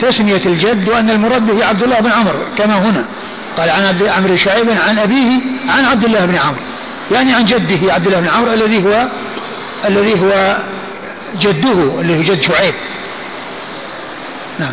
[0.00, 3.04] تسمية الجد وأن المراد به عبد الله بن عمرو كما هنا.
[3.58, 6.60] قال عن عمرو شعيب عن أبيه عن عبد الله بن عمرو.
[7.10, 9.08] يعني عن جده عبد الله بن عمرو الذي هو
[9.84, 10.56] الذي هو
[11.40, 12.74] جده اللي هو جد شعيب.
[14.58, 14.72] نعم.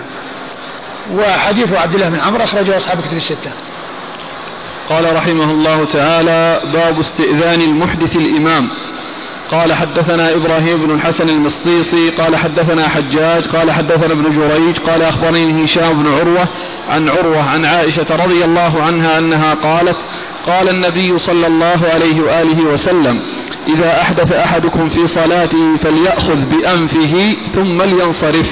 [1.13, 3.51] وحديث عبد الله بن عمرو أخرجه أصحاب كتب الستة.
[4.89, 8.69] قال رحمه الله تعالى باب استئذان المحدث الإمام.
[9.51, 15.65] قال حدثنا إبراهيم بن الحسن المصيصي قال حدثنا حجاج قال حدثنا ابن جريج قال أخبرني
[15.65, 16.47] هشام بن عروة
[16.89, 19.97] عن عروة عن عائشة رضي الله عنها أنها قالت
[20.47, 23.19] قال النبي صلى الله عليه وآله وسلم
[23.67, 28.51] إذا أحدث أحدكم في صلاته فليأخذ بأنفه ثم لينصرف.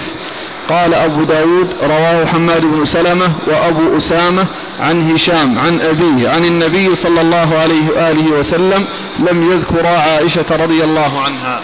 [0.69, 4.45] قال أبو داود رواه حماد بن سلمة وأبو أسامة
[4.79, 8.87] عن هشام عن أبيه عن النبي صلى الله عليه وآله وسلم
[9.19, 11.61] لم يذكر عائشة رضي الله عنها.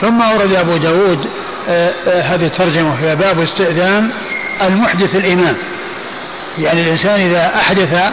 [0.00, 1.26] ثم أورد أبو داود
[1.68, 4.10] آه، آه، هذه الترجمة في باب استئذان
[4.62, 5.56] المحدث الإمام.
[6.58, 8.12] يعني الإنسان إذا أحدث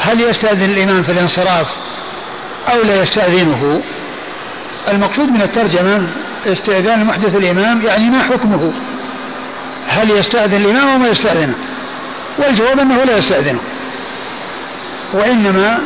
[0.00, 1.66] هل يستأذن الإمام في الانصراف
[2.72, 3.82] أو لا يستأذنه؟
[4.88, 6.06] المقصود من الترجمة
[6.46, 8.72] استئذان المحدث الإمام يعني ما حكمه.
[9.90, 11.54] هل يستأذن الإمام أو ما يستأذنه
[12.38, 13.60] والجواب أنه لا يستأذنه
[15.12, 15.78] وإنما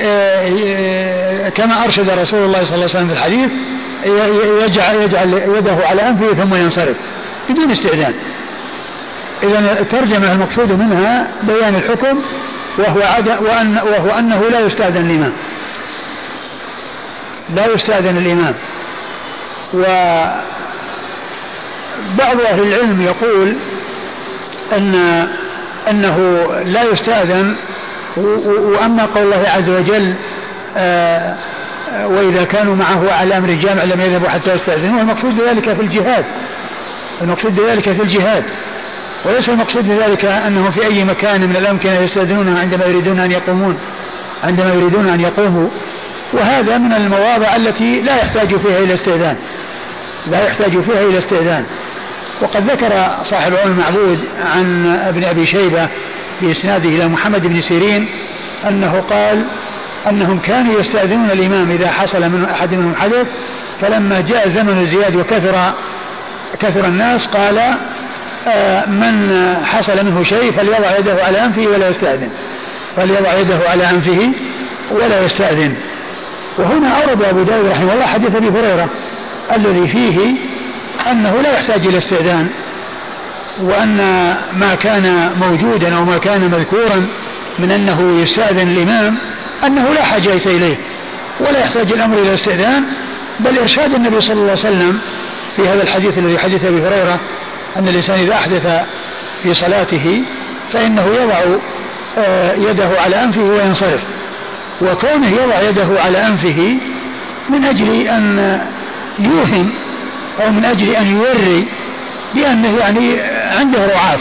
[0.00, 3.50] آه، كما أرشد رسول الله صلى الله عليه وسلم في الحديث
[4.66, 6.96] يجعل, يجعل يده على أنفه ثم ينصرف
[7.48, 8.14] بدون استئذان.
[9.42, 12.20] إذا الترجمة المقصود منها بيان الحكم
[12.78, 15.32] وهو عد وأن وهو أنه لا يستأذن الإمام.
[17.56, 18.54] لا يستأذن الإمام.
[19.74, 19.84] و
[22.18, 23.54] بعض أهل العلم يقول
[24.72, 24.94] أن
[25.90, 27.54] أنه لا يستأذن
[28.16, 30.14] وأما قول الله عز وجل
[30.76, 31.36] آه،
[32.06, 36.24] وإذا كانوا معه على أمر جامع لم يذهبوا حتى يستأذنوه المقصود بذلك في الجهاد.
[37.22, 38.44] المقصود بذلك في الجهاد.
[39.24, 43.78] وليس المقصود بذلك أنه في أي مكان من الأمكنة يستأذنونها عندما يريدون أن يقومون
[44.44, 45.68] عندما يريدون أن يقوموا.
[46.32, 49.36] وهذا من المواضع التي لا يحتاج فيها إلى استئذان.
[50.26, 51.64] لا يحتاج فيها إلى استئذان.
[52.40, 54.18] وقد ذكر صاحب العون المعبود
[54.54, 55.88] عن ابن أبي شيبة
[56.40, 58.08] بإسناده إلى محمد بن سيرين
[58.68, 59.44] أنه قال
[60.08, 63.26] أنهم كانوا يستأذنون الإمام إذا حصل من أحد منهم حدث
[63.80, 65.72] فلما جاء زمن الزياد وكثر
[66.60, 67.58] كثر الناس قال
[68.48, 72.28] آه، من حصل منه شيء فليضع يده على أنفه ولا يستأذن.
[72.96, 74.32] فليضع يده على أنفه
[74.90, 75.74] ولا يستأذن.
[76.58, 78.88] وهنا أورد أبو داود رحمه الله حديث أبي هريرة.
[79.56, 80.34] الذي فيه
[81.10, 82.48] أنه لا يحتاج إلى استئذان
[83.62, 83.96] وأن
[84.56, 87.06] ما كان موجودا أو ما كان مذكورا
[87.58, 89.16] من أنه يستأذن الإمام
[89.66, 90.76] أنه لا حاجة إليه
[91.40, 92.84] ولا يحتاج الأمر إلى استئذان
[93.40, 95.00] بل إرشاد النبي صلى الله عليه وسلم
[95.56, 97.20] في هذا الحديث الذي حديث أبي هريرة
[97.76, 98.82] أن الإنسان إذا أحدث
[99.42, 100.22] في صلاته
[100.72, 101.40] فإنه يضع
[102.18, 104.00] آه، يده على أنفه وينصرف
[104.80, 106.76] وكونه يضع يده على أنفه
[107.50, 108.60] من أجل أن
[109.18, 109.70] يوهم
[110.40, 111.64] أو من أجل أن يوري
[112.34, 113.20] بأنه يعني
[113.58, 114.20] عنده رعاف.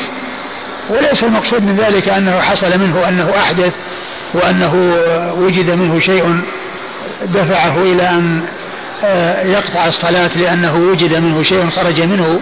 [0.90, 3.74] وليس المقصود من ذلك أنه حصل منه أنه أحدث
[4.34, 4.98] وأنه
[5.38, 6.42] وجد منه شيء
[7.26, 8.42] دفعه إلى أن
[9.04, 12.40] آه، يقطع الصلاة لأنه وجد منه شيء خرج منه.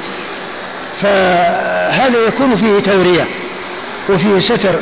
[1.01, 3.28] فهذا يكون فيه تورية
[4.10, 4.76] وفيه ستر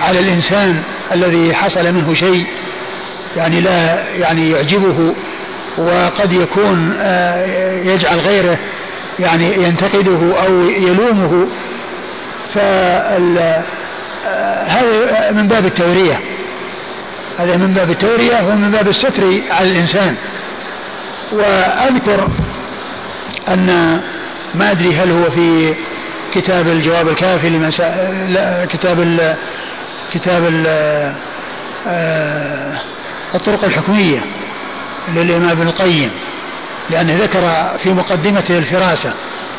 [0.00, 0.82] على الإنسان
[1.12, 2.44] الذي حصل منه شيء
[3.36, 5.14] يعني لا يعني يعجبه.
[5.78, 8.58] وقد يكون آه، يجعل غيره
[9.18, 11.46] يعني ينتقده أو يلومه.
[12.54, 13.64] فهذا
[14.26, 16.20] آه، من باب التورية.
[17.38, 20.16] هذا من باب التورية ومن باب الستر على الإنسان.
[21.32, 22.28] وأذكر
[23.48, 24.00] أن
[24.54, 25.74] ما أدري هل هو في
[26.34, 27.70] كتاب الجواب الكافي لمن
[28.28, 29.34] لا كتاب ال
[30.14, 30.66] كتاب ال
[31.88, 32.72] آه،
[33.34, 34.20] الطرق الحكمية.
[35.14, 36.10] للإمام ابن القيم
[36.90, 39.12] لأنه ذكر في مقدمته الفراسة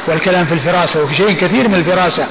[0.08, 2.26] والكلام في الفراسة وفي شيء كثير من الفراسة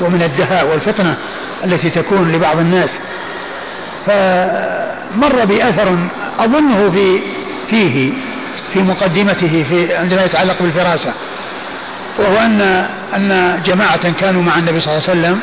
[0.00, 1.16] ومن الدهاء والفتنة
[1.64, 2.90] التي تكون لبعض الناس.
[4.06, 5.98] فمر بأثر
[6.38, 7.20] أظنه في
[7.70, 8.12] فيه
[8.72, 11.12] في مقدمته في عندما يتعلق بالفراسة
[12.18, 12.86] وهو أن
[13.16, 15.40] أن جماعة كانوا مع النبي صلى الله عليه وسلم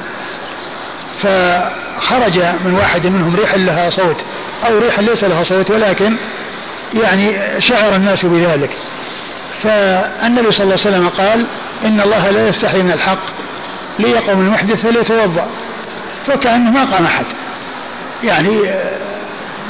[1.18, 4.18] فخرج من واحد منهم ريح لها صوت
[4.68, 6.16] أو ريح ليس لها صوت ولكن
[6.94, 8.70] يعني شعر الناس بذلك.
[9.64, 11.46] فالنبي صلى الله عليه وسلم قال
[11.86, 13.20] إن الله لا يستحي من الحق
[14.00, 15.48] ليقوم المحدث فليتوضأ.
[16.28, 17.26] فكأنه ما قام أحد.
[18.24, 18.62] يعني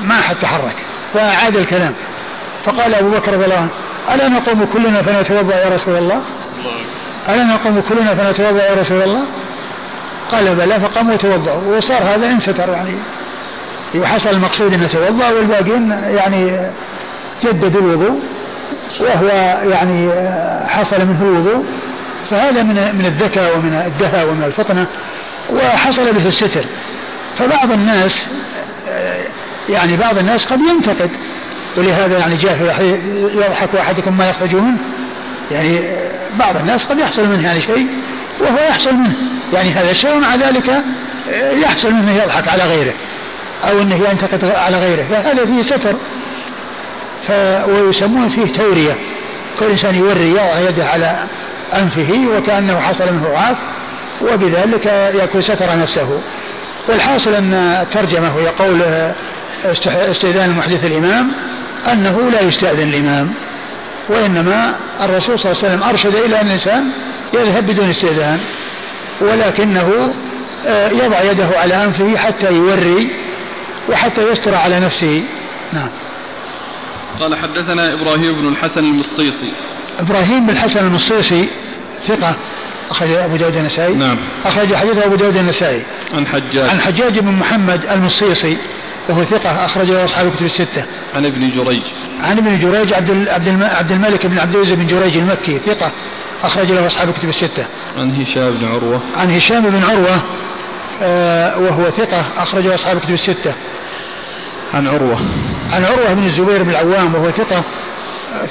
[0.03, 0.75] ما أحد تحرك
[1.13, 1.93] فأعاد الكلام.
[2.65, 3.69] فقال أبو بكر رضي الله عنه
[4.13, 6.21] ألا نقوم كلنا فنتوضأ يا رسول الله؟
[7.29, 9.23] ألا نقوم كلنا فنتوضأ يا رسول الله؟
[10.31, 11.77] قال بلى فقاموا وتوضأوا.
[11.77, 12.93] وصار هذا انستر يعني.
[13.95, 16.71] وحصل المقصود إنه توضأ والباقين يعني
[17.43, 18.19] جددوا الوضوء
[18.99, 19.27] وهو
[19.71, 20.09] يعني
[20.67, 21.65] حصل منه الوضوء
[22.29, 24.85] فهذا من من الذكاء ومن الدهى ومن الفطنة
[25.53, 26.65] وحصل به الستر.
[27.37, 28.27] فبعض الناس
[29.69, 31.09] يعني بعض الناس قد ينتقد
[31.77, 32.87] ولهذا يعني جاء
[33.35, 34.77] يضحك أحدكم ما يخرج منه.
[35.51, 35.79] يعني
[36.39, 37.87] بعض الناس قد يحصل منه يعني شيء
[38.39, 39.13] وهو يحصل منه.
[39.53, 40.71] يعني هذا الشيء ومع ذلك
[41.53, 42.93] يحصل منه يضحك على غيره
[43.69, 45.03] أو إنه ينتقد على غيره.
[45.09, 45.95] فهذا فيه ستر.
[47.69, 48.95] ويسمون فيه تورية.
[49.59, 51.15] كل إنسان يوري يضع يده على
[51.73, 53.57] أنفه وكأنه حصل منه ضعاف
[54.21, 56.21] وبذلك يكون ستر نفسه.
[56.89, 58.81] والحاصل أن الترجمه وهي قول
[60.11, 61.31] استئذان المحدث الإمام
[61.91, 63.33] أنه لا يستأذن الإمام.
[64.09, 66.89] وإنما الرسول صلى الله عليه وسلم أرشد إلى أن الإنسان
[67.33, 68.39] يذهب بدون استئذان
[69.21, 70.13] ولكنه
[70.67, 73.09] آه، يضع يده على أنفه حتى يوري
[73.89, 75.23] وحتى يستر على نفسه.
[75.73, 75.89] نعم.
[77.19, 79.51] قال حدثنا إبراهيم بن الحسن المصيصي.
[79.99, 81.49] إبراهيم بن الحسن المصيصي
[82.07, 82.35] ثقة
[82.89, 83.93] أخرج أبو داود النسائي.
[83.93, 84.17] نعم.
[84.45, 85.83] أخرج حديث أبو داود النسائي.
[86.13, 86.69] عن حجاج.
[86.69, 88.57] عن حجاج بن محمد المصيصي
[89.09, 90.83] وهو ثقة أخرج له أصحاب الكتب الستة.
[91.15, 91.81] عن ابن جريج.
[92.23, 93.27] عن ابن جريج عبد
[93.61, 95.91] عبد الملك بن عبد العزيز بن جريج المكي ثقة
[96.43, 97.65] أخرج له أصحاب الكتب الستة.
[97.97, 99.01] عن هشام بن عروة.
[99.15, 100.21] عن هشام بن عروة
[101.01, 103.53] آه وهو ثقة أخرج له أصحاب الكتب الستة.
[104.73, 105.19] عن عروة
[105.73, 107.63] عن عروة بن الزبير بن العوام وهو ثقة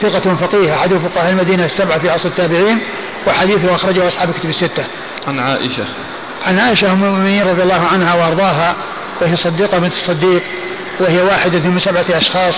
[0.03, 2.79] ثقة فقيه أحد فقهاء المدينة السبعة في عصر التابعين
[3.27, 4.85] وحديثه أخرجه أصحاب الكتب الستة.
[5.29, 5.85] عن عائشة.
[6.47, 8.77] عن عائشة أم المؤمنين رضي الله عنها وأرضاها
[9.21, 10.43] وهي صديقة بنت الصديق
[11.01, 12.55] وهي واحدة من سبعة أشخاص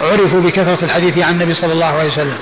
[0.00, 2.36] عرفوا بكثرة الحديث عن النبي صلى الله عليه وسلم.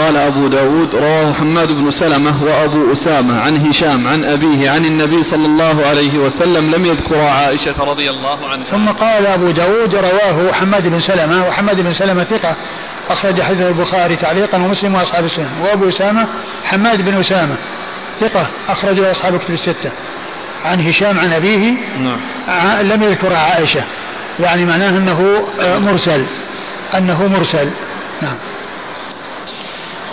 [0.00, 5.22] قال أبو داود رواه حماد بن سلمة وأبو أسامة عن هشام عن أبيه عن النبي
[5.22, 8.64] صلى الله عليه وسلم لم يذكر عائشة رضي الله عنها.
[8.64, 12.56] ثم قال أبو داود رواه حماد بن سلمة وحماد بن سلمة ثقة
[13.10, 15.50] أخرج حديث البخاري تعليقا ومسلم وأصحاب السنة.
[15.62, 16.26] وأبو أسامة
[16.64, 17.54] حماد بن أسامة
[18.20, 19.90] ثقة أخرجه أصحاب الكتب الستة.
[20.64, 22.86] عن هشام عن أبيه نعم.
[22.86, 23.80] لم يذكر عائشة.
[24.40, 26.24] يعني معناه أنه مرسل.
[26.96, 27.70] أنه مرسل.
[28.22, 28.36] نعم.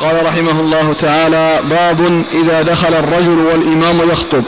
[0.02, 4.44] قال رحمه الله تعالى باب إذا دخل الرجل والإمام يخطب.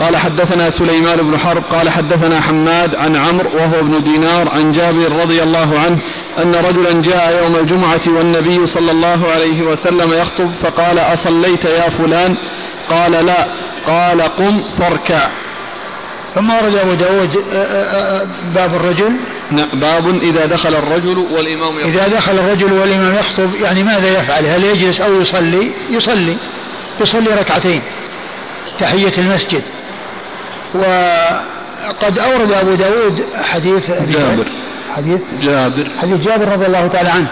[0.00, 5.12] قال حدثنا سليمان بن حرب قال حدثنا حماد عن عمرو وهو ابن دينار عن جابر
[5.22, 5.98] رضي الله عنه
[6.42, 12.36] أن رجلا جاء يوم الجمعة والنبي صلى الله عليه وسلم يخطب فقال أصليت يا فلان؟
[12.90, 13.46] قال لا.
[13.86, 15.28] قال قم فاركع.
[16.34, 19.12] ثم ورد أبو داود آه، آه، آه، باب الرجل.
[19.50, 21.88] نعم باب إذا دخل الرجل والإمام يخطب.
[21.88, 26.36] إذا دخل الرجل والإمام يخطب يعني ماذا يفعل؟ هل يجلس أو يصلي؟ يصلي.
[27.00, 27.82] يصلي ركعتين
[28.80, 29.62] تحية المسجد.
[30.74, 34.46] وقد أورد أبو داود حديث جابر.
[34.96, 35.88] حديث؟ جابر.
[36.02, 37.26] حديث جابر رضي الله تعالى عنه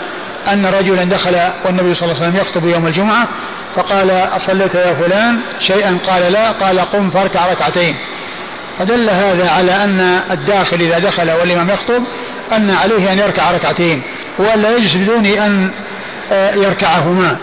[0.53, 3.29] أن رجلا دخل والنبي صلى الله عليه وسلم يخطب يوم الجمعة
[3.77, 6.51] فقال أصليت يا فلان؟ شيئا قال لا.
[6.53, 7.97] قال قم فاركع ركعتين.
[8.79, 12.03] فدل هذا على أن الداخل إذا دخل والإمام يخطب
[12.53, 14.03] أن عليه أن يركع ركعتين
[14.39, 15.71] وألا يجلس بدون أن
[16.33, 17.37] آه، يركعهما.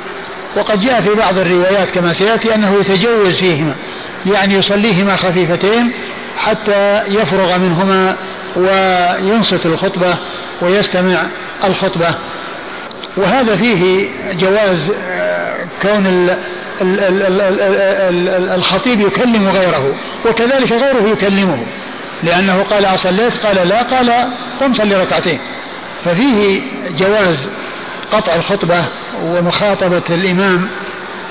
[0.55, 3.75] وقد جاء في بعض الروايات كما سيأتي أنه يتجوز فيهما
[4.25, 5.91] يعني يصليهما خفيفتين
[6.37, 8.15] حتى يفرغ منهما
[8.55, 10.15] وينصت الخطبة
[10.61, 11.21] ويستمع
[11.63, 12.15] الخطبة.
[13.17, 16.29] وهذا فيه جواز آه، كون
[18.55, 19.95] الخطيب يكلم غيره
[20.25, 21.65] وكذلك غيره يكلمه.
[22.23, 24.11] لأنه قال أصليت قال لا قال
[24.61, 25.39] قم صلي ركعتين.
[26.05, 26.61] ففيه
[26.97, 27.47] جواز
[28.11, 28.85] قطع الخطبة
[29.23, 30.67] ومخاطبة الإمام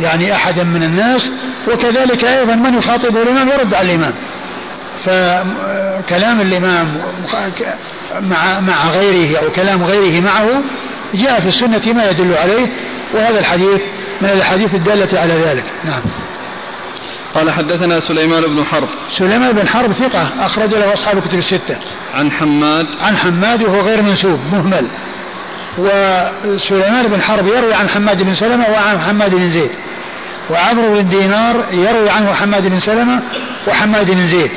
[0.01, 1.31] يعني أحدا من الناس
[1.69, 4.13] وكذلك أيضا من يخاطب الإمام يرد على الإمام.
[5.05, 6.99] فكلام الإمام
[8.21, 10.63] مع مع غيره أو كلام غيره معه
[11.15, 12.67] جاء في السنة ما يدل عليه
[13.15, 13.81] وهذا الحديث
[14.23, 15.65] من الأحاديث الدالة على ذلك.
[15.85, 16.01] نعم.
[17.35, 18.89] قال حدثنا سليمان بن حرب.
[19.11, 21.77] سليمان بن حرب ثقة أخرج له أصحاب الكتب الستة.
[22.15, 22.87] عن حماد.
[23.03, 24.87] عن حماد وهو غير منسوب مهمل.
[25.79, 29.71] وسليمان بن حرب يروي عن حماد بن سلمة وعن حماد بن زيد.
[30.51, 33.21] وعمرو بن دينار يروي عنه حماد بن سلمة
[33.69, 34.51] وحماد بن زيد.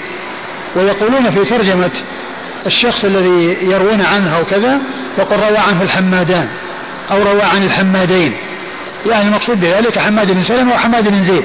[0.75, 1.91] ويقولون في ترجمة
[2.65, 4.79] الشخص الذي يروون عنه أو كذا
[5.17, 6.47] يقول روى عنه الحمادان
[7.11, 8.33] أو روى عن الحمادين.
[9.05, 11.43] يعني المقصود بذلك حماد بن سلمة وحماد بن زيد.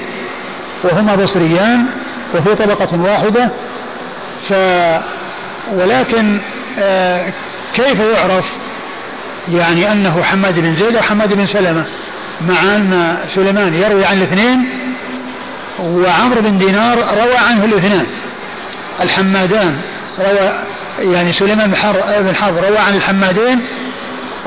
[0.85, 1.87] وهما بصريان
[2.35, 3.49] وفي طبقة واحدة.
[4.49, 4.53] ف
[5.73, 6.39] ولكن
[6.79, 7.33] آه
[7.75, 8.51] كيف يعرف
[9.49, 11.85] يعني أنه حماد بن زيد أو حماد بن سلمة؟
[12.49, 14.69] مع أن سليمان يروي عن الاثنين
[15.81, 18.07] وعمرو بن دينار روى عنه الاثنان.
[19.03, 19.81] الحمادان
[20.19, 20.53] روى
[21.13, 21.71] يعني سليمان
[22.21, 23.61] بن حرب روى عن الحمادين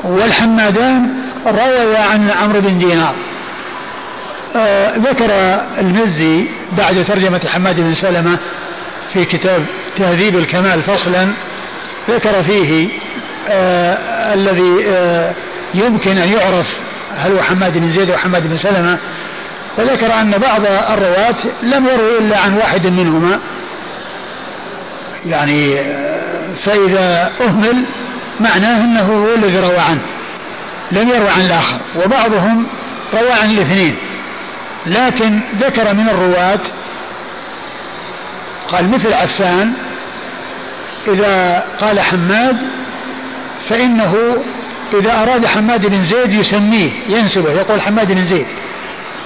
[0.04, 3.14] والحمادان روي عن عمرو بن دينار.
[4.56, 5.30] آه ذكر
[5.78, 6.44] المزي
[6.78, 8.38] بعد ترجمة حماد بن سلمة
[9.12, 9.64] في كتاب
[9.98, 11.28] تهذيب الكمال فصلا
[12.10, 12.88] ذكر فيه
[13.48, 13.98] آه
[14.34, 15.32] الذي آه
[15.74, 16.76] يمكن أن يعرف
[17.16, 18.98] هل هو حماد بن زيد أو حماد بن سلمة.
[19.76, 20.60] فذكر أن بعض
[20.92, 23.40] الرواة لم يروا إلا عن واحد منهما.
[25.26, 27.84] يعني آه، فإذا أهمل
[28.40, 30.00] معناه أنه هو الذي روى عنه.
[30.92, 32.66] لم يروى عن الآخر وبعضهم
[33.14, 33.96] روى عن الاثنين.
[34.86, 36.58] لكن ذكر من الرواة
[38.68, 39.72] قال مثل عفان
[41.08, 42.56] إذا قال حماد
[43.68, 44.36] فإنه
[44.94, 48.46] إذا أراد حماد بن زيد يسميه ينسبه يقول حماد بن زيد.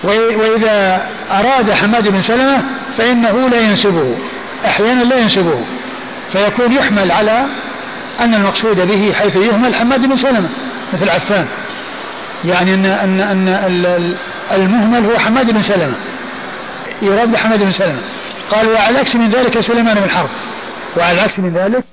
[0.04, 2.62] وإذا أراد حماد بن سلمة
[2.98, 4.18] فإنه لا ينسبه
[4.66, 5.64] أحيانا لا ينسبه.
[6.32, 7.44] فيكون يحمل على
[8.20, 10.48] أن المقصود به حيث يهمل حماد بن سلمة.
[10.92, 11.46] مثل عفان
[12.44, 14.14] يعني أن أن أن
[14.52, 15.94] المهمل هو حماد بن سلمة.
[17.02, 18.00] يراد بحماد بن سلمة.
[18.50, 20.28] قال وعلى العكس من ذلك سليمان بن حرب.
[20.96, 21.84] وعلى العكس من ذلك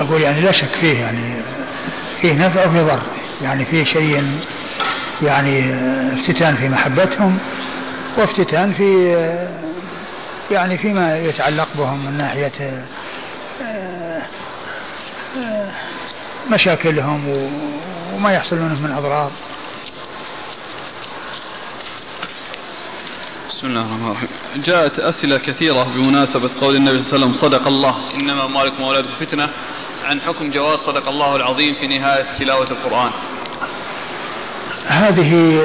[0.00, 1.34] أقول يعني لا شك فيه يعني
[2.20, 3.02] فيه نفع وفيه ضر
[3.42, 4.40] يعني فيه شيء
[5.22, 5.74] يعني
[6.14, 7.38] افتتان في محبتهم.
[8.18, 9.16] وافتتان في
[10.50, 12.86] يعني فيما يتعلق بهم من ناحية
[16.50, 17.48] مشاكلهم
[18.14, 19.30] وما يحصل منهم من أضرار.
[23.48, 24.28] بسم الله الرحمن الرحيم.
[24.56, 27.96] جاءت أسئلة كثيرة بمناسبة قول النبي صلى الله عليه وسلم صدق الله.
[28.14, 29.48] إنما أموالكم وأولادكم فتنة
[30.04, 33.10] عن حكم جواز صدق الله العظيم في نهاية تلاوة القرآن.
[34.86, 35.58] هذه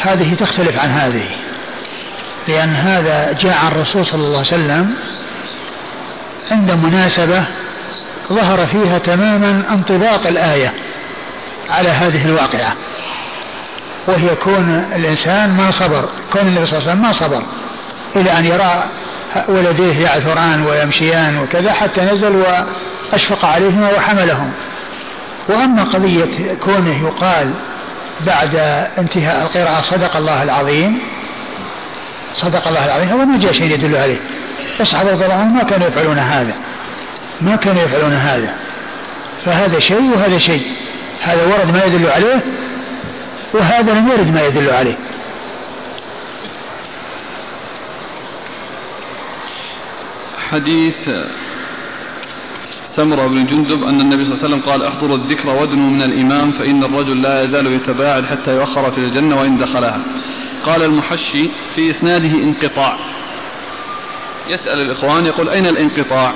[0.00, 1.24] هذه تختلف عن هذه
[2.48, 4.94] لأن هذا جاء عن الرسول صلى الله عليه وسلم
[6.50, 7.44] عند مناسبة
[8.32, 10.72] ظهر فيها تماما انطباق الآية
[11.70, 12.76] على هذه الواقعة
[14.06, 17.42] وهي كون الإنسان ما صبر كون النبي صلى الله عليه وسلم ما صبر
[18.16, 18.84] إلى أن يرى
[19.48, 22.44] ولديه يعثران ويمشيان وكذا حتى نزل
[23.12, 24.52] وأشفق عليهما وحملهم.
[25.48, 27.50] وأما قضية كونه يقال
[28.26, 28.56] بعد
[28.98, 30.98] انتهاء القراءة صدق الله العظيم.
[32.34, 33.08] صدق الله العظيم.
[33.08, 34.16] هذا ما جاء شيء يدل عليه.
[34.80, 36.54] الصحابة رضي الله ما كانوا يفعلون هذا.
[37.40, 38.54] ما كانوا يفعلون هذا.
[39.44, 40.66] فهذا شيء وهذا شيء.
[41.22, 42.40] هذا ورد ما يدل عليه
[43.54, 44.94] وهذا لم يرد ما يدل عليه.
[50.50, 50.94] حديث
[52.96, 56.52] سمرة بن جندب أن النبي صلى الله عليه وسلم قال احضروا الذكر وادنوا من الإمام
[56.52, 60.00] فإن الرجل لا يزال يتباعد حتى يؤخر في الجنة وإن دخلها.
[60.66, 62.96] قال المحشي في إسناده انقطاع.
[64.50, 66.32] يسأل الإخوان يقول أين الانقطاع؟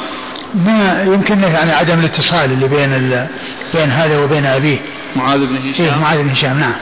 [0.55, 3.27] ما يمكن يعني عدم الاتصال اللي بين
[3.74, 4.78] بين هذا وبين أبيه.
[5.16, 5.85] معاذ بن هشام.
[5.85, 6.74] إيه معاذ بن هشام نعم.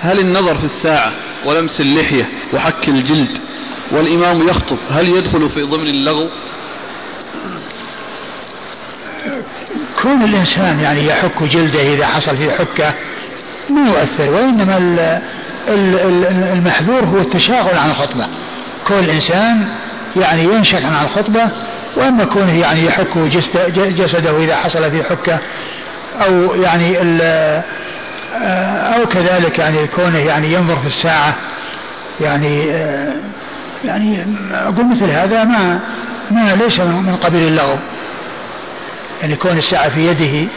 [0.00, 1.12] هل النظر في الساعة
[1.44, 3.38] ولمس اللحية وحك الجلد
[3.90, 6.28] والإمام يخطب هل يدخل في ضمن اللغو؟
[10.02, 12.94] كون الإنسان يعني يحك جلده إذا حصل فيه حكة
[13.70, 14.76] ما يؤثر وإنما
[16.52, 18.26] المحذور هو التشاغل عن الخطبة.
[18.88, 19.68] كون الإنسان
[20.16, 21.48] يعني ينشغل عن الخطبة
[21.96, 23.18] وأما كونه يعني يحك
[23.68, 25.38] جسده إذا حصل فيه حكة
[26.20, 26.96] أو يعني
[28.96, 31.34] أو كذلك يعني كونه يعني ينظر في الساعة
[32.20, 32.66] يعني
[33.84, 35.78] يعني أقول مثل هذا ما
[36.30, 37.76] ما ليس من قبيل اللغو
[39.22, 40.48] يعني كون الساعة في يده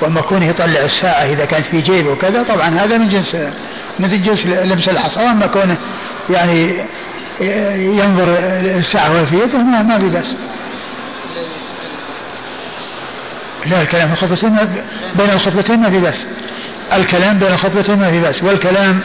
[0.00, 3.36] وأما كونه يطلع الساعة إذا كانت في جيبه وكذا طبعا هذا من جنس
[3.98, 5.76] من جنس لمس الحصى وأما كونه
[6.30, 6.74] يعني
[7.98, 8.36] ينظر
[8.78, 10.34] الساعة وهي في يده ما, ما في بأس.
[13.66, 14.56] لا الكلام الخطبتين
[15.14, 16.26] بين الخطبتين ما في بأس.
[16.92, 18.44] الكلام بين الخطبتين ما في بأس.
[18.44, 19.00] والكلام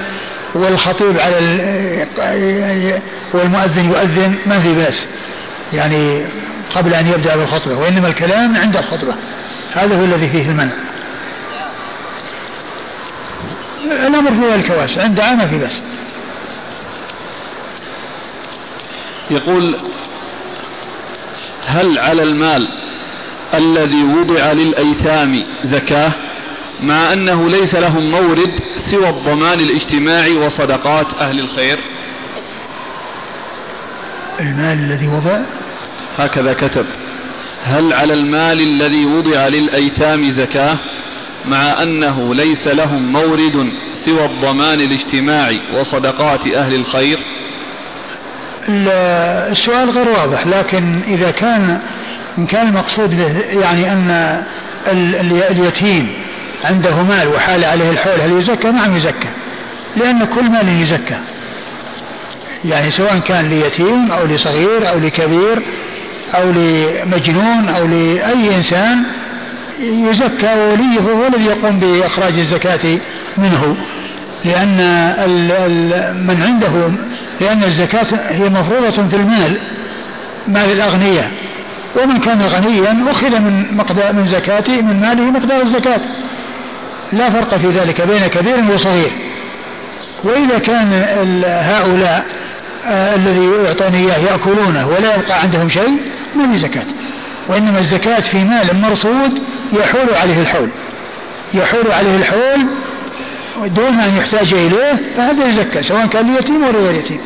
[0.53, 2.99] والخطيب على
[3.33, 5.07] والمؤذن يؤذن ما في بأس.
[5.73, 6.21] يعني
[6.75, 9.13] قبل أن يبدأ بالخطبة وإنما الكلام عند الخطبة.
[9.73, 10.73] هذا هو الذي فيه المنع.
[14.07, 15.81] الأمر في ذلك واسع عند ما في بأس.
[19.31, 19.75] يقول
[21.67, 22.67] هل على المال
[23.53, 26.11] الذي وضع للأيتام زكاة
[26.83, 28.51] مع أنه ليس لهم مورد
[28.85, 31.79] سوى الضمان الاجتماعي وصدقات أهل الخير؟
[34.39, 35.39] المال الذي وضع؟
[36.17, 36.85] هكذا كتب.
[37.65, 40.77] هل على المال الذي وضع للأيتام زكاة
[41.45, 43.71] مع أنه ليس لهم مورد
[44.05, 47.19] سوى الضمان الاجتماعي وصدقات أهل الخير؟
[48.69, 51.79] السؤال غير واضح لكن إذا كان
[52.37, 54.43] إن كان المقصود به يعني أن
[55.51, 56.13] اليتيم
[56.65, 59.27] عنده مال وحال عليه الحول هل يزكى؟ نعم يزكى
[59.97, 61.17] لأن كل مال يزكى.
[62.65, 65.61] يعني سواء كان ليتيم أو لصغير أو لكبير
[66.35, 69.03] أو لمجنون أو لأي إنسان
[69.79, 72.97] يزكى ووليه هو الذي يقوم بإخراج الزكاة
[73.37, 73.75] منه.
[74.45, 74.77] لأن
[76.27, 76.89] من عنده
[77.41, 79.57] لأن الزكاة هي مفروضة في المال
[80.47, 81.31] مال الأغنياء.
[81.95, 85.99] ومن كان غنيا أخذ من مقدار من زكاته من ماله مقدار الزكاة.
[87.13, 89.11] لا فرق في ذلك بين كبير وصغير.
[90.23, 91.03] وإذا كان
[91.45, 92.25] هؤلاء
[92.87, 95.97] آه الذي يعطون إياه يأكلونه ولا يبقى عندهم شيء
[96.35, 96.85] ما في زكاة.
[97.47, 99.43] وإنما الزكاة في مال مرصود
[99.73, 100.69] يحول عليه الحول.
[101.53, 102.65] يحول عليه الحول
[103.57, 107.21] دون أن يحتاج إليه فهذا يزكى سواء كان ليتيم أو غير يتيم.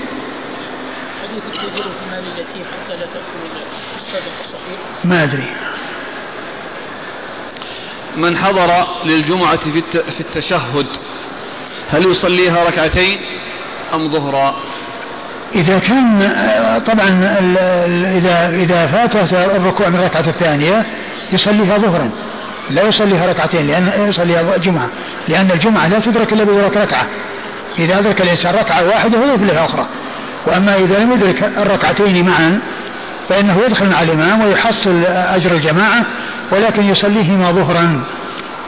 [1.23, 3.65] حديث التاجر في مال اليتيم حتى لا تأكل
[3.99, 5.53] الصدقة الصغير ما أدري.
[8.17, 9.57] من حضر للجمعة
[10.17, 10.87] في التشهد
[11.91, 13.21] هل يصليها ركعتين
[13.93, 14.55] أم ظهرا؟
[15.55, 16.31] إذا كان
[16.87, 17.37] طبعا
[18.17, 20.85] إذا إذا فاته الركوع من الركعة الثانية
[21.33, 22.09] يصليها ظهرا.
[22.69, 24.89] لا يصليها ركعتين لأن يصليها جمعة.
[25.27, 27.05] لأن الجمعة لا تدرك إلا بإدراك ركعة.
[27.79, 29.85] إذا أدرك الإنسان ركعة واحدة يضيف لها أخرى.
[30.45, 32.59] وأما إذا لم يدرك الركعتين معا
[33.29, 36.05] فإنه يدخل مع الإمام ويحصل أجر الجماعة
[36.51, 38.03] ولكن يصليهما ظهرا.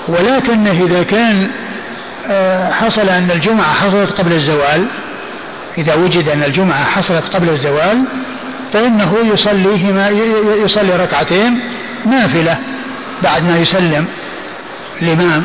[0.07, 1.47] ولكنه إذا كان
[2.29, 4.85] آه، حصل أن الجمعة حصلت قبل الزوال
[5.77, 8.03] إذا وجد أن الجمعة حصلت قبل الزوال
[8.73, 10.09] فإنه يصليهما
[10.63, 11.59] يصلي ركعتين
[12.05, 12.57] نافلة
[13.23, 14.05] بعد ما يسلم
[15.01, 15.43] الإمام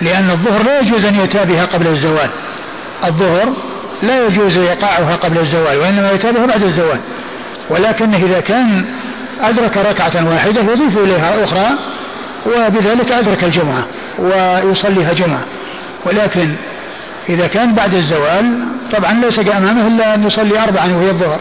[0.00, 2.30] لأن الظهر لا يجوز أن يأتى بها قبل الزوال.
[3.04, 3.52] الظهر
[4.02, 6.98] لا يجوز إيقاعها قبل الزوال وإنما يأتى بها بعد الزوال.
[7.70, 8.84] ولكنه إذا كان
[9.40, 11.68] أدرك ركعة واحدة يضيف إليها أخرى
[12.46, 13.86] وبذلك أدرك الجمعة
[14.18, 15.44] ويصليها جمعة.
[16.06, 16.48] ولكن
[17.28, 21.40] إذا كان بعد الزوال طبعا ليس أمامه إلا أن يصلي أربعا وهي الظهر.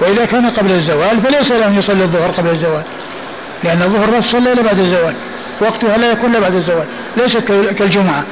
[0.00, 2.82] وإذا كان قبل الزوال فليس له أن يصلي الظهر قبل الزوال.
[3.64, 5.14] لأن الظهر لا تصلي إلا بعد الزوال.
[5.60, 6.86] وقتها لا يكون إلا بعد الزوال.
[7.16, 7.36] ليس
[7.78, 8.24] كالجمعة.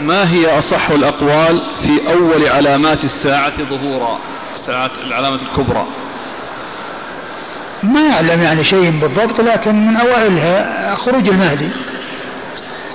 [0.00, 4.18] ما هي أصح الأقوال في أول علامات الساعة ظهورا؟
[4.60, 5.86] الساعة العلامة الكبرى.
[7.82, 11.68] ما يعلم يعني شيء بالضبط لكن من أوائلها خروج المهدي.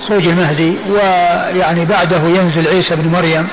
[0.08, 3.48] خروج المهدي ويعني بعده ينزل عيسى بن مريم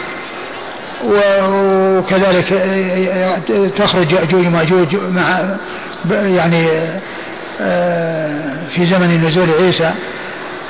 [1.05, 2.45] وكذلك
[3.77, 5.39] تخرج يأجوج ومأجوج مع
[6.11, 6.67] يعني
[8.69, 9.91] في زمن نزول عيسى.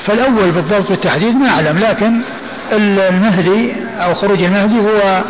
[0.03, 2.21] فالأول بالضبط بالتحديد ما أعلم لكن
[2.71, 5.21] المهدي أو خروج المهدي هو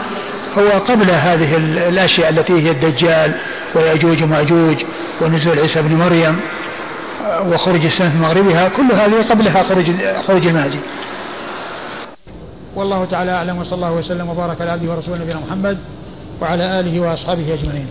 [0.58, 1.58] هو قبل هذه
[1.90, 3.32] الأشياء التي هي الدجال
[3.76, 4.76] ويأجوج ومأجوج
[5.22, 6.40] ونزول عيسى بن مريم.
[7.24, 9.92] وخروج في مغربها كل هذه قبلها خروج
[10.28, 10.80] خروج المهدي.
[12.76, 15.78] والله تعالى أعلم وصلى الله وسلم وبارك على عبده ورسوله نبينا محمد
[16.42, 17.88] وعلى آله وأصحابه أجمعين.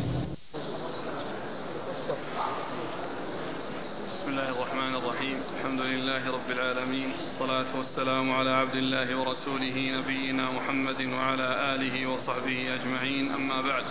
[4.12, 5.36] بسم الله الرحمن الرحيم.
[5.58, 7.12] الحمد لله رب العالمين.
[7.42, 13.32] الصلاة والسلام على عبد الله ورسوله نبينا محمد وعلى آله وصحبه أجمعين.
[13.32, 13.82] أما بعد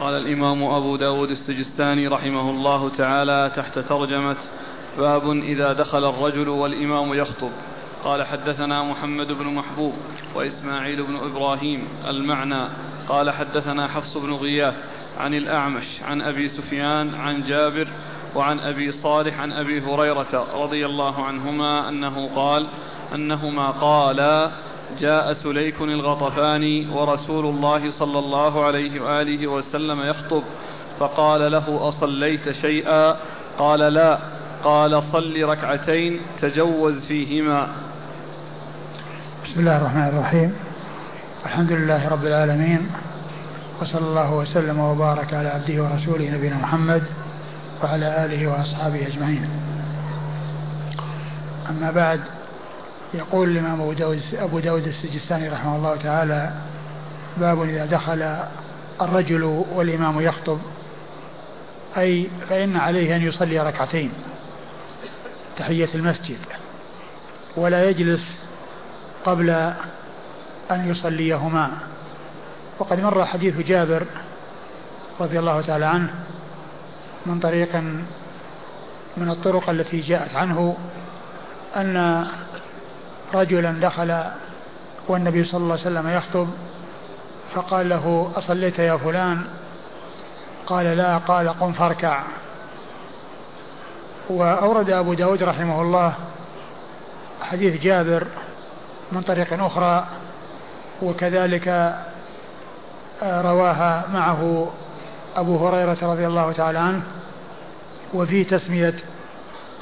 [0.00, 4.36] قال الإمام أبو داود السجستاني رحمه الله تعالى تحت ترجمة
[4.98, 7.50] باب إذا دخل الرجل والإمام يخطب.
[8.04, 9.94] قال حدثنا محمد بن محبوب
[10.34, 12.68] وإسماعيل بن إبراهيم المعنى.
[13.08, 14.74] قال حدثنا حفص بن غياث
[15.18, 17.88] عن الأعمش عن أبي سفيان عن جابر
[18.34, 22.66] وعن أبي صالح عن أبي هريرة رضي الله عنهما أنه قال
[23.14, 24.50] أنهما قالا
[24.98, 30.42] جاء سليك الغطفاني ورسول الله صلى الله عليه وآله وسلم يخطب
[31.00, 33.16] فقال له أصليت شيئا؟
[33.58, 34.18] قال لا.
[34.64, 37.68] قال صل ركعتين تجوز فيهما.
[39.44, 40.54] بسم الله الرحمن الرحيم.
[41.46, 42.90] الحمد لله رب العالمين
[43.80, 47.02] وصلى الله وسلم وبارك على عبده ورسوله نبينا محمد
[47.84, 49.48] وعلى آله وأصحابه أجمعين.
[51.70, 52.20] أما بعد
[53.14, 56.52] يقول الإمام أبو داود, أبو داود السجستاني رحمه الله تعالى
[57.36, 58.36] باب إذا دخل
[59.02, 59.42] الرجل
[59.72, 60.58] والإمام يخطب
[61.96, 64.12] أي فإن عليه أن يصلي ركعتين
[65.56, 66.38] تحية المسجد
[67.56, 68.24] ولا يجلس
[69.24, 69.50] قبل
[70.70, 71.70] أن يصليهما.
[72.78, 74.06] وقد مر حديث جابر
[75.20, 76.14] رضي الله تعالى عنه
[77.26, 77.76] من طريق
[79.16, 80.76] من الطرق التي جاءت عنه
[81.76, 82.26] أن
[83.34, 84.24] رجلا دخل
[85.08, 86.48] والنبي صلى الله عليه وسلم يخطب
[87.54, 89.44] فقال له أصليت يا فلان؟
[90.66, 92.22] قال لا قال قم فاركع.
[94.28, 96.14] وأورد أبو داود رحمه الله
[97.42, 98.26] حديث جابر
[99.12, 100.06] من طريق أخرى
[101.02, 101.68] وكذلك
[103.22, 104.70] آه، رواها معه
[105.36, 107.02] أبو هريرة رضي الله تعالى عنه
[108.14, 108.94] وفي تسمية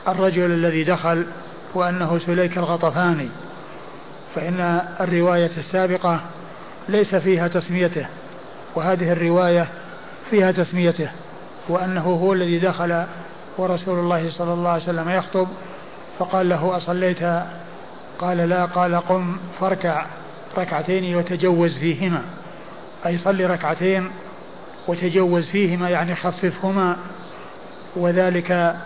[0.09, 1.27] الرجل الذي دخل
[1.75, 3.29] وأنه سليك الغطفاني
[4.35, 6.21] فإن الرواية السابقة
[6.89, 8.07] ليس فيها تسميته
[8.75, 9.69] وهذه الرواية
[10.31, 11.11] فيها تسميته
[11.69, 13.05] وأنه هو الذي دخل
[13.59, 15.49] ورسول الله صلى الله عليه وسلم يخطب
[16.19, 17.23] فقال له أصليت
[18.19, 20.07] قال لا قال قم فاركع
[20.59, 22.23] ركعتين وتجوز فيهما
[23.07, 24.11] أي صلي ركعتين
[24.89, 26.97] وتجوز فيهما يعني خففهما
[27.97, 28.77] وذلك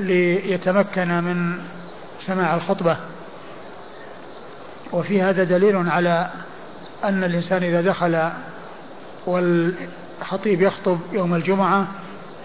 [0.00, 1.58] ليتمكن من
[2.20, 2.96] سماع الخطبة.
[4.92, 6.30] وفي هذا دليل على
[7.04, 8.30] أن الإنسان إذا دخل
[9.26, 11.86] والخطيب يخطب يوم الجمعة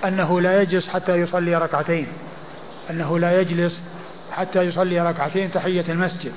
[0.05, 2.07] أنه لا يجلس حتى يصلي ركعتين
[2.89, 3.83] أنه لا يجلس
[4.31, 6.31] حتى يصلي ركعتين تحية المسجد.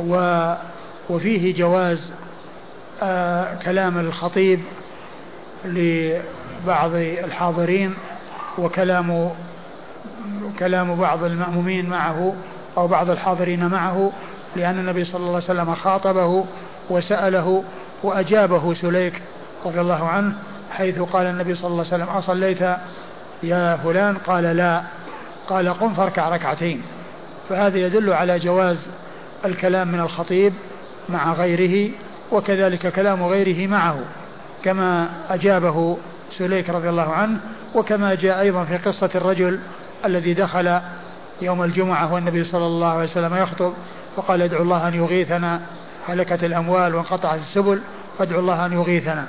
[0.00, 0.54] و
[1.10, 2.12] وفيه جواز
[3.02, 4.60] آه كلام الخطيب
[5.64, 7.94] لبعض الحاضرين
[8.58, 9.30] وكلام
[10.58, 12.34] كلام بعض المأمومين معه
[12.76, 14.12] أو بعض الحاضرين معه
[14.56, 16.44] لأن النبي صلى الله عليه وسلم خاطبه
[16.90, 17.64] وسأله
[18.02, 19.22] وأجابه سليك
[19.66, 20.32] رضي الله عنه
[20.70, 22.60] حيث قال النبي صلى الله عليه وسلم أصليت
[23.42, 24.82] يا فلان قال لا.
[25.48, 26.82] قال قم فاركع ركعتين.
[27.48, 28.88] فهذا يدل على جواز
[29.44, 30.52] الكلام من الخطيب
[31.08, 31.90] مع غيره
[32.32, 33.98] وكذلك كلام غيره معه.
[34.66, 35.98] كما أجابه
[36.38, 37.40] سليك رضي الله عنه
[37.74, 39.60] وكما جاء أيضا في قصة الرجل
[40.04, 40.80] الذي دخل
[41.42, 43.72] يوم الجمعة والنبي صلى الله عليه وسلم يخطب
[44.16, 45.60] فقال ادعو الله أن يغيثنا.
[46.06, 47.80] هلكت الأموال وانقطعت السبل
[48.18, 49.26] فادعو الله أن يغيثنا.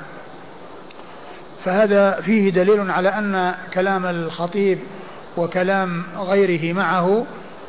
[1.65, 4.79] فهذا فيه دليل على أن كلام الخطيب
[5.37, 7.25] وكلام غيره معه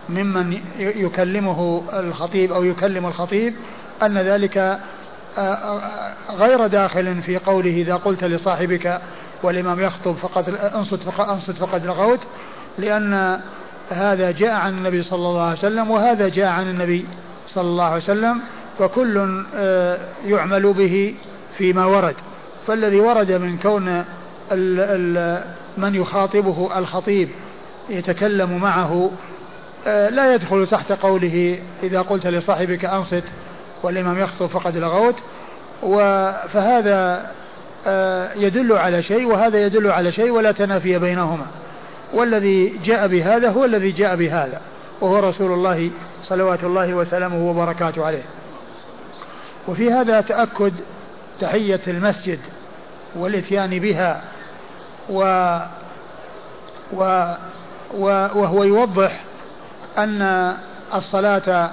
[0.09, 3.55] ممن يكلمه الخطيب أو يكلم الخطيب
[4.03, 4.78] أن ذلك
[6.31, 9.01] غير داخل في قوله إذا قلت لصاحبك
[9.43, 12.20] والإمام يخطب فقد انصت فقد, أنصت فقد لغوت
[12.78, 13.40] لأن
[13.90, 17.06] هذا جاء عن النبي صلى الله عليه وسلم وهذا جاء عن النبي
[17.48, 18.40] صلى الله عليه وسلم
[18.81, 21.15] وكل آه، يعمل به
[21.59, 22.15] فيما ورد.
[22.66, 24.05] فالذي ورد من كون
[25.78, 27.28] من يخاطبه الخطيب
[27.90, 29.10] يتكلم معه
[29.86, 33.24] آه، لا يدخل تحت قوله إذا قلت لصاحبك أنصت
[33.83, 35.17] والإمام يخطب فقد لغوت
[36.53, 37.31] فهذا
[37.87, 41.47] آه، يدل على شيء وهذا يدل على شيء ولا تنافي بينهما.
[42.15, 44.61] والذي جاء بهذا هو الذي جاء بهذا
[45.01, 45.91] وهو رسول الله
[46.25, 48.23] صلوات الله وسلامه وبركاته عليه.
[49.69, 50.73] وفي هذا تأكد
[51.41, 52.39] تحية المسجد
[53.17, 54.23] والإتيان بها
[55.11, 55.23] و,
[56.93, 57.03] و,
[58.35, 59.21] وهو يوضح
[59.99, 60.55] أن
[60.95, 61.71] الصلاة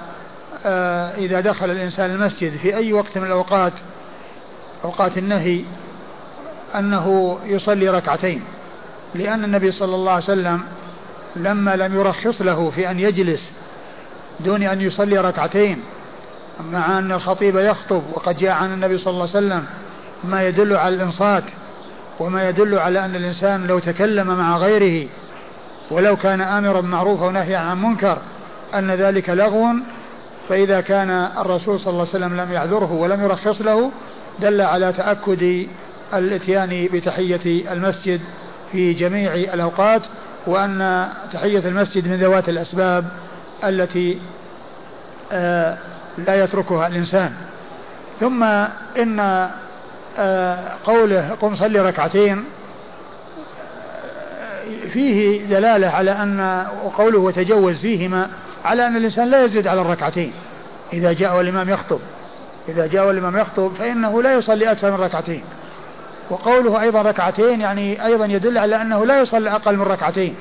[1.18, 3.72] إذا دخل الإنسان المسجد في أي وقت من الأوقات
[4.84, 5.60] أوقات النهي
[6.74, 8.42] أنه يصلي ركعتين.
[9.14, 10.60] لأن النبي صلى الله عليه وسلم
[11.36, 13.50] لما لم يرخص له في أن يجلس
[14.40, 15.82] دون أن يصلي ركعتين
[16.72, 19.64] مع أن الخطيب يخطب وقد جاء عن النبي صلى الله عليه وسلم
[20.24, 21.44] ما يدل على الإنصات
[22.20, 25.08] وما يدل على أن الإنسان لو تكلم مع غيره
[25.90, 28.18] ولو كان آمرا بالمعروف ونهيا عن منكر
[28.74, 29.66] أن ذلك لغو
[30.48, 33.90] فإذا كان الرسول صلى الله عليه وسلم لم يعذره ولم يرخص له
[34.38, 35.66] دل على تأكد
[36.14, 38.20] الإتيان بتحية المسجد
[38.72, 40.02] في جميع الأوقات
[40.46, 43.04] وأن تحية المسجد من ذوات الأسباب
[43.64, 44.18] التي
[45.32, 45.78] آه
[46.18, 47.32] لا يتركها الإنسان.
[48.20, 48.42] ثم
[48.98, 49.48] إن
[50.18, 52.44] آه قوله قم صلي ركعتين
[54.92, 58.28] فيه دلالة على أن وقوله وتجوز فيهما
[58.66, 60.32] على أن الإنسان لا يزيد على الركعتين.
[60.92, 62.00] إذا جاء الإمام يخطب.
[62.68, 65.42] إذا جاء الإمام يخطب فإنه لا يصلي أكثر من ركعتين.
[66.30, 70.34] وقوله أيضا ركعتين يعني أيضا يدل على أنه لا يصلي أقل من ركعتين.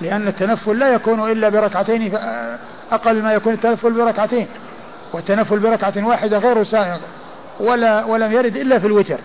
[0.00, 2.18] لأن التنفل لا يكون إلا بركعتين
[2.92, 4.46] أقل ما يكون التنفل بركعتين.
[5.12, 6.98] والتنفل بركعة واحدة غير سائغ
[7.60, 9.18] ولا ولم يرد إلا في الوتر.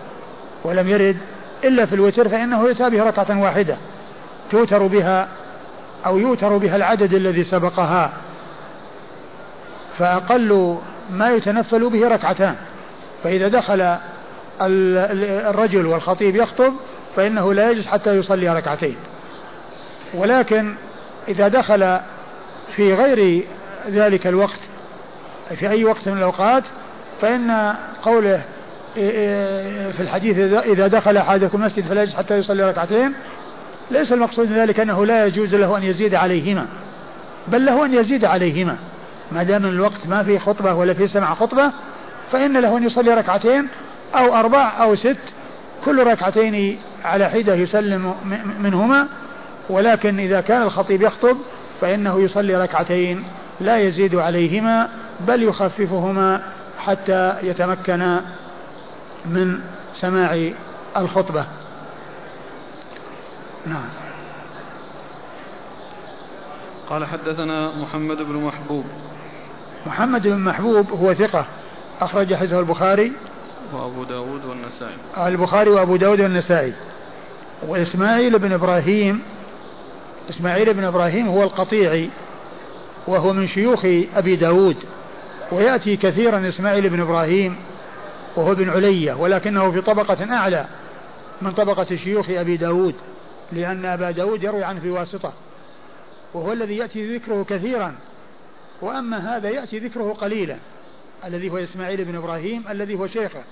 [0.64, 1.16] ولم يرد
[1.64, 3.76] إلا في الوتر فإنه يؤتى به ركعة واحدة.
[4.50, 5.28] توتر بها
[6.06, 8.10] أو يوتر بها العدد الذي سبقها.
[10.02, 10.78] فأقل
[11.10, 12.54] ما يتنفل به ركعتان.
[13.24, 13.96] فإذا دخل
[14.60, 16.72] الرجل والخطيب يخطب
[17.16, 18.96] فإنه لا يجلس حتى يصلي ركعتين.
[20.14, 20.74] ولكن
[21.28, 21.98] إذا دخل
[22.76, 23.44] في غير
[23.90, 24.58] ذلك الوقت
[25.56, 26.64] في أي وقت من الأوقات
[27.20, 28.42] فإن قوله
[29.92, 33.12] في الحديث إذا دخل أحدكم المسجد فلا يجلس حتى يصلي ركعتين
[33.90, 36.66] ليس المقصود من ذلك أنه لا يجوز له أن يزيد عليهما
[37.48, 38.76] بل له أن يزيد عليهما.
[39.34, 41.72] ما دام الوقت ما في خطبة ولا في سمع خطبة
[42.32, 43.68] فإن له أن يصلي ركعتين
[44.14, 45.34] أو أربع أو ست
[45.84, 48.14] كل ركعتين على حدة يسلم
[48.60, 49.08] منهما.
[49.70, 51.36] ولكن إذا كان الخطيب يخطب
[51.80, 53.24] فإنه يصلي ركعتين
[53.60, 54.88] لا يزيد عليهما
[55.20, 56.42] بل يخففهما
[56.78, 58.20] حتى يتمكن
[59.26, 59.60] من
[59.92, 60.50] سماع
[60.96, 61.46] الخطبة.
[63.66, 63.88] نعم.
[66.90, 68.84] قال حدثنا محمد بن محبوب.
[69.86, 71.46] محمد بن محبوب هو ثقة.
[72.00, 73.12] أخرج حديثه البخاري.
[73.72, 74.96] وأبو داود والنسائي.
[75.26, 76.72] البخاري وأبو داود والنسائي.
[77.68, 79.22] وإسماعيل بن إبراهيم
[80.30, 82.10] إسماعيل بن إبراهيم هو القطيعي
[83.06, 83.84] وهو من شيوخ
[84.14, 84.76] أبي داود.
[85.52, 87.56] ويأتي كثيرا إسماعيل بن إبراهيم
[88.36, 90.66] وهو ابن علية ولكنه في طبقة أعلى
[91.42, 92.94] من طبقة شيوخ أبي داود
[93.52, 95.32] لأن أبا داود يروي عنه بواسطة
[96.34, 97.94] وهو الذي يأتي ذكره كثيرا.
[98.82, 100.56] وأما هذا يأتي ذكره قليلا
[101.24, 103.44] الذي هو إسماعيل بن إبراهيم الذي هو شيخه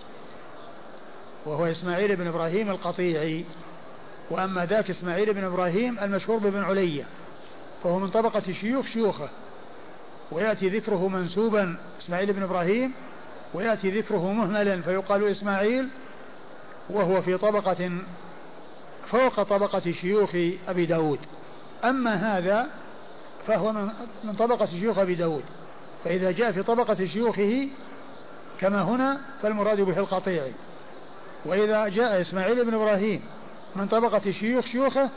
[1.47, 3.45] وهو إسماعيل بن إبراهيم القطيعي.
[4.31, 7.05] وأما ذاك إسماعيل بن إبراهيم المشهور بابن علية
[7.83, 9.29] فهو من طبقة شيوخ شيوخه.
[10.33, 12.93] ويأتي ذكره منسوبا إسماعيل بن إبراهيم
[13.55, 15.89] ويأتي ذكره مهملا فيقال إسماعيل
[16.91, 17.91] وهو في طبقة
[19.11, 20.37] فوق طبقة شيوخ
[20.69, 21.19] أبي داود.
[21.85, 22.67] أما هذا
[23.47, 23.73] فهو
[24.25, 25.45] من طبقة شيوخ أبي داود.
[26.05, 27.69] فإذا جاء في طبقة شيوخه
[28.61, 30.53] كما هنا فالمراد به القطيعي.
[31.47, 33.21] وإذا جاء إسماعيل بن إبراهيم
[33.77, 35.11] من طبقة شيوخ شيوخه